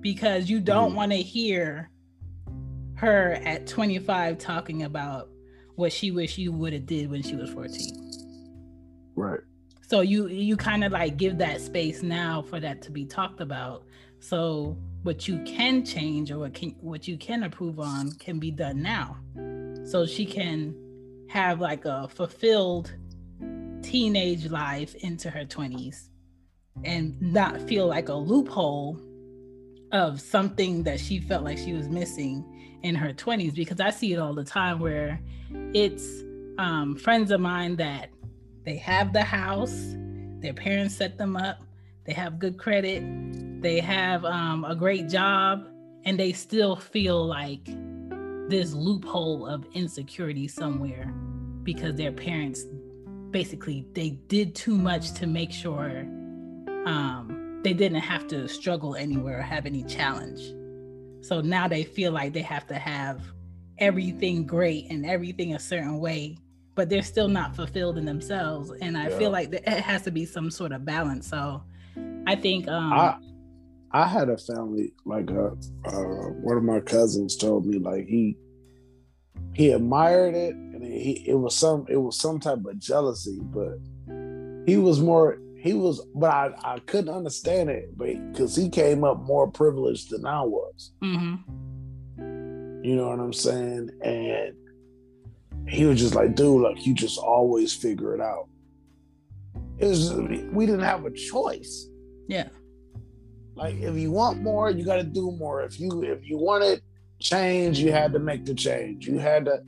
Because 0.00 0.50
you 0.50 0.60
don't 0.60 0.92
mm. 0.92 0.96
want 0.96 1.12
to 1.12 1.18
hear 1.18 1.90
her 2.94 3.34
at 3.44 3.68
25 3.68 4.38
talking 4.38 4.82
about 4.82 5.28
what 5.76 5.92
she 5.92 6.10
wish 6.10 6.38
you 6.38 6.50
would 6.50 6.72
have 6.72 6.86
did 6.86 7.08
when 7.08 7.22
she 7.22 7.36
was 7.36 7.50
14 7.50 8.10
right 9.14 9.40
so 9.88 10.02
you 10.02 10.28
you 10.28 10.54
kind 10.56 10.84
of 10.84 10.92
like 10.92 11.16
give 11.16 11.38
that 11.38 11.62
space 11.62 12.02
now 12.02 12.42
for 12.42 12.60
that 12.60 12.82
to 12.82 12.90
be 12.90 13.06
talked 13.06 13.40
about. 13.40 13.84
So 14.20 14.76
what 15.02 15.26
you 15.26 15.42
can 15.44 15.82
change 15.84 16.30
or 16.30 16.40
what 16.40 16.52
can 16.52 16.76
what 16.80 17.08
you 17.08 17.16
can 17.16 17.42
approve 17.42 17.80
on 17.80 18.12
can 18.12 18.38
be 18.38 18.50
done 18.50 18.82
now. 18.82 19.16
So 19.86 20.04
she 20.04 20.26
can 20.26 20.74
have 21.30 21.60
like 21.60 21.86
a 21.86 22.06
fulfilled 22.08 22.92
teenage 23.80 24.50
life 24.50 24.94
into 24.96 25.30
her 25.30 25.46
20s 25.46 26.08
and 26.84 27.20
not 27.22 27.58
feel 27.62 27.86
like 27.86 28.10
a 28.10 28.14
loophole 28.14 29.00
of 29.92 30.20
something 30.20 30.82
that 30.82 31.00
she 31.00 31.18
felt 31.18 31.44
like 31.44 31.56
she 31.56 31.72
was 31.72 31.88
missing 31.88 32.44
in 32.82 32.94
her 32.94 33.14
20s 33.14 33.54
because 33.54 33.80
I 33.80 33.88
see 33.88 34.12
it 34.12 34.18
all 34.18 34.34
the 34.34 34.44
time 34.44 34.80
where 34.80 35.18
it's 35.72 36.22
um, 36.58 36.96
friends 36.96 37.30
of 37.30 37.40
mine 37.40 37.76
that 37.76 38.10
they 38.64 38.76
have 38.76 39.12
the 39.12 39.22
house, 39.22 39.94
their 40.40 40.54
parents 40.54 40.94
set 40.94 41.18
them 41.18 41.36
up, 41.36 41.62
they 42.04 42.12
have 42.12 42.38
good 42.38 42.58
credit, 42.58 43.02
they 43.60 43.80
have 43.80 44.24
um, 44.24 44.64
a 44.64 44.74
great 44.74 45.08
job, 45.08 45.66
and 46.04 46.18
they 46.18 46.32
still 46.32 46.76
feel 46.76 47.26
like 47.26 47.64
this 48.48 48.72
loophole 48.72 49.46
of 49.46 49.66
insecurity 49.74 50.48
somewhere 50.48 51.12
because 51.62 51.94
their 51.96 52.12
parents 52.12 52.64
basically 53.30 53.86
they 53.92 54.10
did 54.28 54.54
too 54.54 54.74
much 54.74 55.12
to 55.12 55.26
make 55.26 55.52
sure 55.52 56.00
um, 56.86 57.60
they 57.62 57.74
didn't 57.74 58.00
have 58.00 58.26
to 58.28 58.48
struggle 58.48 58.94
anywhere 58.94 59.40
or 59.40 59.42
have 59.42 59.66
any 59.66 59.82
challenge. 59.84 60.54
So 61.20 61.40
now 61.40 61.68
they 61.68 61.84
feel 61.84 62.12
like 62.12 62.32
they 62.32 62.42
have 62.42 62.66
to 62.68 62.76
have 62.76 63.20
everything 63.78 64.46
great 64.46 64.86
and 64.90 65.04
everything 65.04 65.54
a 65.54 65.58
certain 65.58 65.98
way 65.98 66.38
but 66.78 66.88
they're 66.88 67.02
still 67.02 67.26
not 67.26 67.56
fulfilled 67.56 67.98
in 67.98 68.04
themselves. 68.04 68.70
And 68.80 68.96
I 68.96 69.08
yeah. 69.08 69.18
feel 69.18 69.30
like 69.32 69.52
it 69.52 69.66
has 69.66 70.02
to 70.02 70.12
be 70.12 70.24
some 70.24 70.48
sort 70.48 70.70
of 70.70 70.84
balance. 70.84 71.26
So 71.26 71.60
I 72.24 72.36
think 72.36 72.68
um 72.68 72.92
I, 72.92 73.16
I 73.90 74.06
had 74.06 74.28
a 74.28 74.38
family 74.38 74.92
like 75.04 75.28
uh, 75.28 75.50
uh, 75.86 76.28
one 76.40 76.56
of 76.56 76.62
my 76.62 76.78
cousins 76.78 77.34
told 77.34 77.66
me 77.66 77.80
like 77.80 78.06
he 78.06 78.36
he 79.54 79.72
admired 79.72 80.36
it 80.36 80.54
and 80.54 80.84
he 80.84 81.24
it 81.26 81.34
was 81.34 81.56
some 81.56 81.84
it 81.88 81.96
was 81.96 82.16
some 82.16 82.38
type 82.38 82.64
of 82.64 82.78
jealousy, 82.78 83.40
but 83.42 83.80
he 84.64 84.76
was 84.76 85.00
more 85.00 85.40
he 85.56 85.72
was 85.72 86.06
but 86.14 86.30
I, 86.30 86.52
I 86.62 86.78
couldn't 86.78 87.12
understand 87.12 87.70
it 87.70 87.98
but 87.98 88.06
because 88.32 88.54
he 88.54 88.68
came 88.68 89.02
up 89.02 89.18
more 89.18 89.50
privileged 89.50 90.10
than 90.10 90.24
I 90.26 90.42
was. 90.42 90.92
Mm-hmm. 91.02 92.84
You 92.84 92.94
know 92.94 93.08
what 93.08 93.18
I'm 93.18 93.32
saying? 93.32 93.90
And 94.04 94.54
he 95.68 95.84
was 95.84 96.00
just 96.00 96.14
like, 96.14 96.34
dude, 96.34 96.62
like 96.62 96.86
you 96.86 96.94
just 96.94 97.18
always 97.18 97.74
figure 97.74 98.14
it 98.14 98.20
out. 98.20 98.48
It 99.78 99.86
was 99.86 100.12
we 100.14 100.66
didn't 100.66 100.82
have 100.82 101.04
a 101.04 101.10
choice. 101.10 101.88
Yeah. 102.26 102.48
Like 103.54 103.76
if 103.76 103.96
you 103.96 104.10
want 104.10 104.42
more, 104.42 104.70
you 104.70 104.84
got 104.84 104.96
to 104.96 105.04
do 105.04 105.32
more. 105.32 105.62
If 105.62 105.78
you 105.78 106.02
if 106.02 106.24
you 106.24 106.38
wanted 106.38 106.82
change, 107.20 107.78
you 107.78 107.92
had 107.92 108.12
to 108.12 108.18
make 108.18 108.44
the 108.44 108.54
change. 108.54 109.06
You 109.06 109.18
had 109.18 109.44
to. 109.46 109.62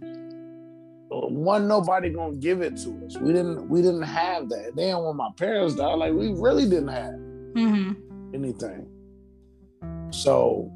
One 1.12 1.66
nobody 1.66 2.10
gonna 2.10 2.36
give 2.36 2.62
it 2.62 2.76
to 2.78 3.06
us. 3.06 3.18
We 3.18 3.32
didn't. 3.32 3.68
We 3.68 3.82
didn't 3.82 4.02
have 4.02 4.48
that. 4.50 4.72
Then 4.76 5.02
when 5.02 5.16
my 5.16 5.30
parents 5.36 5.74
died, 5.74 5.94
like 5.94 6.12
we 6.12 6.32
really 6.32 6.64
didn't 6.64 6.88
have 6.88 7.14
mm-hmm. 7.14 7.92
anything. 8.32 8.86
So, 10.10 10.70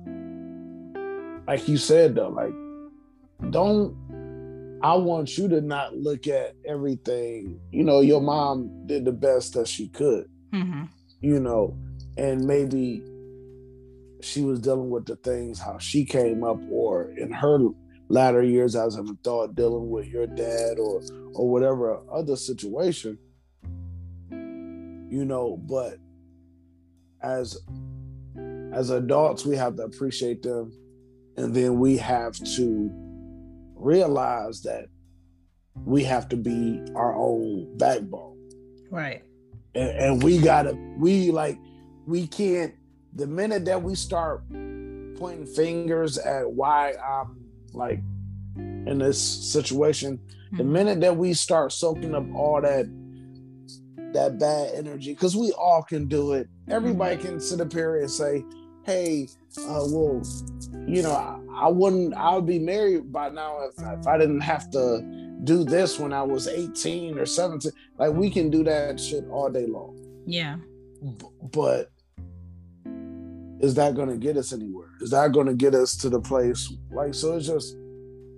like 1.46 1.68
you 1.68 1.76
said 1.76 2.16
though, 2.16 2.30
like 2.30 2.52
don't 3.50 3.96
I 4.84 4.96
want 4.96 5.38
you 5.38 5.48
to 5.48 5.62
not 5.62 5.96
look 5.96 6.26
at 6.26 6.56
everything. 6.66 7.58
You 7.70 7.84
know, 7.84 8.02
your 8.02 8.20
mom 8.20 8.86
did 8.86 9.06
the 9.06 9.12
best 9.12 9.54
that 9.54 9.66
she 9.66 9.88
could. 9.88 10.28
Mm-hmm. 10.52 10.84
You 11.22 11.40
know, 11.40 11.74
and 12.18 12.44
maybe 12.44 13.02
she 14.20 14.42
was 14.42 14.60
dealing 14.60 14.90
with 14.90 15.06
the 15.06 15.16
things 15.16 15.58
how 15.58 15.78
she 15.78 16.04
came 16.04 16.44
up, 16.44 16.58
or 16.70 17.10
in 17.16 17.32
her 17.32 17.60
latter 18.10 18.42
years 18.42 18.76
as 18.76 18.96
an 18.96 19.08
adult, 19.08 19.54
dealing 19.54 19.88
with 19.88 20.06
your 20.06 20.26
dad, 20.26 20.78
or 20.78 21.00
or 21.32 21.50
whatever 21.50 22.02
other 22.12 22.36
situation. 22.36 23.18
You 24.30 25.24
know, 25.24 25.56
but 25.66 25.96
as 27.22 27.56
as 28.74 28.90
adults, 28.90 29.46
we 29.46 29.56
have 29.56 29.76
to 29.76 29.84
appreciate 29.84 30.42
them, 30.42 30.78
and 31.38 31.54
then 31.54 31.78
we 31.78 31.96
have 31.96 32.34
to 32.34 33.03
realize 33.84 34.62
that 34.62 34.86
we 35.84 36.04
have 36.04 36.28
to 36.30 36.36
be 36.36 36.80
our 36.94 37.14
own 37.14 37.76
backbone. 37.78 38.38
Right. 38.90 39.22
And, 39.74 39.90
and 39.90 40.22
we 40.22 40.38
gotta, 40.38 40.74
we 40.98 41.30
like, 41.30 41.58
we 42.06 42.26
can't, 42.26 42.74
the 43.14 43.26
minute 43.26 43.64
that 43.66 43.82
we 43.82 43.94
start 43.94 44.42
pointing 45.16 45.46
fingers 45.46 46.18
at 46.18 46.50
why 46.50 46.94
I'm 46.94 47.36
like 47.72 48.00
in 48.56 48.98
this 48.98 49.20
situation, 49.20 50.20
the 50.52 50.62
Mhm. 50.62 50.68
minute 50.68 51.00
that 51.00 51.16
we 51.16 51.34
start 51.34 51.72
soaking 51.72 52.14
up 52.14 52.24
all 52.34 52.60
that 52.62 52.86
that 54.12 54.38
bad 54.38 54.72
energy, 54.76 55.12
because 55.12 55.34
we 55.36 55.50
all 55.52 55.82
can 55.82 56.06
do 56.06 56.34
it. 56.34 56.48
Everybody 56.68 57.16
can 57.16 57.40
sit 57.40 57.60
up 57.60 57.72
here 57.72 57.96
and 57.98 58.08
say, 58.08 58.44
"Hey, 58.84 59.26
uh, 59.58 59.84
well, 59.90 60.22
you 60.86 61.02
know, 61.02 61.43
I, 61.54 61.68
wouldn't. 61.68 62.14
I 62.14 62.34
would 62.34 62.46
be 62.46 62.58
married 62.58 63.12
by 63.12 63.28
now 63.30 63.58
if, 63.68 63.74
if 63.78 64.06
I 64.06 64.18
didn't 64.18 64.40
have 64.40 64.70
to 64.70 65.00
do 65.44 65.64
this 65.64 65.98
when 65.98 66.12
I 66.12 66.22
was 66.22 66.48
18 66.48 67.18
or 67.18 67.26
17." 67.26 67.70
Like 67.98 68.12
we 68.12 68.30
can 68.30 68.50
do 68.50 68.64
that 68.64 68.98
shit 69.00 69.24
all 69.30 69.50
day 69.50 69.66
long, 69.66 69.98
Yeah. 70.26 70.56
B- 71.02 71.26
but 71.52 71.90
is 73.60 73.74
that 73.74 73.94
going 73.94 74.08
to 74.08 74.16
get 74.16 74.36
us 74.36 74.52
anywhere? 74.52 74.88
Is 75.00 75.10
that 75.10 75.32
going 75.32 75.46
to 75.46 75.54
get 75.54 75.74
us 75.74 75.96
to 75.98 76.08
the 76.10 76.20
place? 76.20 76.72
Like, 76.90 77.14
so 77.14 77.36
it's 77.36 77.46
just 77.46 77.76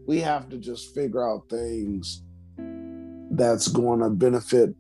we 0.07 0.21
have 0.21 0.49
to 0.51 0.59
just 0.59 0.95
figure 0.95 1.27
out 1.29 1.49
things 1.49 2.23
that's 3.31 3.69
going 3.69 4.01
to 4.01 4.11
benefit 4.11 4.75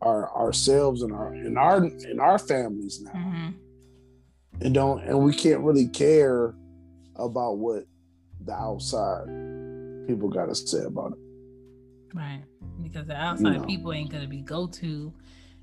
our 0.00 0.34
ourselves 0.36 1.02
and 1.02 1.12
our 1.12 1.34
in 1.34 1.56
our 1.56 1.84
in 1.84 2.18
our 2.20 2.38
families 2.38 3.00
now 3.02 3.10
hmm 3.12 3.48
and 4.60 4.74
don't 4.74 5.02
and 5.04 5.18
we 5.18 5.32
can't 5.32 5.60
really 5.60 5.86
care 5.88 6.54
about 7.22 7.58
what 7.58 7.84
the 8.44 8.52
outside 8.52 9.26
people 10.06 10.28
got 10.28 10.46
to 10.46 10.54
say 10.54 10.84
about 10.84 11.12
it 11.12 11.18
Right. 12.14 12.42
Because 12.82 13.06
the 13.06 13.16
outside 13.16 13.58
know. 13.58 13.64
people 13.64 13.92
ain't 13.92 14.10
gonna 14.10 14.26
be 14.26 14.40
go 14.40 14.66
to 14.66 15.12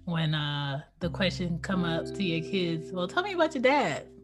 when 0.06 0.34
uh 0.34 0.82
the 1.00 1.10
question 1.10 1.60
come 1.60 1.84
up 1.84 2.06
to 2.06 2.24
your 2.24 2.50
kids. 2.50 2.92
Well, 2.92 3.08
tell 3.08 3.24
me 3.24 3.34
about 3.34 3.56
your 3.56 3.64
dad. 3.64 4.08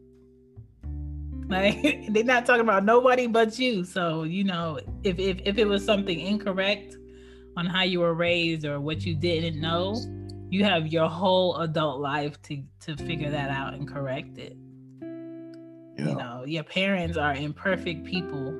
Like 1.48 2.08
they're 2.08 2.24
not 2.24 2.44
talking 2.44 2.62
about 2.62 2.84
nobody 2.84 3.28
but 3.28 3.56
you. 3.56 3.84
So 3.84 4.24
you 4.24 4.42
know, 4.42 4.80
if 5.04 5.16
if 5.20 5.38
if 5.44 5.58
it 5.58 5.64
was 5.64 5.84
something 5.84 6.18
incorrect 6.18 6.96
on 7.56 7.66
how 7.66 7.84
you 7.84 8.00
were 8.00 8.14
raised 8.14 8.66
or 8.66 8.80
what 8.80 9.06
you 9.06 9.14
didn't 9.14 9.60
know, 9.60 9.94
you 10.50 10.64
have 10.64 10.88
your 10.88 11.08
whole 11.08 11.56
adult 11.58 12.00
life 12.00 12.42
to 12.42 12.64
to 12.80 12.96
figure 12.96 13.30
that 13.30 13.50
out 13.50 13.74
and 13.74 13.86
correct 13.86 14.38
it. 14.38 14.56
Yeah. 15.98 16.08
You 16.08 16.14
know, 16.16 16.44
your 16.46 16.62
parents 16.64 17.16
are 17.16 17.34
imperfect 17.34 18.04
people 18.04 18.58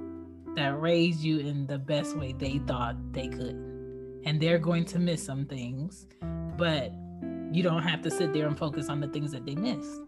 that 0.54 0.80
raised 0.80 1.20
you 1.20 1.38
in 1.38 1.66
the 1.66 1.78
best 1.78 2.16
way 2.16 2.32
they 2.32 2.58
thought 2.66 2.96
they 3.12 3.28
could. 3.28 3.54
And 4.24 4.40
they're 4.40 4.58
going 4.58 4.84
to 4.86 4.98
miss 4.98 5.22
some 5.22 5.44
things, 5.46 6.06
but 6.56 6.92
you 7.52 7.62
don't 7.62 7.82
have 7.82 8.02
to 8.02 8.10
sit 8.10 8.32
there 8.32 8.46
and 8.46 8.58
focus 8.58 8.88
on 8.88 9.00
the 9.00 9.08
things 9.08 9.32
that 9.32 9.44
they 9.44 9.54
missed. 9.54 10.00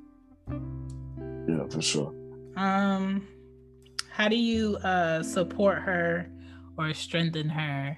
yeah 1.49 1.67
for 1.71 1.81
sure 1.83 2.13
Um, 2.57 3.27
how 4.11 4.29
do 4.29 4.37
you 4.37 4.77
uh 4.79 5.23
support 5.23 5.79
her 5.83 6.31
or 6.77 6.93
strengthen 6.95 7.49
her 7.49 7.97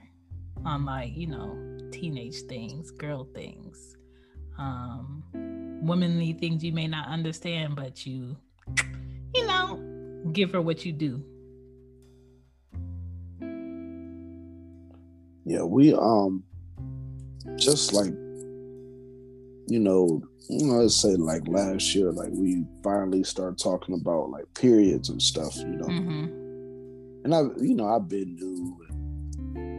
on 0.64 0.84
like, 0.84 1.16
you 1.16 1.26
know, 1.26 1.56
teenage 1.90 2.42
things, 2.42 2.90
girl 2.90 3.24
things, 3.34 3.96
um, 4.58 5.22
womanly 5.82 6.32
things 6.34 6.62
you 6.62 6.72
may 6.72 6.86
not 6.86 7.08
understand, 7.08 7.76
but 7.76 8.04
you, 8.04 8.36
give 10.32 10.52
her 10.52 10.62
what 10.62 10.84
you 10.84 10.92
do. 10.92 11.22
yeah 15.46 15.62
we 15.62 15.92
um 15.94 16.44
just 17.56 17.92
like 17.94 18.12
you 19.68 19.78
know 19.78 20.22
you 20.48 20.66
know 20.66 20.74
let's 20.74 20.94
say 20.96 21.16
like 21.16 21.46
last 21.48 21.94
year 21.94 22.12
like 22.12 22.28
we 22.32 22.64
finally 22.84 23.24
started 23.24 23.58
talking 23.58 23.94
about 24.00 24.30
like 24.30 24.44
periods 24.54 25.08
and 25.08 25.20
stuff 25.20 25.56
you 25.56 25.64
know 25.66 25.86
Mm-hmm. 25.86 26.24
and 27.24 27.34
i 27.34 27.40
you 27.60 27.74
know 27.74 27.88
i've 27.94 28.08
been 28.08 28.34
new 28.36 28.76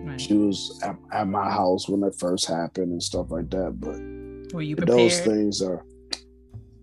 Right. 0.04 0.20
she 0.20 0.34
was 0.34 0.80
at, 0.84 0.97
at 1.12 1.28
my 1.28 1.49
house 1.49 1.88
when 1.88 2.04
it 2.04 2.16
first 2.18 2.47
happened 2.47 2.91
and 2.91 3.02
stuff 3.04 3.30
like 3.30 3.49
that 3.52 3.80
but 3.80 4.54
Were 4.54 4.64
you 4.64 4.76
prepared? 4.76 4.97
those 4.99 5.20
things 5.22 5.62
are 5.62 5.86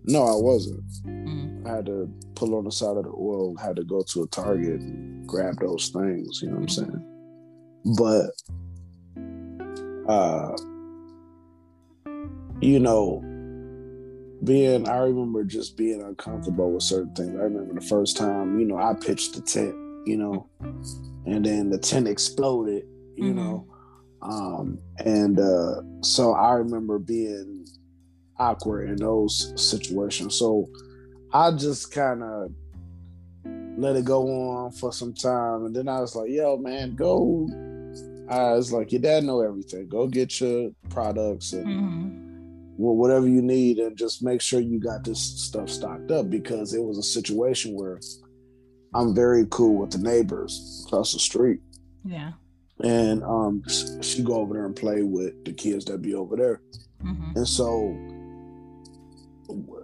no 0.05 0.23
i 0.23 0.35
wasn't 0.35 0.81
Mm, 1.05 1.48
I 1.65 1.69
had 1.69 1.85
to 1.87 2.09
pull 2.35 2.55
on 2.55 2.63
the 2.65 2.71
side 2.71 2.97
of 2.97 3.03
the 3.03 3.09
oil, 3.11 3.55
had 3.57 3.75
to 3.77 3.83
go 3.83 4.01
to 4.01 4.23
a 4.23 4.27
Target 4.27 4.79
and 4.81 5.27
grab 5.27 5.55
those 5.59 5.89
things, 5.89 6.39
you 6.41 6.49
know 6.49 6.55
what 6.55 6.61
I'm 6.61 6.69
saying? 6.69 7.05
But 7.97 8.31
uh 10.11 10.55
you 12.61 12.79
know, 12.79 13.21
being 14.43 14.87
I 14.87 14.97
remember 14.99 15.43
just 15.43 15.77
being 15.77 16.01
uncomfortable 16.01 16.71
with 16.71 16.83
certain 16.83 17.13
things. 17.13 17.35
I 17.39 17.43
remember 17.43 17.73
the 17.79 17.85
first 17.87 18.17
time, 18.17 18.59
you 18.59 18.65
know, 18.65 18.77
I 18.77 18.93
pitched 18.93 19.35
the 19.35 19.41
tent, 19.41 19.75
you 20.07 20.17
know, 20.17 20.49
and 21.25 21.45
then 21.45 21.69
the 21.69 21.77
tent 21.77 22.07
exploded, 22.07 22.83
you 23.15 23.33
Mhm. 23.33 23.35
know. 23.35 23.67
Um 24.21 24.79
and 25.05 25.39
uh 25.39 25.81
so 26.01 26.33
I 26.33 26.53
remember 26.53 26.99
being 26.99 27.65
awkward 28.37 28.89
in 28.89 28.95
those 28.97 29.53
situations. 29.55 30.35
So 30.35 30.67
I 31.33 31.51
just 31.51 31.91
kind 31.91 32.23
of 32.23 32.51
let 33.77 33.95
it 33.95 34.05
go 34.05 34.27
on 34.49 34.71
for 34.71 34.91
some 34.91 35.13
time, 35.13 35.65
and 35.65 35.75
then 35.75 35.87
I 35.87 36.01
was 36.01 36.15
like, 36.15 36.29
"Yo, 36.29 36.57
man, 36.57 36.95
go." 36.95 37.47
I 38.29 38.53
was 38.53 38.71
like, 38.71 38.91
"Your 38.91 39.01
dad 39.01 39.23
know 39.23 39.41
everything. 39.41 39.87
Go 39.87 40.07
get 40.07 40.39
your 40.39 40.69
products 40.89 41.53
and 41.53 41.65
mhm, 41.65 42.75
whatever 42.77 43.27
you 43.27 43.41
need, 43.41 43.79
and 43.79 43.97
just 43.97 44.21
make 44.23 44.41
sure 44.41 44.59
you 44.59 44.79
got 44.79 45.03
this 45.03 45.19
stuff 45.19 45.69
stocked 45.69 46.11
up 46.11 46.29
because 46.29 46.73
it 46.73 46.83
was 46.83 46.97
a 46.97 47.03
situation 47.03 47.73
where 47.73 47.99
I'm 48.93 49.15
very 49.15 49.45
cool 49.49 49.75
with 49.77 49.91
the 49.91 49.97
neighbors 49.99 50.83
across 50.87 51.13
the 51.13 51.19
street, 51.19 51.59
Yeah. 52.05 52.33
and 52.81 53.23
um, 53.23 53.63
sh- 53.67 53.85
she 54.01 54.23
go 54.23 54.35
over 54.35 54.53
there 54.55 54.65
and 54.65 54.75
play 54.75 55.03
with 55.03 55.43
the 55.45 55.53
kids 55.53 55.85
that 55.85 56.01
be 56.01 56.13
over 56.15 56.35
there, 56.35 56.61
hmm 57.01 57.31
and 57.35 57.47
so 57.47 57.95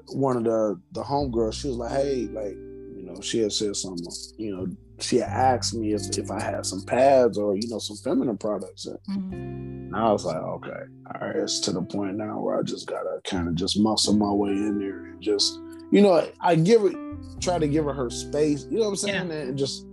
one 0.09 0.37
of 0.37 0.43
the 0.43 0.79
the 0.91 1.03
homegirls, 1.03 1.53
she 1.53 1.67
was 1.67 1.77
like, 1.77 1.91
"Hey, 1.91 2.27
like, 2.31 2.53
you 2.95 3.03
know, 3.03 3.19
she 3.21 3.39
had 3.39 3.51
said 3.51 3.75
something. 3.75 4.11
You 4.37 4.55
know, 4.55 4.67
she 4.99 5.17
had 5.17 5.29
asked 5.29 5.73
me 5.73 5.93
if 5.93 6.17
if 6.17 6.31
I 6.31 6.41
had 6.41 6.65
some 6.65 6.83
pads 6.85 7.37
or 7.37 7.55
you 7.55 7.67
know 7.69 7.79
some 7.79 7.97
feminine 7.97 8.37
products." 8.37 8.85
And 8.85 8.97
hmm 9.07 9.95
I 9.95 10.11
was 10.11 10.25
like, 10.25 10.37
"Okay, 10.37 10.69
all 10.69 11.27
right." 11.27 11.35
It's 11.37 11.59
to 11.61 11.71
the 11.71 11.81
point 11.81 12.17
now 12.17 12.39
where 12.39 12.57
I 12.57 12.63
just 12.63 12.87
gotta 12.87 13.21
kind 13.23 13.47
of 13.47 13.55
just 13.55 13.79
muscle 13.79 14.15
my 14.15 14.31
way 14.31 14.49
in 14.49 14.79
there 14.79 15.05
and 15.05 15.21
just, 15.21 15.57
you 15.91 16.01
know, 16.01 16.27
I 16.41 16.55
give 16.55 16.83
it, 16.83 16.95
try 17.39 17.59
to 17.59 17.67
give 17.67 17.85
her 17.85 17.93
her 17.93 18.09
space. 18.09 18.65
You 18.69 18.77
know 18.77 18.83
what 18.83 18.89
I'm 18.89 18.95
saying? 18.97 19.27
Yeah. 19.29 19.35
And 19.35 19.57
just, 19.57 19.85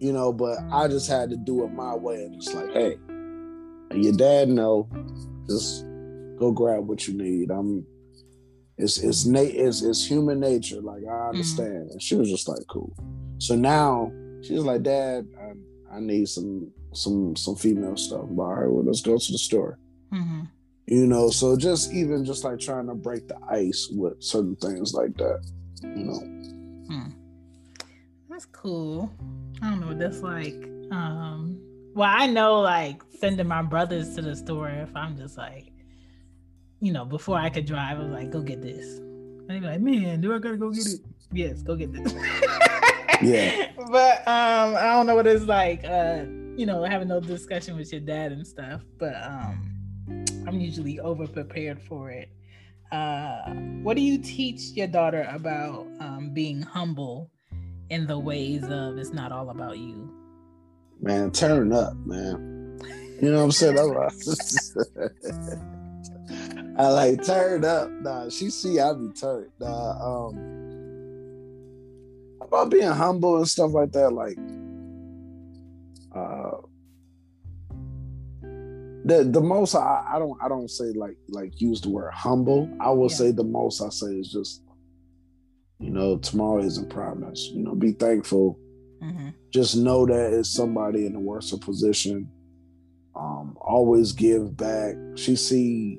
you 0.00 0.12
know, 0.12 0.32
but 0.32 0.58
I 0.72 0.88
just 0.88 1.08
had 1.08 1.30
to 1.30 1.36
do 1.36 1.64
it 1.64 1.72
my 1.72 1.94
way 1.94 2.24
and 2.24 2.40
just 2.40 2.54
like, 2.54 2.72
hey, 2.72 2.96
your 3.94 4.12
dad 4.12 4.48
know, 4.48 4.88
just 5.48 5.84
go 6.38 6.52
grab 6.52 6.86
what 6.86 7.06
you 7.06 7.14
need. 7.16 7.50
I'm 7.50 7.86
it's 8.78 8.98
it's 8.98 9.26
na- 9.26 9.40
it's, 9.40 9.82
it's 9.82 10.04
human 10.06 10.40
nature. 10.40 10.80
Like 10.80 11.02
I 11.06 11.28
understand. 11.28 11.90
And 11.90 12.00
she 12.02 12.14
was 12.14 12.30
just 12.30 12.48
like, 12.48 12.64
cool. 12.68 12.92
So 13.38 13.54
now 13.54 14.12
she's 14.42 14.60
like, 14.60 14.82
Dad, 14.82 15.26
I, 15.40 15.96
I 15.96 16.00
need 16.00 16.28
some 16.28 16.70
some 16.94 17.36
some 17.36 17.56
female 17.56 17.96
stuff. 17.96 18.24
Like, 18.30 18.38
All 18.38 18.54
right, 18.54 18.70
well, 18.70 18.84
let's 18.84 19.02
go 19.02 19.18
to 19.18 19.32
the 19.32 19.38
store. 19.38 19.78
hmm 20.12 20.42
You 20.86 21.06
know, 21.06 21.30
so 21.30 21.56
just 21.56 21.92
even 21.92 22.24
just 22.24 22.44
like 22.44 22.58
trying 22.60 22.86
to 22.86 22.94
break 22.94 23.28
the 23.28 23.38
ice 23.50 23.88
with 23.90 24.22
certain 24.22 24.56
things 24.56 24.94
like 24.94 25.16
that. 25.18 25.40
You 25.82 26.04
know. 26.08 26.18
Hmm. 26.88 27.10
That's 28.30 28.46
cool. 28.46 29.10
I 29.62 29.70
don't 29.70 29.80
know 29.80 29.88
what 29.88 29.98
that's 29.98 30.20
like. 30.22 30.54
Um, 30.90 31.60
well, 31.94 32.08
I 32.10 32.26
know 32.26 32.60
like 32.60 33.02
sending 33.18 33.46
my 33.48 33.62
brothers 33.62 34.14
to 34.14 34.22
the 34.22 34.36
store 34.36 34.68
if 34.70 34.94
I'm 34.96 35.16
just 35.16 35.36
like, 35.36 35.72
you 36.80 36.92
know, 36.92 37.04
before 37.04 37.38
I 37.38 37.50
could 37.50 37.66
drive, 37.66 37.98
I 37.98 38.02
was 38.02 38.10
like, 38.10 38.30
go 38.30 38.40
get 38.40 38.62
this. 38.62 38.98
And 38.98 39.50
they'd 39.50 39.60
be 39.60 39.66
like, 39.66 39.80
man, 39.80 40.20
do 40.20 40.34
I 40.34 40.38
gotta 40.38 40.56
go 40.56 40.70
get 40.70 40.86
it? 40.86 41.00
Yes, 41.32 41.62
go 41.62 41.76
get 41.76 41.92
this. 41.92 42.14
Yeah. 43.22 43.72
But 43.90 44.18
um, 44.28 44.76
I 44.76 44.92
don't 44.92 45.06
know 45.06 45.14
what 45.14 45.26
it's 45.26 45.46
like 45.46 45.82
uh 45.84 46.24
you 46.56 46.66
know, 46.66 46.84
having 46.84 47.08
no 47.08 47.20
discussion 47.20 47.76
with 47.76 47.90
your 47.90 48.02
dad 48.02 48.32
and 48.32 48.46
stuff, 48.46 48.82
but 48.98 49.14
um 49.22 50.24
I'm 50.46 50.60
usually 50.60 51.00
over 51.00 51.26
prepared 51.26 51.80
for 51.80 52.10
it. 52.10 52.28
Uh 52.92 53.50
what 53.82 53.96
do 53.96 54.02
you 54.02 54.18
teach 54.18 54.60
your 54.74 54.88
daughter 54.88 55.26
about 55.32 55.86
um 56.00 56.32
being 56.34 56.60
humble 56.60 57.30
in 57.88 58.06
the 58.06 58.18
ways 58.18 58.62
of 58.64 58.98
it's 58.98 59.12
not 59.12 59.32
all 59.32 59.48
about 59.48 59.78
you? 59.78 60.12
Man, 61.00 61.30
turn 61.30 61.72
up, 61.72 61.94
man. 62.04 62.78
You 63.22 63.30
know 63.30 63.38
what 63.38 63.44
I'm 63.44 63.52
saying? 63.52 63.76
I 66.78 66.88
like 66.88 67.24
turned 67.24 67.64
up. 67.64 67.90
Nah, 67.90 68.28
she 68.28 68.50
see 68.50 68.78
I 68.78 68.92
be 68.92 69.08
turned. 69.08 69.50
Nah, 69.60 70.26
um 70.28 70.36
about 72.40 72.70
being 72.70 72.88
humble 72.90 73.36
and 73.38 73.48
stuff 73.48 73.72
like 73.72 73.92
that, 73.92 74.10
like 74.10 74.38
uh 76.14 76.62
the 79.04 79.24
the 79.24 79.40
most 79.40 79.74
I, 79.74 80.04
I 80.14 80.18
don't 80.18 80.38
I 80.42 80.48
don't 80.48 80.70
say 80.70 80.86
like 80.92 81.16
like 81.28 81.60
use 81.60 81.80
the 81.80 81.88
word 81.90 82.12
humble. 82.14 82.68
I 82.80 82.90
will 82.90 83.10
Yeah. 83.10 83.16
say 83.16 83.30
the 83.32 83.44
most 83.44 83.80
I 83.82 83.88
say 83.88 84.12
is 84.14 84.30
just 84.30 84.62
you 85.78 85.90
know 85.90 86.18
tomorrow 86.18 86.62
isn't 86.62 86.90
promised. 86.90 87.50
You 87.52 87.62
know, 87.64 87.74
be 87.74 87.92
thankful. 87.92 88.58
Mm-hmm. 89.02 89.28
Just 89.50 89.76
know 89.76 90.06
that 90.06 90.32
it's 90.32 90.50
somebody 90.50 91.06
in 91.06 91.14
a 91.14 91.20
worse 91.20 91.50
position. 91.58 92.30
Um, 93.16 93.56
always 93.60 94.12
give 94.12 94.56
back. 94.56 94.94
She 95.16 95.36
see, 95.36 95.98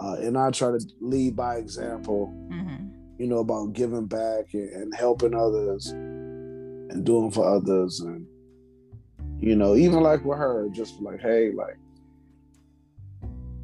uh, 0.00 0.16
and 0.20 0.36
I 0.36 0.50
try 0.50 0.70
to 0.70 0.80
lead 1.00 1.36
by 1.36 1.56
example. 1.56 2.32
Mhm. 2.50 2.90
You 3.18 3.28
know 3.28 3.38
about 3.38 3.72
giving 3.72 4.06
back 4.06 4.54
and, 4.54 4.68
and 4.70 4.94
helping 4.94 5.34
others 5.34 5.86
and 5.88 7.04
doing 7.04 7.30
for 7.30 7.46
others. 7.48 8.00
And 8.00 8.26
you 9.40 9.56
know 9.56 9.74
even 9.76 10.00
like 10.00 10.24
with 10.24 10.38
her 10.38 10.68
just 10.72 11.00
like 11.00 11.20
hey 11.20 11.50
like 11.52 11.76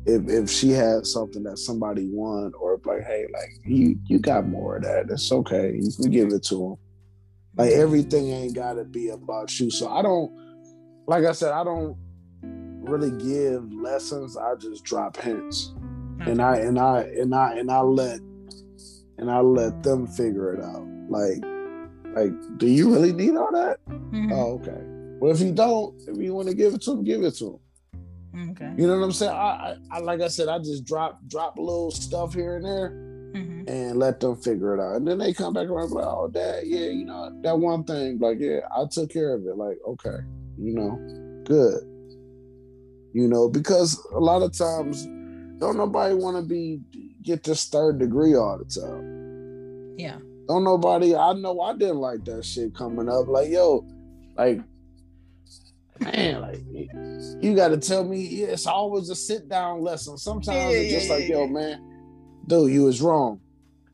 if 0.07 0.29
if 0.29 0.51
she 0.51 0.71
has 0.71 1.13
something 1.13 1.43
that 1.45 1.59
somebody 1.59 2.09
want 2.13 2.55
or 2.59 2.81
like 2.85 3.03
hey 3.03 3.27
like 3.33 3.51
you 3.65 3.99
you 4.07 4.19
got 4.19 4.47
more 4.47 4.77
of 4.77 4.83
that 4.83 5.11
it's 5.11 5.31
okay. 5.33 5.79
You 5.81 5.91
can 5.93 6.11
give 6.11 6.33
it 6.33 6.43
to 6.45 6.55
them 6.55 6.77
like 7.57 7.73
everything 7.73 8.31
ain't 8.31 8.55
got 8.55 8.75
to 8.75 8.85
be 8.85 9.09
about 9.09 9.59
you. 9.59 9.71
So 9.71 9.89
i 9.89 10.01
don't 10.03 10.33
like 11.07 11.25
i 11.25 11.33
said 11.33 11.53
i 11.53 11.65
don't 11.65 11.97
really 12.43 13.11
give 13.23 13.73
lessons. 13.73 14.37
I 14.37 14.55
just 14.57 14.85
drop 14.85 15.17
hints 15.17 15.73
and 16.27 16.41
I 16.43 16.57
and 16.59 16.79
I 16.79 17.03
and 17.03 17.35
I 17.35 17.55
and 17.59 17.71
I 17.71 17.81
let 17.81 18.21
and 19.19 19.31
I 19.31 19.41
let 19.41 19.83
them 19.83 20.07
figure 20.07 20.55
it 20.55 20.63
out. 20.63 20.87
Like, 21.09 21.43
like, 22.15 22.33
do 22.59 22.67
you 22.67 22.91
really 22.93 23.13
need 23.13 23.37
all 23.37 23.53
that? 23.53 23.79
Mhm. 23.89 24.33
Oh, 24.33 24.55
okay. 24.61 24.81
Well, 25.21 25.33
if 25.33 25.41
you 25.41 25.53
don't, 25.53 25.95
if 26.09 26.17
you 26.17 26.35
want 26.35 26.49
to 26.49 26.55
give 26.55 26.73
it 26.75 26.83
to 26.83 26.91
them, 26.91 27.05
give 27.05 27.23
it 27.23 27.35
to 27.37 27.45
them. 28.33 28.51
Okay. 28.53 28.73
You 28.79 28.87
know 28.87 28.97
what 28.99 29.05
I'm 29.05 29.13
saying? 29.13 29.33
I, 29.33 29.77
I, 29.91 29.97
I 29.97 29.99
like 30.01 30.21
I 30.21 30.29
said, 30.29 30.49
I 30.49 30.59
just 30.59 30.85
drop 30.85 31.21
drop 31.27 31.59
a 31.59 31.61
little 31.61 31.91
stuff 31.91 32.33
here 32.33 32.57
and 32.57 32.65
there 32.65 32.91
Mhm. 33.35 33.69
and 33.69 33.99
let 33.99 34.21
them 34.21 34.37
figure 34.37 34.75
it 34.75 34.81
out. 34.81 34.97
And 34.97 35.07
then 35.07 35.19
they 35.19 35.33
come 35.33 35.53
back 35.53 35.69
around 35.69 35.91
like, 35.91 36.05
oh, 36.07 36.29
dad, 36.29 36.63
yeah, 36.65 36.87
you 36.89 37.05
know 37.05 37.31
that 37.43 37.59
one 37.59 37.85
thing, 37.85 38.19
like, 38.19 38.39
yeah, 38.41 38.61
I 38.77 38.85
took 38.91 39.11
care 39.11 39.35
of 39.35 39.47
it. 39.47 39.57
Like, 39.57 39.79
okay, 39.87 40.19
you 40.59 40.75
know, 40.75 40.99
good. 41.45 41.83
You 43.13 43.27
know, 43.29 43.49
because 43.49 43.99
a 44.15 44.19
lot 44.21 44.43
of 44.43 44.57
times, 44.57 45.07
don't 45.61 45.77
nobody 45.77 46.15
want 46.15 46.37
to 46.37 46.43
be 46.43 46.81
get 47.23 47.45
this 47.45 47.69
third 47.69 47.99
degree 47.99 48.35
all 48.35 48.59
the 48.59 48.65
time. 48.65 49.95
Yeah. 49.99 50.17
Don't 50.49 50.65
nobody. 50.65 51.15
I 51.15 51.35
know 51.35 51.61
I 51.61 51.75
didn't 51.77 51.99
like 51.99 52.25
that 52.25 52.45
shit 52.45 52.75
coming 52.75 53.09
up. 53.09 53.29
Like, 53.29 53.51
yo, 53.51 53.87
like, 54.37 54.61
man, 56.01 56.41
like, 56.41 56.61
you 57.43 57.55
got 57.55 57.69
to 57.69 57.77
tell 57.77 58.05
me. 58.05 58.27
Yeah, 58.27 58.47
it's 58.49 58.67
always 58.67 59.11
a 59.11 59.15
sit 59.15 59.49
down 59.49 59.83
lesson. 59.83 60.17
Sometimes 60.17 60.73
Yeah, 60.73 60.79
it's 60.79 60.93
just 60.93 61.09
yeah, 61.09 61.15
like, 61.15 61.29
yo, 61.29 61.47
man, 61.47 61.79
dude, 62.47 62.73
you 62.73 62.85
was 62.85 63.03
wrong. 63.03 63.41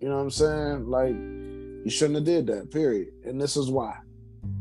You 0.00 0.08
know 0.08 0.16
what 0.16 0.22
I'm 0.22 0.30
saying? 0.30 0.86
Like, 0.88 1.14
you 1.14 1.90
shouldn't 1.90 2.16
have 2.16 2.24
did 2.24 2.46
that. 2.46 2.70
Period. 2.70 3.08
And 3.24 3.40
this 3.40 3.56
is 3.56 3.68
why. 3.68 3.98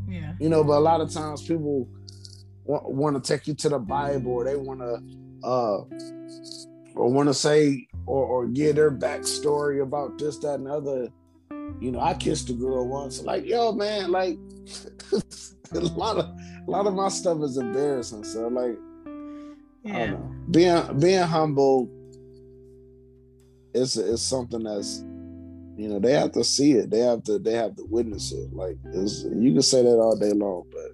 Yeah. 0.08 0.32
You 0.40 0.48
know, 0.48 0.64
but 0.64 0.78
a 0.78 0.80
lot 0.80 1.00
of 1.00 1.12
times 1.12 1.42
people 1.42 1.88
want, 2.64 2.90
want 2.90 3.24
to 3.24 3.32
take 3.32 3.46
you 3.46 3.54
to 3.54 3.68
the 3.68 3.78
Bible, 3.78 4.32
or 4.32 4.44
they 4.44 4.56
want 4.56 4.80
to, 4.80 5.46
uh, 5.46 5.84
or 6.96 7.10
want 7.10 7.28
to 7.28 7.34
say, 7.34 7.86
or 8.06 8.24
or 8.26 8.46
give 8.46 8.76
their 8.76 8.90
backstory 8.90 9.82
about 9.82 10.18
this, 10.18 10.38
that, 10.38 10.54
and 10.54 10.68
other. 10.68 11.08
You 11.80 11.92
know, 11.92 12.00
I 12.00 12.14
kissed 12.14 12.48
a 12.50 12.54
girl 12.54 12.88
once. 12.88 13.22
Like, 13.22 13.44
yo, 13.44 13.72
man, 13.72 14.10
like 14.10 14.38
a 15.74 15.80
lot 15.80 16.16
of 16.16 16.24
a 16.26 16.70
lot 16.70 16.86
of 16.86 16.94
my 16.94 17.08
stuff 17.08 17.42
is 17.42 17.56
embarrassing. 17.58 18.24
So, 18.24 18.48
like, 18.48 18.76
I 19.86 19.98
don't 19.98 20.10
know. 20.12 20.34
Being 20.50 20.98
being 21.00 21.22
humble 21.22 21.88
is 23.74 23.96
is 23.96 24.22
something 24.22 24.62
that's 24.62 25.00
you 25.76 25.88
know 25.88 25.98
they 25.98 26.12
have 26.12 26.32
to 26.32 26.42
see 26.44 26.72
it. 26.72 26.90
They 26.90 27.00
have 27.00 27.22
to 27.24 27.38
they 27.38 27.52
have 27.52 27.76
to 27.76 27.84
witness 27.90 28.32
it. 28.32 28.52
Like 28.54 28.76
it's, 28.86 29.24
you 29.24 29.52
can 29.52 29.62
say 29.62 29.82
that 29.82 29.98
all 29.98 30.16
day 30.18 30.32
long, 30.32 30.64
but 30.72 30.90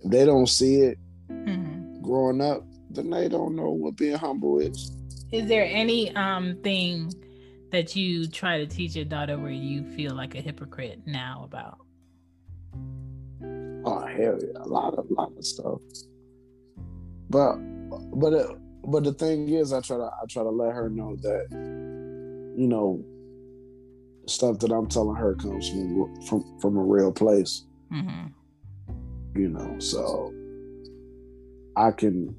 if 0.00 0.10
they 0.10 0.24
don't 0.24 0.48
see 0.48 0.76
it 0.80 0.98
Mhm. 1.30 2.00
growing 2.02 2.40
up, 2.40 2.64
then 2.90 3.10
they 3.10 3.28
don't 3.28 3.56
know 3.56 3.70
what 3.70 3.96
being 3.96 4.16
humble 4.16 4.58
is. 4.60 4.95
Is 5.36 5.48
there 5.48 5.68
any 5.70 6.16
um 6.16 6.56
thing 6.62 7.12
that 7.70 7.94
you 7.94 8.26
try 8.26 8.56
to 8.56 8.66
teach 8.66 8.96
your 8.96 9.04
daughter 9.04 9.38
where 9.38 9.50
you 9.50 9.84
feel 9.94 10.14
like 10.14 10.34
a 10.34 10.40
hypocrite 10.40 11.02
now 11.04 11.42
about? 11.44 11.76
Oh 13.84 14.06
hell 14.06 14.38
yeah, 14.40 14.62
a 14.62 14.66
lot 14.66 14.94
of 14.94 15.10
lot 15.10 15.36
of 15.36 15.44
stuff. 15.44 15.80
But 17.28 17.56
but 18.18 18.32
it, 18.32 18.46
but 18.86 19.04
the 19.04 19.12
thing 19.12 19.50
is, 19.50 19.74
I 19.74 19.82
try 19.82 19.98
to 19.98 20.04
I 20.04 20.24
try 20.26 20.42
to 20.42 20.48
let 20.48 20.72
her 20.72 20.88
know 20.88 21.16
that 21.16 21.48
you 22.56 22.66
know 22.66 23.04
stuff 24.26 24.58
that 24.60 24.72
I'm 24.72 24.86
telling 24.86 25.16
her 25.16 25.34
comes 25.34 25.68
from 25.68 26.22
from 26.22 26.58
from 26.62 26.78
a 26.78 26.82
real 26.82 27.12
place. 27.12 27.66
Mm-hmm. 27.92 28.28
You 29.38 29.50
know, 29.50 29.78
so 29.80 30.32
I 31.76 31.90
can 31.90 32.34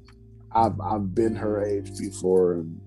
I've 0.50 0.80
I've 0.80 1.14
been 1.14 1.36
her 1.36 1.62
age 1.62 1.96
before, 1.96 2.54
and 2.54 2.80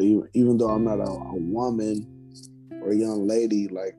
even, 0.00 0.58
though 0.58 0.70
I'm 0.70 0.84
not 0.84 1.00
a, 1.00 1.10
a 1.10 1.34
woman 1.34 2.06
or 2.82 2.90
a 2.90 2.96
young 2.96 3.26
lady, 3.26 3.68
like 3.68 3.96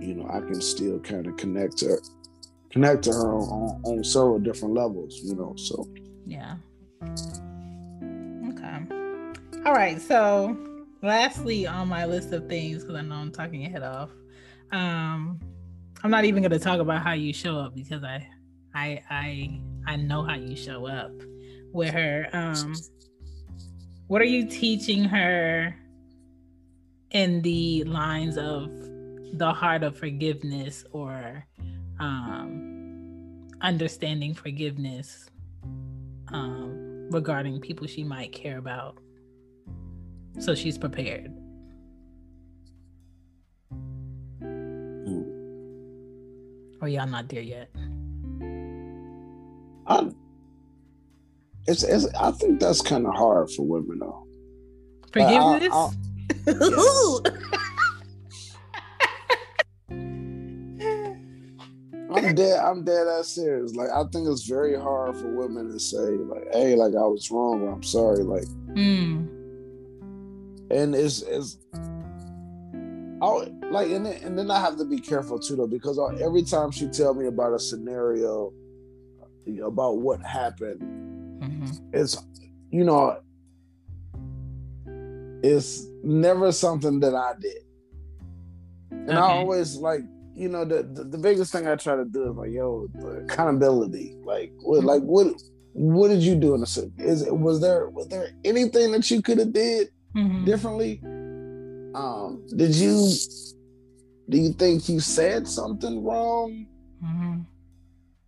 you 0.00 0.14
know, 0.14 0.28
I 0.28 0.40
can 0.40 0.60
still 0.60 0.98
kind 1.00 1.26
of 1.26 1.36
connect 1.36 1.78
to 1.78 1.98
connect 2.70 3.04
to 3.04 3.12
her 3.12 3.34
on, 3.36 3.80
on, 3.84 4.04
several 4.04 4.38
different 4.38 4.74
levels. 4.74 5.20
You 5.22 5.34
know, 5.34 5.54
so 5.56 5.88
Yeah. 6.26 6.56
Okay. 8.48 8.80
All 9.64 9.72
right. 9.72 10.00
So, 10.00 10.56
lastly, 11.02 11.66
on 11.66 11.88
my 11.88 12.04
list 12.06 12.32
of 12.32 12.48
things, 12.48 12.82
because 12.82 12.96
I 12.96 13.02
know 13.02 13.16
I'm 13.16 13.32
talking 13.32 13.62
your 13.62 13.70
head 13.70 13.82
off, 13.82 14.10
um, 14.72 15.40
I'm 16.02 16.10
not 16.10 16.24
even 16.24 16.42
going 16.42 16.52
to 16.52 16.58
talk 16.58 16.80
about 16.80 17.02
how 17.02 17.12
you 17.12 17.32
show 17.32 17.58
up 17.58 17.74
because 17.74 18.04
I, 18.04 18.28
I, 18.74 19.02
I, 19.08 19.60
I 19.86 19.96
know 19.96 20.22
how 20.22 20.34
you 20.34 20.56
show 20.56 20.86
up 20.86 21.12
with 21.72 21.94
her. 21.94 22.28
Um, 22.32 22.74
what 24.06 24.20
are 24.20 24.26
you 24.26 24.46
teaching 24.46 25.04
her 25.04 25.74
in 27.10 27.42
the 27.42 27.84
lines 27.84 28.36
of 28.36 28.70
the 29.38 29.52
heart 29.52 29.82
of 29.82 29.96
forgiveness 29.96 30.84
or 30.92 31.46
um, 32.00 33.48
understanding 33.60 34.34
forgiveness 34.34 35.30
um, 36.28 37.08
regarding 37.10 37.60
people 37.60 37.86
she 37.86 38.04
might 38.04 38.32
care 38.32 38.58
about. 38.58 38.98
So 40.38 40.54
she's 40.54 40.76
prepared. 40.76 41.32
Or 46.80 46.88
y'all 46.88 47.06
not 47.06 47.28
there 47.28 47.40
yet. 47.40 47.70
I 49.86 50.10
it's, 51.66 51.82
it's 51.82 52.06
I 52.14 52.30
think 52.32 52.60
that's 52.60 52.80
kind 52.80 53.06
of 53.06 53.14
hard 53.14 53.50
for 53.50 53.62
women 53.66 53.98
though. 54.00 54.26
Forgiveness? 55.12 55.96
Ooh. 56.48 57.20
I'm 62.14 62.34
dead. 62.34 62.60
I'm 62.60 62.84
dead 62.84 63.06
ass 63.08 63.28
serious. 63.28 63.74
Like 63.74 63.90
I 63.90 64.04
think 64.12 64.28
it's 64.28 64.44
very 64.44 64.78
hard 64.78 65.16
for 65.16 65.28
women 65.34 65.70
to 65.72 65.80
say 65.80 65.96
like, 65.98 66.44
"Hey, 66.52 66.74
like 66.76 66.94
I 66.94 67.06
was 67.06 67.30
wrong. 67.30 67.62
Or 67.62 67.72
I'm 67.72 67.82
sorry." 67.82 68.22
Like, 68.22 68.44
Mm, 68.74 69.28
and 70.70 70.94
it's 70.94 71.22
it's. 71.22 71.58
Oh, 73.20 73.46
like 73.70 73.90
and 73.90 74.06
then, 74.06 74.22
and 74.22 74.38
then 74.38 74.50
I 74.50 74.60
have 74.60 74.76
to 74.78 74.84
be 74.84 74.98
careful 74.98 75.38
too 75.38 75.56
though 75.56 75.66
because 75.66 75.98
every 76.20 76.42
time 76.42 76.70
she 76.70 76.88
tell 76.88 77.14
me 77.14 77.26
about 77.26 77.54
a 77.54 77.58
scenario 77.58 78.52
about 79.62 79.98
what 79.98 80.20
happened, 80.22 80.82
mhm. 81.40 81.80
it's 81.92 82.16
you 82.70 82.84
know 82.84 83.18
it's 85.42 85.86
never 86.02 86.52
something 86.52 87.00
that 87.00 87.14
I 87.14 87.32
did. 87.38 87.58
And 88.90 89.18
I 89.18 89.32
always 89.32 89.76
like 89.76 90.00
you 90.34 90.48
know, 90.48 90.64
the, 90.64 90.82
the, 90.82 91.04
the 91.04 91.18
biggest 91.18 91.52
thing 91.52 91.68
I 91.68 91.76
try 91.76 91.96
to 91.96 92.04
do 92.04 92.30
is 92.30 92.36
like, 92.36 92.50
yo, 92.50 92.88
accountability. 93.24 94.16
Like, 94.24 94.52
what, 94.60 94.82
like 94.84 95.02
what, 95.02 95.28
what 95.72 96.08
did 96.08 96.22
you 96.22 96.34
do 96.34 96.54
in 96.54 96.60
the 96.60 96.92
Is 96.98 97.22
it 97.22 97.36
was 97.36 97.60
there 97.60 97.88
was 97.88 98.08
there 98.08 98.30
anything 98.44 98.92
that 98.92 99.10
you 99.10 99.22
could 99.22 99.38
have 99.38 99.52
did 99.52 99.88
mm-hmm. 100.14 100.44
differently? 100.44 101.00
Um, 101.94 102.44
did 102.56 102.74
you 102.74 103.08
do 104.28 104.38
you 104.38 104.52
think 104.52 104.88
you 104.88 105.00
said 105.00 105.46
something 105.46 106.02
wrong? 106.02 106.66
Mm-hmm. 107.04 107.40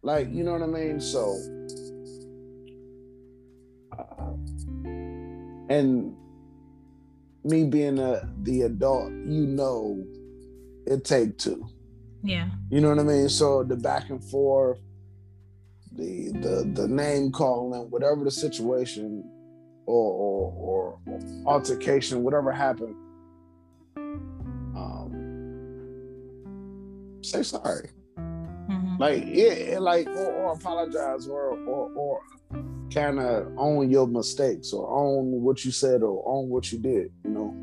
Like, 0.03 0.29
you 0.31 0.45
know 0.45 0.53
what 0.53 0.63
I 0.63 0.67
mean? 0.67 1.01
So, 1.01 1.37
and 5.69 6.15
me 7.45 7.65
being 7.65 7.99
a 7.99 8.29
the 8.43 8.63
adult, 8.63 9.11
you 9.11 9.47
know, 9.47 10.05
it 10.87 11.05
take 11.05 11.39
two. 11.39 11.69
Yeah. 12.23 12.49
You 12.71 12.81
know 12.81 12.89
what 12.89 12.99
I 12.99 13.05
mean? 13.05 13.29
So 13.29 13.63
the 13.63 13.77
back 13.77 14.11
and 14.11 14.23
forth, 14.23 14.79
the 15.93 16.31
the 16.33 16.71
the 16.75 16.89
name 16.89 17.31
calling, 17.33 17.91
whatever 17.91 18.25
the 18.25 18.31
situation 18.31 19.25
or 19.87 20.13
or, 20.13 20.99
or 21.07 21.21
altercation, 21.47 22.23
whatever 22.23 22.53
happened, 22.53 22.97
um, 24.77 25.11
say 27.23 27.43
sorry. 27.43 27.91
Mm-hmm. 28.19 28.97
Like 28.99 29.25
yeah, 29.27 29.79
like 29.79 30.09
or, 30.09 30.33
or 30.33 30.53
apologize 30.55 31.29
or 31.29 31.57
or 31.59 31.91
or 31.95 32.06
kind 32.97 33.21
of 33.21 33.53
own 33.59 33.91
your 33.91 34.07
mistakes 34.07 34.73
or 34.73 34.89
own 34.91 35.43
what 35.43 35.65
you 35.65 35.71
said 35.71 36.03
or 36.03 36.23
own 36.27 36.49
what 36.49 36.73
you 36.73 36.79
did. 36.79 37.13
You 37.25 37.31
know. 37.31 37.55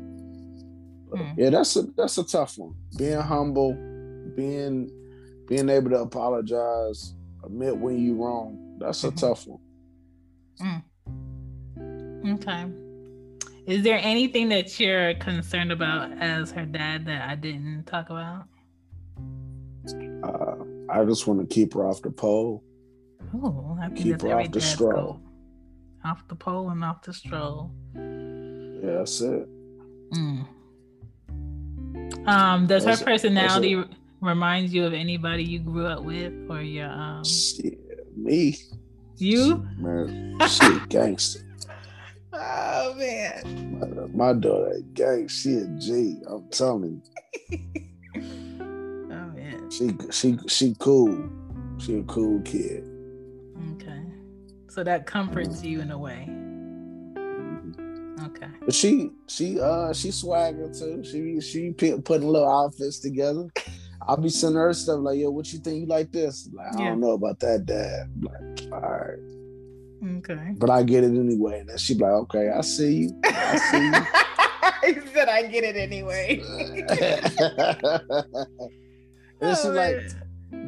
Mm. 1.10 1.34
Yeah, 1.36 1.50
that's 1.50 1.76
a 1.76 1.82
that's 1.96 2.18
a 2.18 2.24
tough 2.24 2.56
one. 2.58 2.74
Being 2.96 3.20
humble 3.20 3.74
being 4.36 4.90
being 5.46 5.68
able 5.68 5.90
to 5.90 6.00
apologize, 6.00 7.14
admit 7.44 7.76
when 7.76 8.04
you're 8.04 8.16
wrong, 8.16 8.76
that's 8.78 9.04
a 9.04 9.08
mm-hmm. 9.08 9.16
tough 9.16 9.46
one. 9.46 9.60
Mm. 10.60 12.34
Okay. 12.34 12.66
Is 13.66 13.82
there 13.82 13.98
anything 14.02 14.48
that 14.50 14.78
you're 14.78 15.14
concerned 15.14 15.72
about 15.72 16.12
as 16.18 16.50
her 16.52 16.64
dad 16.64 17.06
that 17.06 17.28
I 17.28 17.34
didn't 17.34 17.84
talk 17.84 18.10
about? 18.10 18.44
Uh, 20.22 20.64
I 20.90 21.04
just 21.04 21.26
want 21.26 21.40
to 21.40 21.46
keep 21.46 21.74
her 21.74 21.86
off 21.86 22.02
the 22.02 22.10
pole. 22.10 22.62
Oh, 23.34 23.78
I 23.80 23.90
keep 23.90 24.20
her 24.22 24.40
off 24.40 24.50
the 24.50 24.60
stroll. 24.60 25.20
Off 26.04 26.26
the 26.28 26.34
pole 26.34 26.70
and 26.70 26.84
off 26.84 27.02
the 27.02 27.14
stroll. 27.14 27.70
Yeah, 27.94 28.98
that's 28.98 29.20
it. 29.20 29.48
Mm. 30.12 30.46
Um, 32.26 32.66
does 32.66 32.84
that's 32.84 33.00
her 33.00 33.06
personality 33.06 33.82
reminds 34.20 34.72
you 34.72 34.84
of 34.84 34.92
anybody 34.92 35.44
you 35.44 35.58
grew 35.58 35.86
up 35.86 36.02
with 36.02 36.32
or 36.48 36.62
your 36.62 36.88
um 36.88 37.24
Shit, 37.24 37.78
me. 38.16 38.56
You? 39.16 39.66
Man. 39.78 40.38
Shit 40.48 40.88
gangster. 40.88 41.40
Oh 42.32 42.94
man. 42.96 44.08
My, 44.14 44.32
my 44.32 44.38
daughter 44.38 44.80
gang 44.92 45.28
she 45.28 45.54
a 45.54 45.66
G 45.78 46.16
I'm 46.28 46.48
telling 46.50 47.02
you. 47.50 47.58
Oh 48.16 49.26
man. 49.34 49.70
She 49.70 49.90
she 50.10 50.38
she 50.48 50.76
cool. 50.78 51.30
She 51.78 51.98
a 51.98 52.02
cool 52.04 52.40
kid 52.42 52.93
okay 53.72 54.02
so 54.68 54.82
that 54.82 55.06
comforts 55.06 55.62
you 55.62 55.80
in 55.80 55.90
a 55.90 55.98
way 55.98 56.28
okay 58.24 58.50
but 58.64 58.74
she 58.74 59.10
she 59.28 59.60
uh 59.60 59.92
she 59.92 60.10
swagger 60.10 60.72
too 60.72 61.04
she 61.04 61.40
she 61.40 61.70
putting 61.72 62.28
little 62.28 62.48
outfits 62.48 62.98
together 62.98 63.48
I'll 64.06 64.18
be 64.18 64.28
sending 64.28 64.60
her 64.60 64.74
stuff 64.74 65.00
like, 65.00 65.18
yo, 65.18 65.30
what 65.30 65.50
you 65.52 65.58
think? 65.60 65.80
You 65.80 65.86
like 65.86 66.12
this? 66.12 66.48
Like, 66.52 66.74
I 66.74 66.78
yeah. 66.78 66.88
don't 66.90 67.00
know 67.00 67.12
about 67.12 67.40
that, 67.40 67.64
Dad. 67.64 68.10
I'm 68.14 68.20
like, 68.20 68.72
all 68.72 68.80
right. 68.80 69.34
Okay. 70.18 70.54
But 70.56 70.70
I 70.70 70.82
get 70.82 71.04
it 71.04 71.16
anyway. 71.16 71.60
And 71.60 71.70
then 71.70 71.78
she 71.78 71.94
be 71.94 72.00
like, 72.00 72.12
okay, 72.12 72.50
I 72.50 72.60
see 72.60 72.94
you. 72.94 73.20
I 73.24 73.56
see 73.56 73.86
you. 73.86 74.94
he 75.00 75.00
said 75.12 75.28
I 75.28 75.42
get 75.46 75.64
it 75.64 75.76
anyway. 75.76 76.40
and 79.40 79.56
she's 79.56 79.64
oh, 79.64 79.70
like, 79.70 80.02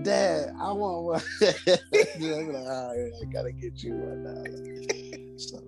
Dad, 0.03 0.55
I 0.61 0.72
want 0.72 1.05
one. 1.05 1.22
I'm 1.43 2.53
like, 2.53 2.66
all 2.66 2.95
right, 2.95 3.12
I 3.20 3.24
gotta 3.32 3.53
get 3.53 3.82
you 3.82 3.95
one 3.95 4.22
now. 4.22 5.39
So, 5.39 5.59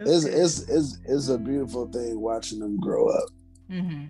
it's, 0.00 0.24
it's, 0.24 0.68
it's, 0.68 0.98
it's 1.04 1.28
a 1.28 1.38
beautiful 1.38 1.86
thing 1.90 2.20
watching 2.20 2.60
them 2.60 2.78
grow 2.78 3.08
up. 3.08 3.28
Mm-hmm 3.70 4.04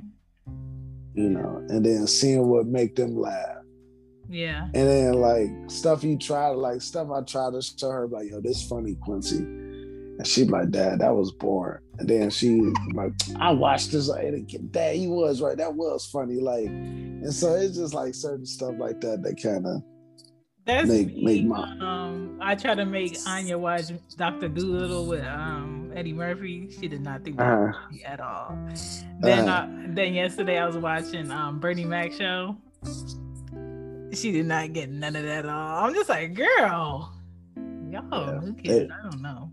you 1.15 1.31
know, 1.31 1.65
and 1.69 1.87
then 1.87 2.07
seeing 2.07 2.47
what 2.49 2.67
make 2.67 2.97
them 2.97 3.17
laugh. 3.17 3.63
Yeah. 4.29 4.65
And 4.65 4.75
then 4.75 5.13
like 5.15 5.49
stuff 5.69 6.03
you 6.03 6.19
try 6.19 6.51
to 6.51 6.59
like 6.59 6.83
stuff 6.83 7.09
I 7.15 7.23
try 7.23 7.51
to 7.51 7.63
show 7.63 7.91
her 7.91 8.09
like, 8.09 8.31
yo, 8.31 8.41
this 8.41 8.67
funny 8.67 8.97
Quincy. 8.97 9.39
And 9.39 10.27
she'd 10.27 10.49
be 10.49 10.53
like, 10.53 10.71
Dad, 10.71 11.01
that 11.01 11.15
was 11.15 11.33
boring. 11.33 11.84
And 11.99 12.09
then 12.09 12.31
she 12.31 12.61
like, 12.93 13.13
I 13.39 13.53
watched 13.53 13.93
this 13.93 14.09
like 14.09 14.25
Dad, 14.71 14.97
he 14.97 15.07
was 15.07 15.41
right. 15.41 15.57
That 15.57 15.75
was 15.75 16.07
funny. 16.07 16.41
Like, 16.41 16.67
and 16.67 17.33
so 17.33 17.55
it's 17.55 17.77
just 17.77 17.95
like 17.95 18.15
certain 18.15 18.47
stuff 18.47 18.75
like 18.79 19.01
that 19.01 19.23
that 19.23 19.41
kind 19.41 19.67
of 19.67 19.83
that's 20.67 20.89
make, 20.89 21.15
me. 21.15 21.25
make 21.25 21.45
my 21.47 21.63
um 21.81 22.39
I 22.41 22.55
try 22.55 22.75
to 22.75 22.87
make 22.87 23.17
Anya 23.27 23.59
watch 23.59 23.85
Dr. 24.17 24.49
Dolittle 24.49 25.07
with 25.07 25.25
um 25.25 25.93
Eddie 25.95 26.13
Murphy. 26.13 26.69
She 26.71 26.89
did 26.89 27.03
not 27.03 27.23
think 27.23 27.41
uh-huh. 27.41 27.73
at 28.05 28.21
all. 28.21 28.59
Then 29.21 29.49
uh-huh. 29.49 29.67
uh, 29.67 29.87
then 29.89 30.15
yesterday 30.15 30.59
I 30.59 30.67
was 30.67 30.77
watching 30.77 31.31
um 31.31 31.61
Bernie 31.61 31.85
Mac 31.85 32.13
show. 32.13 32.57
She 34.13 34.33
did 34.33 34.47
not 34.47 34.73
get 34.73 34.91
none 34.91 35.17
of 35.17 35.25
that 35.25 35.45
at 35.45 35.51
all. 35.51 35.85
I'm 35.85 35.95
just 35.95 36.09
like, 36.09 36.35
girl, 36.35 36.47
y'all, 36.57 37.11
yeah, 37.91 38.41
who 38.41 38.55
cares? 38.55 38.89
They, 38.89 38.95
I 38.95 39.11
don't 39.11 39.21
know. 39.21 39.51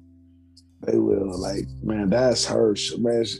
They 0.83 0.97
will 0.97 1.37
like, 1.39 1.67
man, 1.83 2.09
that's 2.09 2.45
her. 2.45 2.75
Man, 2.97 3.25
she, 3.25 3.39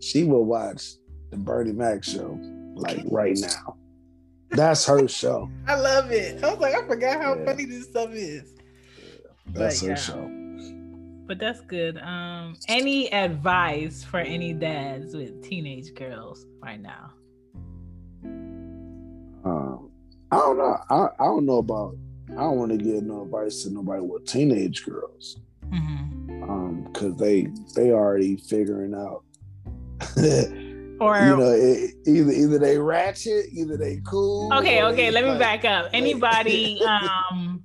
she 0.00 0.24
will 0.24 0.44
watch 0.44 0.94
the 1.30 1.36
Bernie 1.36 1.72
Mac 1.72 2.04
show 2.04 2.38
like 2.74 3.02
right 3.06 3.36
now. 3.38 3.76
That's 4.50 4.84
her 4.86 5.08
show. 5.08 5.50
I 5.66 5.76
love 5.76 6.10
it. 6.12 6.42
I 6.42 6.50
was 6.50 6.60
like, 6.60 6.74
I 6.74 6.86
forgot 6.86 7.20
how 7.20 7.36
yeah. 7.36 7.44
funny 7.44 7.64
this 7.64 7.84
stuff 7.84 8.10
is. 8.12 8.54
Yeah, 8.98 9.30
that's 9.52 9.80
but, 9.80 9.86
her 9.86 9.92
yeah. 9.92 10.00
show. 10.00 10.30
But 11.26 11.38
that's 11.38 11.60
good. 11.62 11.98
Um, 11.98 12.56
any 12.68 13.10
advice 13.12 14.04
for 14.04 14.20
any 14.20 14.52
dads 14.52 15.14
with 15.14 15.42
teenage 15.42 15.94
girls 15.94 16.44
right 16.62 16.80
now? 16.80 17.12
Um, 19.44 19.90
I 20.30 20.36
don't 20.36 20.58
know. 20.58 20.76
I, 20.90 21.08
I 21.18 21.24
don't 21.24 21.46
know 21.46 21.58
about. 21.58 21.96
I 22.30 22.34
don't 22.34 22.56
want 22.56 22.72
to 22.72 22.78
give 22.78 23.02
no 23.02 23.22
advice 23.22 23.62
to 23.62 23.70
nobody 23.70 24.00
with 24.00 24.26
teenage 24.26 24.84
girls, 24.84 25.38
mm-hmm. 25.66 26.23
Um, 26.48 26.88
because 26.92 27.16
they 27.16 27.48
they 27.74 27.90
already 27.90 28.36
figuring 28.36 28.94
out 28.94 29.24
or 31.00 31.18
you 31.18 31.36
know, 31.36 31.50
it, 31.50 31.94
either 32.06 32.30
either 32.30 32.58
they 32.58 32.78
ratchet, 32.78 33.46
either 33.52 33.76
they 33.76 34.00
cool. 34.04 34.52
Okay, 34.54 34.82
okay. 34.84 35.10
Let 35.10 35.24
me 35.24 35.38
back 35.38 35.64
up. 35.64 35.90
Anybody 35.92 36.80
um 36.84 37.62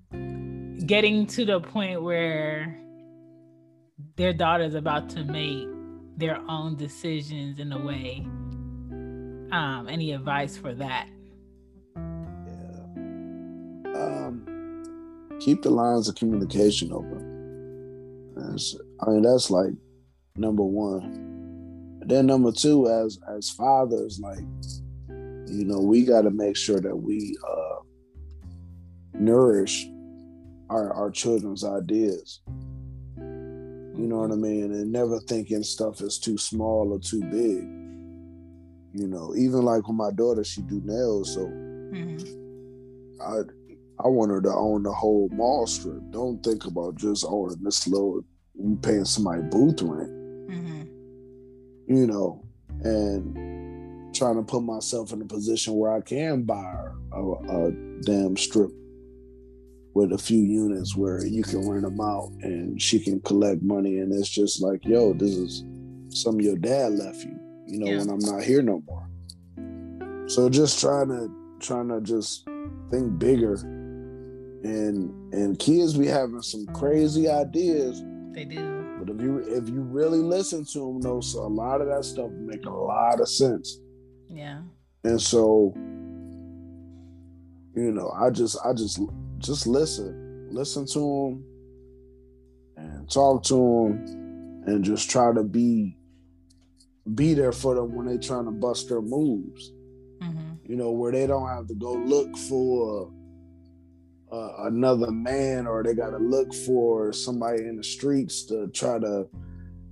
getting 0.85 1.27
to 1.27 1.45
the 1.45 1.59
point 1.59 2.01
where 2.01 2.79
their 4.15 4.33
daughter's 4.33 4.73
about 4.73 5.09
to 5.09 5.23
make 5.23 5.67
their 6.17 6.39
own 6.49 6.75
decisions 6.75 7.59
in 7.59 7.71
a 7.71 7.79
way. 7.79 8.25
Um, 9.51 9.87
any 9.89 10.11
advice 10.11 10.57
for 10.57 10.73
that? 10.75 11.07
Yeah. 11.95 12.81
Um, 13.95 15.37
keep 15.39 15.61
the 15.61 15.69
lines 15.69 16.09
of 16.09 16.15
communication 16.15 16.91
open. 16.91 17.28
I 19.01 19.09
mean, 19.09 19.21
that's 19.21 19.49
like 19.49 19.71
number 20.35 20.63
one 20.63 21.29
then 22.09 22.25
number 22.25 22.51
two, 22.51 22.87
as 22.87 23.19
as 23.35 23.49
fathers, 23.51 24.19
like 24.19 24.43
you 25.09 25.65
know, 25.65 25.79
we 25.79 26.03
got 26.03 26.21
to 26.23 26.31
make 26.31 26.57
sure 26.57 26.79
that 26.79 26.95
we 26.95 27.37
uh, 27.47 27.79
nourish 29.13 29.87
our 30.69 30.91
our 30.93 31.11
children's 31.11 31.63
ideas. 31.63 32.41
You 33.17 34.07
know 34.07 34.19
what 34.19 34.31
I 34.31 34.35
mean, 34.35 34.73
and 34.73 34.91
never 34.91 35.19
thinking 35.19 35.61
stuff 35.61 36.01
is 36.01 36.17
too 36.19 36.37
small 36.37 36.93
or 36.93 36.99
too 36.99 37.21
big. 37.21 37.63
You 38.99 39.07
know, 39.07 39.35
even 39.37 39.61
like 39.61 39.87
with 39.87 39.97
my 39.97 40.11
daughter, 40.11 40.43
she 40.43 40.61
do 40.61 40.81
nails, 40.83 41.35
so 41.35 41.41
mm-hmm. 41.41 43.21
I 43.21 43.41
I 44.03 44.07
want 44.07 44.31
her 44.31 44.41
to 44.41 44.53
own 44.53 44.83
the 44.83 44.93
whole 44.93 45.29
mall 45.33 45.67
strip. 45.67 46.01
Don't 46.11 46.41
think 46.43 46.65
about 46.65 46.95
just 46.95 47.25
owning 47.27 47.57
this 47.61 47.87
little 47.87 48.23
you 48.55 48.77
paying 48.81 49.05
somebody 49.05 49.41
booth 49.43 49.81
rent 49.81 50.09
mm-hmm. 50.49 50.81
you 51.87 52.07
know, 52.07 52.43
and 52.83 54.15
trying 54.15 54.35
to 54.35 54.43
put 54.43 54.61
myself 54.61 55.13
in 55.13 55.21
a 55.21 55.25
position 55.25 55.75
where 55.75 55.93
I 55.93 56.01
can 56.01 56.43
buy 56.43 56.87
a, 57.13 57.21
a 57.21 57.71
damn 58.01 58.35
strip 58.35 58.71
with 59.93 60.13
a 60.13 60.17
few 60.17 60.39
units 60.39 60.95
where 60.95 61.25
you 61.25 61.43
can 61.43 61.67
rent 61.69 61.83
them 61.83 61.99
out 61.99 62.31
and 62.41 62.81
she 62.81 62.99
can 62.99 63.19
collect 63.21 63.61
money 63.61 63.99
and 63.99 64.13
it's 64.13 64.29
just 64.29 64.61
like, 64.61 64.85
yo, 64.85 65.13
this 65.13 65.31
is 65.31 65.63
some 66.09 66.41
your 66.41 66.57
dad 66.57 66.93
left 66.93 67.23
you, 67.23 67.39
you 67.67 67.79
know, 67.79 67.91
yeah. 67.91 67.97
when 67.99 68.09
I'm 68.09 68.19
not 68.19 68.43
here 68.43 68.61
no 68.61 68.83
more. 68.87 70.27
So 70.27 70.49
just 70.49 70.79
trying 70.79 71.09
to 71.09 71.29
trying 71.59 71.89
to 71.89 72.01
just 72.01 72.47
think 72.91 73.17
bigger. 73.19 73.57
And 74.63 75.33
and 75.33 75.57
kids 75.57 75.97
be 75.97 76.07
having 76.07 76.41
some 76.41 76.65
crazy 76.67 77.29
ideas. 77.29 78.03
They 78.33 78.45
do. 78.45 78.79
But 78.99 79.09
if 79.15 79.21
you 79.21 79.37
if 79.39 79.69
you 79.69 79.81
really 79.81 80.19
listen 80.19 80.65
to 80.73 80.79
them, 80.79 81.01
though, 81.01 81.21
so 81.21 81.39
a 81.39 81.47
lot 81.47 81.81
of 81.81 81.87
that 81.87 82.03
stuff 82.03 82.29
make 82.31 82.65
a 82.65 82.69
lot 82.69 83.21
of 83.21 83.29
sense. 83.29 83.79
Yeah. 84.27 84.61
And 85.05 85.21
so, 85.21 85.73
you 87.75 87.91
know, 87.91 88.11
I 88.11 88.29
just 88.29 88.57
I 88.65 88.73
just 88.73 88.99
just 89.37 89.65
listen, 89.65 90.49
listen 90.51 90.85
to 90.87 90.99
them, 90.99 92.85
and 92.85 93.09
talk 93.09 93.43
to 93.43 93.55
them, 93.55 94.63
and 94.67 94.83
just 94.83 95.09
try 95.09 95.33
to 95.33 95.43
be 95.43 95.95
be 97.15 97.33
there 97.33 97.53
for 97.53 97.75
them 97.75 97.95
when 97.95 98.05
they 98.05 98.17
trying 98.17 98.45
to 98.45 98.51
bust 98.51 98.89
their 98.89 99.01
moves. 99.01 99.71
hmm 100.21 100.55
You 100.65 100.75
know, 100.75 100.91
where 100.91 101.13
they 101.13 101.25
don't 101.25 101.47
have 101.47 101.67
to 101.67 101.75
go 101.75 101.93
look 101.93 102.37
for 102.37 103.09
uh, 104.31 104.65
another 104.65 105.11
man 105.11 105.67
or 105.67 105.83
they 105.83 105.93
got 105.93 106.11
to 106.11 106.17
look 106.17 106.53
for 106.53 107.11
somebody 107.11 107.63
in 107.63 107.77
the 107.77 107.83
streets 107.83 108.43
to 108.45 108.67
try 108.67 108.99
to, 108.99 109.27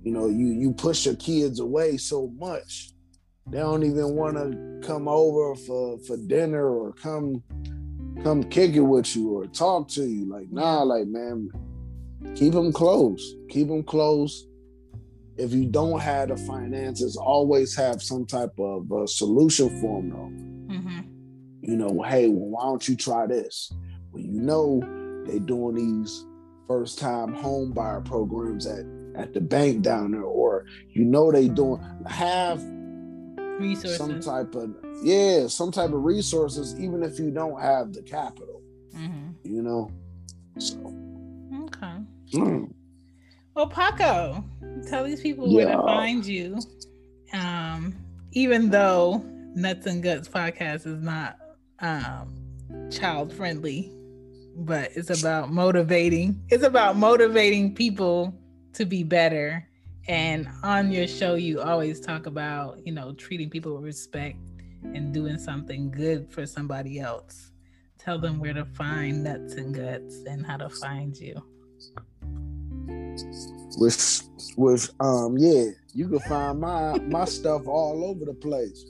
you 0.02 0.12
know, 0.12 0.28
you 0.28 0.46
you 0.46 0.72
push 0.72 1.06
your 1.06 1.16
kids 1.16 1.60
away 1.60 1.96
so 1.96 2.32
much. 2.38 2.92
They 3.50 3.58
don't 3.58 3.82
even 3.82 4.14
want 4.14 4.36
to 4.36 4.86
come 4.86 5.08
over 5.08 5.54
for 5.56 5.98
for 6.00 6.16
dinner 6.16 6.68
or 6.68 6.92
come 6.92 7.42
come 8.22 8.42
kick 8.44 8.74
it 8.74 8.80
with 8.80 9.14
you 9.16 9.30
or 9.30 9.46
talk 9.46 9.88
to 9.88 10.04
you. 10.04 10.30
Like, 10.30 10.50
nah, 10.50 10.82
like 10.82 11.06
man, 11.06 11.50
keep 12.34 12.52
them 12.52 12.72
close. 12.72 13.34
Keep 13.48 13.68
them 13.68 13.82
close. 13.82 14.46
If 15.36 15.52
you 15.52 15.66
don't 15.66 16.00
have 16.00 16.28
the 16.28 16.36
finances, 16.36 17.16
always 17.16 17.76
have 17.76 18.02
some 18.02 18.26
type 18.26 18.58
of 18.58 18.90
uh, 18.90 19.06
solution 19.06 19.68
for 19.80 20.02
them 20.02 20.10
though 20.10 20.74
hmm 20.74 21.00
you 21.60 21.76
know, 21.76 22.02
hey, 22.02 22.28
well, 22.28 22.48
why 22.48 22.62
don't 22.62 22.88
you 22.88 22.96
try 22.96 23.26
this? 23.26 23.70
Well, 24.12 24.22
you 24.22 24.40
know, 24.40 24.80
they're 25.26 25.38
doing 25.40 25.74
these 25.76 26.24
first 26.66 26.98
time 26.98 27.32
home 27.34 27.72
buyer 27.72 28.00
programs 28.00 28.66
at 28.66 28.84
at 29.16 29.32
the 29.34 29.40
bank 29.40 29.82
down 29.82 30.12
there, 30.12 30.22
or 30.22 30.64
you 30.90 31.04
know 31.04 31.32
they 31.32 31.48
doing 31.48 31.80
have 32.06 32.62
Resources. 33.58 33.96
some 33.96 34.20
type 34.20 34.54
of 34.54 34.74
yeah, 35.02 35.46
some 35.48 35.72
type 35.72 35.92
of 35.92 36.04
resources, 36.04 36.78
even 36.78 37.02
if 37.02 37.18
you 37.18 37.30
don't 37.30 37.60
have 37.60 37.92
the 37.92 38.02
capital, 38.02 38.62
hmm 38.94 39.30
you 39.44 39.62
know. 39.62 39.90
So 40.58 40.76
Okay. 41.64 41.96
mm, 42.34 42.70
Well, 43.54 43.66
Paco, 43.68 44.44
tell 44.86 45.04
these 45.04 45.20
people 45.20 45.52
where 45.52 45.66
to 45.66 45.82
find 45.82 46.24
you. 46.24 46.58
Um, 47.32 47.94
even 48.32 48.70
though 48.70 49.22
Nuts 49.54 49.86
and 49.86 50.02
Guts 50.02 50.28
podcast 50.28 50.86
is 50.86 51.02
not 51.02 51.36
um 51.80 52.34
child 52.90 53.32
friendly, 53.32 53.90
but 54.58 54.90
it's 54.96 55.10
about 55.10 55.52
motivating. 55.52 56.42
It's 56.48 56.64
about 56.64 56.96
motivating 56.96 57.74
people 57.74 58.34
to 58.74 58.84
be 58.84 59.04
better. 59.04 59.66
And 60.08 60.48
on 60.62 60.90
your 60.90 61.06
show, 61.06 61.34
you 61.34 61.60
always 61.60 62.00
talk 62.00 62.26
about, 62.26 62.78
you 62.84 62.92
know, 62.92 63.12
treating 63.12 63.50
people 63.50 63.74
with 63.74 63.84
respect 63.84 64.38
and 64.82 65.12
doing 65.12 65.38
something 65.38 65.90
good 65.90 66.30
for 66.32 66.46
somebody 66.46 66.98
else. 66.98 67.52
Tell 67.98 68.18
them 68.18 68.40
where 68.40 68.54
to 68.54 68.64
find 68.64 69.22
Nuts 69.24 69.54
and 69.54 69.74
Guts 69.74 70.24
and 70.26 70.44
how 70.44 70.56
to 70.56 70.68
find 70.68 71.16
you. 71.16 71.42
with 73.76 74.22
with 74.56 74.90
um 75.00 75.36
yeah, 75.38 75.66
you 75.94 76.08
can 76.08 76.20
find 76.20 76.60
my 76.60 76.98
my 77.00 77.24
stuff 77.24 77.66
all 77.66 78.04
over 78.04 78.24
the 78.24 78.34
place 78.34 78.84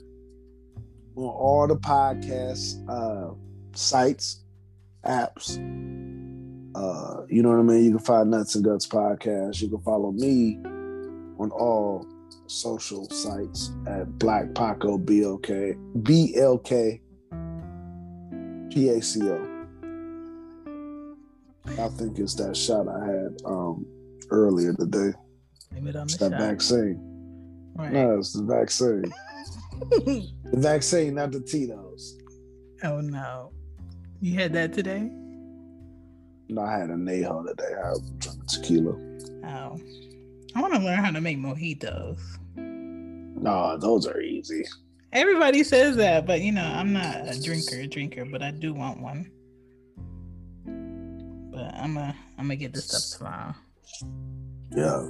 on 1.15 1.25
all 1.25 1.67
the 1.67 1.75
podcast 1.75 2.77
uh 2.89 3.33
sites, 3.73 4.45
apps. 5.05 5.57
Uh, 6.75 7.25
you 7.29 7.41
know 7.41 7.49
what 7.49 7.59
I 7.59 7.63
mean? 7.63 7.83
You 7.85 7.89
can 7.91 7.99
find 7.99 8.31
Nuts 8.31 8.55
and 8.55 8.63
Guts 8.63 8.87
podcast. 8.87 9.61
You 9.61 9.69
can 9.69 9.81
follow 9.81 10.11
me 10.11 10.59
on 11.39 11.51
all 11.51 12.05
social 12.47 13.09
sites 13.09 13.71
at 13.87 14.17
Black 14.19 14.53
Paco 14.55 14.97
BLK 14.97 15.75
BLK 16.03 17.01
PACO. 18.71 19.55
I 21.83 21.87
think 21.89 22.17
it's 22.19 22.35
that 22.35 22.55
shot 22.57 22.87
I 22.87 23.05
had 23.05 23.37
um 23.45 23.85
earlier 24.31 24.73
today. 24.73 25.11
Name 25.71 25.87
it 25.87 25.95
on 25.95 26.03
It's 26.03 26.17
the 26.17 26.29
that 26.29 26.39
show. 26.39 26.47
vaccine. 26.47 27.71
Right. 27.75 27.93
No, 27.93 28.17
it's 28.17 28.33
the 28.33 28.43
vaccine. 28.43 29.03
the 30.51 30.57
vaccine, 30.57 31.15
not 31.15 31.31
the 31.31 31.39
Tito's. 31.41 32.17
oh 32.83 33.01
no. 33.01 33.51
You 34.21 34.33
had 34.33 34.53
that 34.53 34.73
today? 34.73 35.09
No, 36.49 36.61
I 36.61 36.79
had 36.79 36.89
a 36.89 36.95
Neho 36.95 37.47
today. 37.47 37.73
I 37.83 37.89
was 37.89 38.01
drinking 38.17 38.45
tequila. 38.47 38.91
Oh. 39.45 39.79
I 40.55 40.61
want 40.61 40.73
to 40.73 40.79
learn 40.79 40.97
how 40.99 41.11
to 41.11 41.21
make 41.21 41.37
mojitos. 41.37 42.19
No, 42.55 43.77
those 43.77 44.07
are 44.07 44.19
easy. 44.19 44.65
Everybody 45.13 45.63
says 45.63 45.95
that, 45.95 46.25
but 46.25 46.41
you 46.41 46.51
know, 46.51 46.63
I'm 46.63 46.91
not 46.91 47.27
a 47.27 47.41
drinker, 47.41 47.87
drinker, 47.87 48.25
but 48.25 48.41
I 48.41 48.51
do 48.51 48.73
want 48.73 48.99
one. 48.99 49.31
But 51.51 51.73
I'm 51.75 51.97
a 51.97 52.15
I'm 52.37 52.45
gonna 52.45 52.55
get 52.57 52.73
this 52.73 52.85
stuff 52.85 53.17
tomorrow. 53.17 53.55
Yeah. 54.75 55.07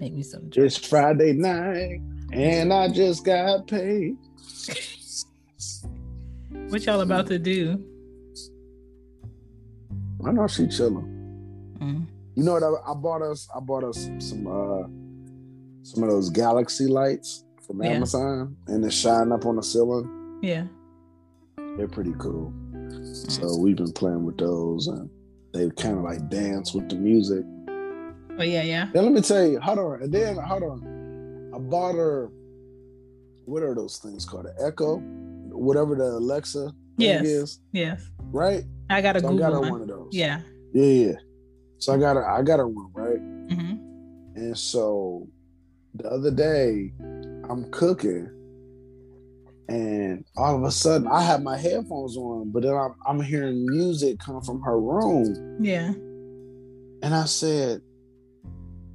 Make 0.00 0.12
me 0.12 0.22
some 0.22 0.50
It's. 0.52 0.76
Friday 0.76 1.32
night 1.32 2.00
and 2.32 2.72
I 2.72 2.88
just 2.88 3.24
got 3.24 3.68
paid. 3.68 4.16
What 6.74 6.84
y'all 6.86 7.02
about 7.02 7.28
to 7.28 7.38
do? 7.38 7.80
I 10.26 10.32
know 10.32 10.48
she 10.48 10.66
chilling. 10.66 11.06
Mm. 11.78 12.06
You 12.34 12.42
know 12.42 12.54
what? 12.54 12.64
I, 12.64 12.90
I 12.90 12.94
bought 12.94 13.22
us. 13.22 13.46
I 13.54 13.60
bought 13.60 13.84
us 13.84 14.10
some 14.18 14.44
uh 14.48 14.82
some 15.84 16.02
of 16.02 16.10
those 16.10 16.30
galaxy 16.30 16.88
lights 16.88 17.44
from 17.64 17.80
Yeah. 17.80 17.90
Amazon, 17.90 18.56
and 18.66 18.82
they 18.82 18.90
shine 18.90 19.30
up 19.30 19.46
on 19.46 19.54
the 19.54 19.62
ceiling. 19.62 20.40
Yeah. 20.42 20.64
They're 21.76 21.86
pretty 21.86 22.12
cool. 22.18 22.52
So 23.28 23.56
we've 23.56 23.76
been 23.76 23.92
playing 23.92 24.24
with 24.24 24.38
those, 24.38 24.88
and 24.88 25.08
they 25.52 25.70
kind 25.80 25.98
of 25.98 26.02
like 26.02 26.28
dance 26.28 26.74
with 26.74 26.88
the 26.88 26.96
music. 26.96 27.44
Oh 28.36 28.42
yeah, 28.42 28.64
yeah. 28.64 28.88
Then 28.92 29.04
let 29.04 29.12
me 29.12 29.20
tell 29.20 29.46
you, 29.46 29.60
hold 29.60 29.78
on, 29.78 30.02
and 30.02 30.12
then 30.12 30.38
hold 30.38 30.64
on. 30.64 31.52
I 31.54 31.58
bought 31.60 31.94
her. 31.94 32.32
What 33.44 33.62
are 33.62 33.76
those 33.76 33.98
things 33.98 34.24
called? 34.24 34.46
An 34.46 34.54
Echo, 34.58 35.00
whatever 35.54 35.94
the 35.94 36.04
Alexa 36.04 36.66
thing 36.98 37.06
Yes. 37.06 37.24
is, 37.26 37.60
Yes. 37.72 38.10
right? 38.32 38.64
I 38.90 39.00
got 39.00 39.16
a 39.16 39.20
So 39.20 39.28
I 39.28 39.30
Google 39.30 39.50
got 39.52 39.60
one. 39.62 39.70
one 39.70 39.80
of 39.82 39.88
those. 39.88 40.08
Yeah. 40.12 40.40
yeah, 40.72 40.84
yeah. 41.06 41.12
So 41.78 41.94
I 41.94 41.98
got 41.98 42.16
her. 42.16 42.28
I 42.28 42.42
got 42.42 42.58
her 42.58 42.68
one, 42.68 42.90
right? 42.94 43.18
hmm 43.18 43.76
And 44.36 44.56
so 44.58 45.28
the 45.94 46.08
other 46.10 46.30
day, 46.30 46.92
I'm 47.48 47.70
cooking, 47.70 48.28
and 49.68 50.24
all 50.36 50.56
of 50.56 50.62
a 50.64 50.70
sudden, 50.70 51.06
I 51.08 51.22
have 51.22 51.42
my 51.42 51.56
headphones 51.56 52.16
on, 52.16 52.50
but 52.50 52.62
then 52.62 52.74
I'm, 52.74 52.94
I'm 53.06 53.20
hearing 53.22 53.66
music 53.66 54.18
come 54.18 54.40
from 54.42 54.60
her 54.62 54.78
room, 54.80 55.58
Yeah. 55.62 55.92
and 57.02 57.14
I 57.14 57.24
said, 57.26 57.80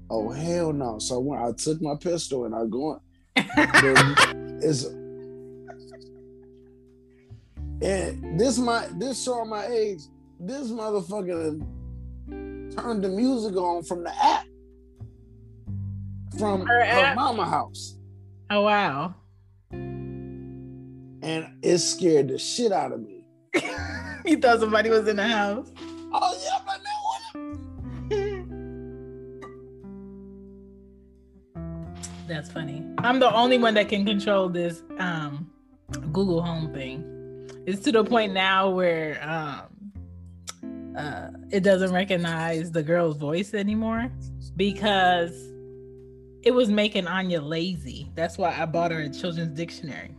"Oh 0.10 0.30
hell 0.32 0.74
no!" 0.74 1.00
So 1.00 1.32
I. 1.34 1.50
I 1.50 1.52
took 1.54 1.82
my 1.82 1.96
pistol 1.96 2.46
and 2.46 2.54
I 2.56 2.66
go. 2.66 3.02
It's 4.62 4.86
and 7.82 8.40
this 8.40 8.58
my 8.58 8.88
this 8.98 9.24
showing 9.24 9.50
my 9.50 9.66
age. 9.68 10.02
This 10.40 10.70
motherfucker 10.72 11.60
turned 12.76 13.04
the 13.04 13.10
music 13.10 13.56
on 13.58 13.84
from 13.84 14.04
the 14.04 14.12
app 14.24 14.46
from 16.38 16.66
Her 16.66 16.80
her, 16.86 17.06
app? 17.06 17.16
mama 17.16 17.46
house, 17.46 17.98
oh 18.50 18.62
wow. 18.62 19.14
and 19.72 21.48
it 21.62 21.78
scared 21.80 22.30
the 22.30 22.38
shit 22.38 22.72
out 22.72 22.92
of 22.94 23.02
me. 23.02 23.26
you 24.26 24.38
thought 24.40 24.60
somebody 24.62 24.90
was 24.90 25.08
in 25.08 25.18
the 25.18 25.28
house. 25.28 25.72
Oh 26.14 26.38
yeah, 26.42 26.60
but 26.66 26.80
that 26.84 27.00
one. 27.04 28.50
That's 32.28 32.50
funny. 32.52 32.86
I'm 33.00 33.20
the 33.20 33.34
only 33.34 33.58
one 33.58 33.74
that 33.74 33.90
can 33.90 34.06
control 34.06 34.48
this 34.50 34.84
um 35.00 35.50
Google 36.14 36.42
Home 36.42 36.74
thing. 36.74 37.04
It's 37.70 37.84
to 37.84 37.92
the 37.92 38.04
point 38.04 38.34
now 38.34 38.72
where 38.72 39.22
um 39.22 40.96
uh 40.98 41.28
it 41.52 41.60
doesn't 41.60 41.94
recognize 41.94 42.72
the 42.72 42.82
girl's 42.82 43.16
voice 43.16 43.54
anymore 43.54 44.12
because 44.56 45.32
it 46.42 46.52
was 46.52 46.70
making 46.70 47.06
Anya 47.06 47.42
lazy. 47.42 48.10
That's 48.16 48.40
why 48.40 48.60
I 48.60 48.66
bought 48.66 48.90
her 48.90 49.02
a 49.02 49.10
children's 49.10 49.56
dictionary. 49.56 50.16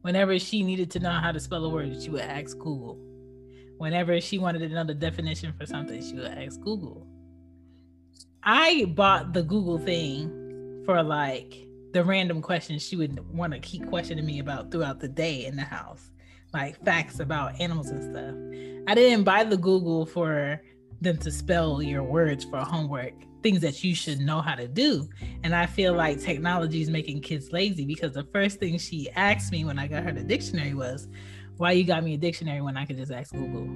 Whenever 0.00 0.36
she 0.40 0.64
needed 0.64 0.90
to 0.92 0.98
know 0.98 1.12
how 1.12 1.30
to 1.30 1.38
spell 1.38 1.64
a 1.64 1.68
word, 1.68 2.02
she 2.02 2.10
would 2.10 2.22
ask 2.22 2.58
Google. 2.58 2.98
Whenever 3.76 4.20
she 4.20 4.38
wanted 4.38 4.58
to 4.58 4.68
know 4.68 4.82
the 4.82 4.94
definition 4.94 5.54
for 5.56 5.64
something, 5.64 6.02
she 6.02 6.14
would 6.14 6.26
ask 6.26 6.60
Google. 6.60 7.06
I 8.42 8.86
bought 8.96 9.32
the 9.32 9.44
Google 9.44 9.78
thing 9.78 10.82
for 10.84 11.04
like 11.04 11.54
the 11.92 12.02
random 12.02 12.42
questions 12.42 12.82
she 12.82 12.96
would 12.96 13.32
want 13.32 13.52
to 13.52 13.60
keep 13.60 13.86
questioning 13.86 14.26
me 14.26 14.40
about 14.40 14.72
throughout 14.72 14.98
the 14.98 15.08
day 15.08 15.46
in 15.46 15.54
the 15.54 15.62
house. 15.62 16.10
Like 16.52 16.82
facts 16.84 17.20
about 17.20 17.60
animals 17.60 17.90
and 17.90 18.02
stuff. 18.02 18.90
I 18.90 18.94
didn't 18.94 19.24
buy 19.24 19.44
the 19.44 19.56
Google 19.56 20.06
for 20.06 20.60
them 21.00 21.16
to 21.18 21.30
spell 21.30 21.82
your 21.82 22.02
words 22.02 22.44
for 22.44 22.58
homework, 22.58 23.12
things 23.42 23.60
that 23.60 23.84
you 23.84 23.94
should 23.94 24.20
know 24.20 24.40
how 24.40 24.54
to 24.54 24.66
do. 24.66 25.08
And 25.44 25.54
I 25.54 25.66
feel 25.66 25.94
like 25.94 26.20
technology 26.20 26.80
is 26.80 26.90
making 26.90 27.20
kids 27.20 27.52
lazy 27.52 27.84
because 27.84 28.12
the 28.12 28.26
first 28.32 28.58
thing 28.58 28.78
she 28.78 29.10
asked 29.10 29.52
me 29.52 29.64
when 29.64 29.78
I 29.78 29.86
got 29.86 30.02
her 30.04 30.12
the 30.12 30.22
dictionary 30.22 30.74
was, 30.74 31.08
Why 31.56 31.72
you 31.72 31.84
got 31.84 32.02
me 32.02 32.14
a 32.14 32.18
dictionary 32.18 32.60
when 32.60 32.76
I 32.76 32.84
could 32.84 32.96
just 32.96 33.12
ask 33.12 33.32
Google? 33.32 33.68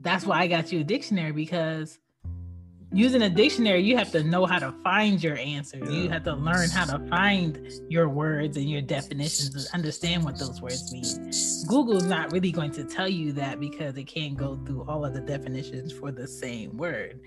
That's 0.00 0.26
why 0.26 0.40
I 0.40 0.46
got 0.46 0.70
you 0.70 0.80
a 0.80 0.84
dictionary 0.84 1.32
because 1.32 1.98
using 2.94 3.22
a 3.22 3.28
dictionary, 3.28 3.82
you 3.82 3.96
have 3.96 4.12
to 4.12 4.22
know 4.22 4.46
how 4.46 4.58
to 4.60 4.72
find 4.84 5.22
your 5.22 5.36
answers. 5.36 5.92
You 5.92 6.08
have 6.08 6.22
to 6.24 6.34
learn 6.34 6.70
how 6.70 6.84
to 6.84 7.04
find 7.08 7.68
your 7.88 8.08
words 8.08 8.56
and 8.56 8.70
your 8.70 8.80
definitions 8.80 9.54
and 9.54 9.66
understand 9.74 10.24
what 10.24 10.38
those 10.38 10.62
words 10.62 10.92
mean. 10.92 11.30
Google's 11.66 12.04
not 12.04 12.32
really 12.32 12.52
going 12.52 12.70
to 12.72 12.84
tell 12.84 13.08
you 13.08 13.32
that 13.32 13.58
because 13.58 13.96
it 13.96 14.04
can't 14.04 14.36
go 14.36 14.56
through 14.64 14.84
all 14.88 15.04
of 15.04 15.12
the 15.12 15.20
definitions 15.20 15.92
for 15.92 16.12
the 16.12 16.26
same 16.26 16.76
word. 16.76 17.20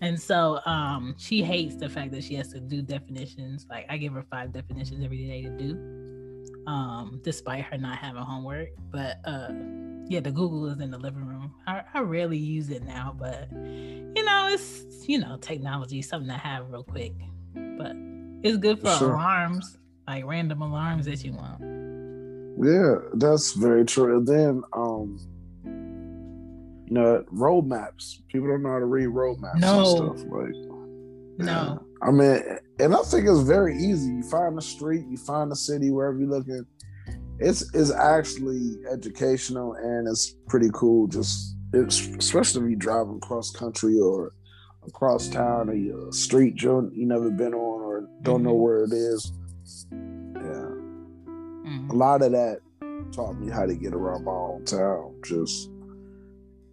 And 0.00 0.20
so 0.20 0.58
um, 0.66 1.14
she 1.16 1.42
hates 1.44 1.76
the 1.76 1.88
fact 1.88 2.10
that 2.10 2.24
she 2.24 2.34
has 2.34 2.48
to 2.48 2.60
do 2.60 2.82
definitions. 2.82 3.66
Like 3.70 3.86
I 3.88 3.96
give 3.98 4.12
her 4.14 4.24
five 4.28 4.52
definitions 4.52 5.04
every 5.04 5.24
day 5.28 5.42
to 5.42 5.50
do, 5.50 6.64
um, 6.66 7.20
despite 7.22 7.64
her 7.66 7.78
not 7.78 7.98
having 7.98 8.22
homework. 8.22 8.70
But 8.90 9.20
uh, 9.24 9.50
yeah, 10.08 10.18
the 10.18 10.32
Google 10.32 10.66
is 10.66 10.80
in 10.80 10.90
the 10.90 10.98
living 10.98 11.24
room. 11.24 11.31
I, 11.66 11.82
I 11.94 12.00
rarely 12.00 12.38
use 12.38 12.70
it 12.70 12.84
now, 12.84 13.14
but 13.18 13.48
you 13.52 14.24
know, 14.24 14.48
it's 14.52 14.84
you 15.08 15.18
know, 15.18 15.36
technology, 15.40 16.02
something 16.02 16.28
to 16.28 16.36
have 16.36 16.70
real 16.70 16.84
quick. 16.84 17.12
But 17.54 17.94
it's 18.42 18.56
good 18.56 18.80
for 18.80 18.90
sure. 18.96 19.12
alarms, 19.12 19.78
like 20.06 20.24
random 20.24 20.62
alarms 20.62 21.06
that 21.06 21.24
you 21.24 21.32
want. 21.32 21.60
Yeah, 22.58 22.96
that's 23.14 23.52
very 23.54 23.84
true. 23.84 24.18
And 24.18 24.26
then 24.26 24.62
um 24.72 25.18
you 26.86 26.98
know, 26.98 27.24
roadmaps. 27.32 28.18
People 28.28 28.48
don't 28.48 28.62
know 28.62 28.72
how 28.72 28.78
to 28.78 28.84
read 28.84 29.08
roadmaps 29.08 29.60
no. 29.60 30.10
and 30.10 30.18
stuff. 30.18 30.30
Like 30.30 30.54
no. 31.38 31.82
I 32.02 32.10
mean, 32.10 32.42
and 32.80 32.94
I 32.94 33.02
think 33.02 33.26
it's 33.26 33.40
very 33.40 33.76
easy. 33.76 34.12
You 34.12 34.22
find 34.24 34.56
the 34.56 34.62
street, 34.62 35.06
you 35.08 35.16
find 35.16 35.50
the 35.50 35.56
city, 35.56 35.90
wherever 35.90 36.18
you're 36.18 36.28
looking. 36.28 36.66
It's 37.42 37.74
is 37.74 37.90
actually 37.90 38.76
educational 38.90 39.74
and 39.74 40.08
it's 40.08 40.34
pretty 40.48 40.70
cool. 40.72 41.06
Just 41.08 41.56
it's, 41.72 42.06
especially 42.18 42.64
if 42.64 42.70
you're 42.70 42.78
driving 42.78 43.20
cross 43.20 43.50
country 43.50 43.98
or 43.98 44.32
across 44.86 45.28
town 45.28 45.70
or 45.70 45.74
your 45.74 46.12
street 46.12 46.60
you 46.60 46.90
you 46.94 47.06
never 47.06 47.30
been 47.30 47.54
on 47.54 47.82
or 47.82 48.08
don't 48.22 48.36
mm-hmm. 48.36 48.46
know 48.46 48.54
where 48.54 48.84
it 48.84 48.92
is. 48.92 49.32
Yeah, 49.90 49.98
mm-hmm. 50.38 51.90
a 51.90 51.94
lot 51.94 52.22
of 52.22 52.32
that 52.32 52.60
taught 53.12 53.34
me 53.34 53.50
how 53.50 53.66
to 53.66 53.74
get 53.74 53.94
around 53.94 54.24
my 54.24 54.32
own 54.32 54.64
town. 54.64 55.14
Just 55.24 55.70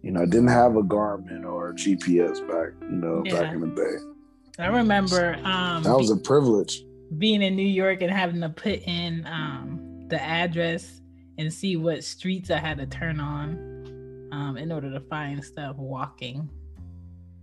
you 0.02 0.12
know, 0.12 0.22
I 0.22 0.24
didn't 0.24 0.48
have 0.48 0.76
a 0.76 0.82
Garmin 0.82 1.44
or 1.44 1.70
a 1.70 1.74
GPS 1.74 2.46
back, 2.48 2.72
you 2.88 2.96
know, 2.96 3.22
yeah. 3.24 3.42
back 3.42 3.54
in 3.54 3.60
the 3.60 3.66
day. 3.68 4.62
I 4.62 4.68
remember 4.68 5.34
um 5.44 5.82
that 5.82 5.96
was 5.96 6.10
a 6.10 6.16
privilege. 6.16 6.84
Being 7.18 7.42
in 7.42 7.56
New 7.56 7.66
York 7.66 8.02
and 8.02 8.10
having 8.10 8.40
to 8.40 8.48
put 8.48 8.82
in 8.86 9.26
um 9.26 9.79
the 10.10 10.20
address 10.20 11.00
and 11.38 11.52
see 11.52 11.76
what 11.76 12.04
streets 12.04 12.50
I 12.50 12.58
had 12.58 12.78
to 12.78 12.86
turn 12.86 13.20
on 13.20 14.28
um 14.32 14.56
in 14.56 14.70
order 14.70 14.90
to 14.90 15.00
find 15.00 15.42
stuff 15.44 15.76
walking. 15.76 16.48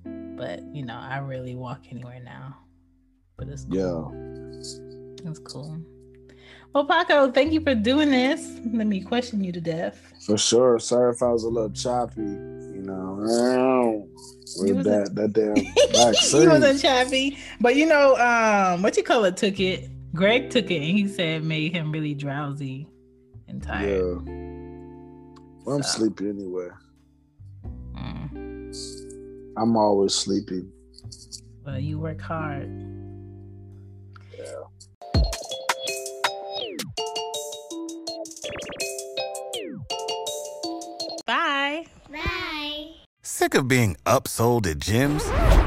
But 0.04 0.62
you 0.74 0.86
know, 0.86 0.98
I 0.98 1.18
really 1.18 1.56
walk 1.56 1.86
anywhere 1.90 2.22
now. 2.24 2.58
But 3.38 3.50
it's 3.50 3.66
cool. 3.66 4.12
Yeah. 4.14 5.30
It's 5.30 5.40
cool. 5.40 5.82
Well, 6.74 6.86
Paco, 6.86 7.32
thank 7.32 7.54
you 7.54 7.62
for 7.62 7.74
doing 7.74 8.12
this. 8.12 8.60
Let 8.72 8.88
me 8.88 9.02
question 9.02 9.44
you 9.44 9.52
to 9.52 9.62
death. 9.62 10.14
For 10.26 10.38
sure. 10.38 10.80
Sorry 10.80 11.12
if 11.14 11.24
I 11.24 11.30
was 11.30 11.44
a 11.44 11.50
little 11.50 11.72
choppy. 11.72 12.22
You 12.22 12.84
know, 12.84 14.08
with 14.58 14.84
that 14.84 15.16
that 15.16 15.34
damn 15.34 15.56
he 16.42 16.48
wasn't 16.48 16.82
choppy, 16.82 17.38
but 17.60 17.76
you 17.76 17.86
know, 17.86 18.16
um, 18.18 18.82
what 18.82 18.96
you 18.98 19.04
call 19.04 19.26
it 19.26 19.38
took 19.38 19.60
it. 19.60 19.90
Greg 20.18 20.50
took 20.50 20.72
it, 20.72 20.78
and 20.78 20.98
he 20.98 21.08
said 21.08 21.28
it 21.28 21.44
made 21.44 21.72
him 21.72 21.92
really 21.92 22.16
drowsy 22.16 22.88
and 23.48 23.62
tired. 23.62 24.24
Yeah. 24.26 24.34
Well, 25.64 25.76
I'm 25.76 25.84
so. 25.84 26.00
sleepy 26.00 26.30
anyway. 26.30 26.70
Mm. 27.94 29.54
I'm 29.58 29.78
always 29.78 30.16
sleepy. 30.16 30.64
Well, 31.64 31.80
you 31.80 32.00
work 32.00 32.20
hard. 32.20 32.68
Yeah. 34.36 34.64
Bye. 41.28 41.86
Bye. 42.12 42.88
Sick 43.22 43.54
of 43.54 43.68
being 43.68 43.96
upsold 44.08 44.66
at 44.66 44.80
gyms? 44.80 45.67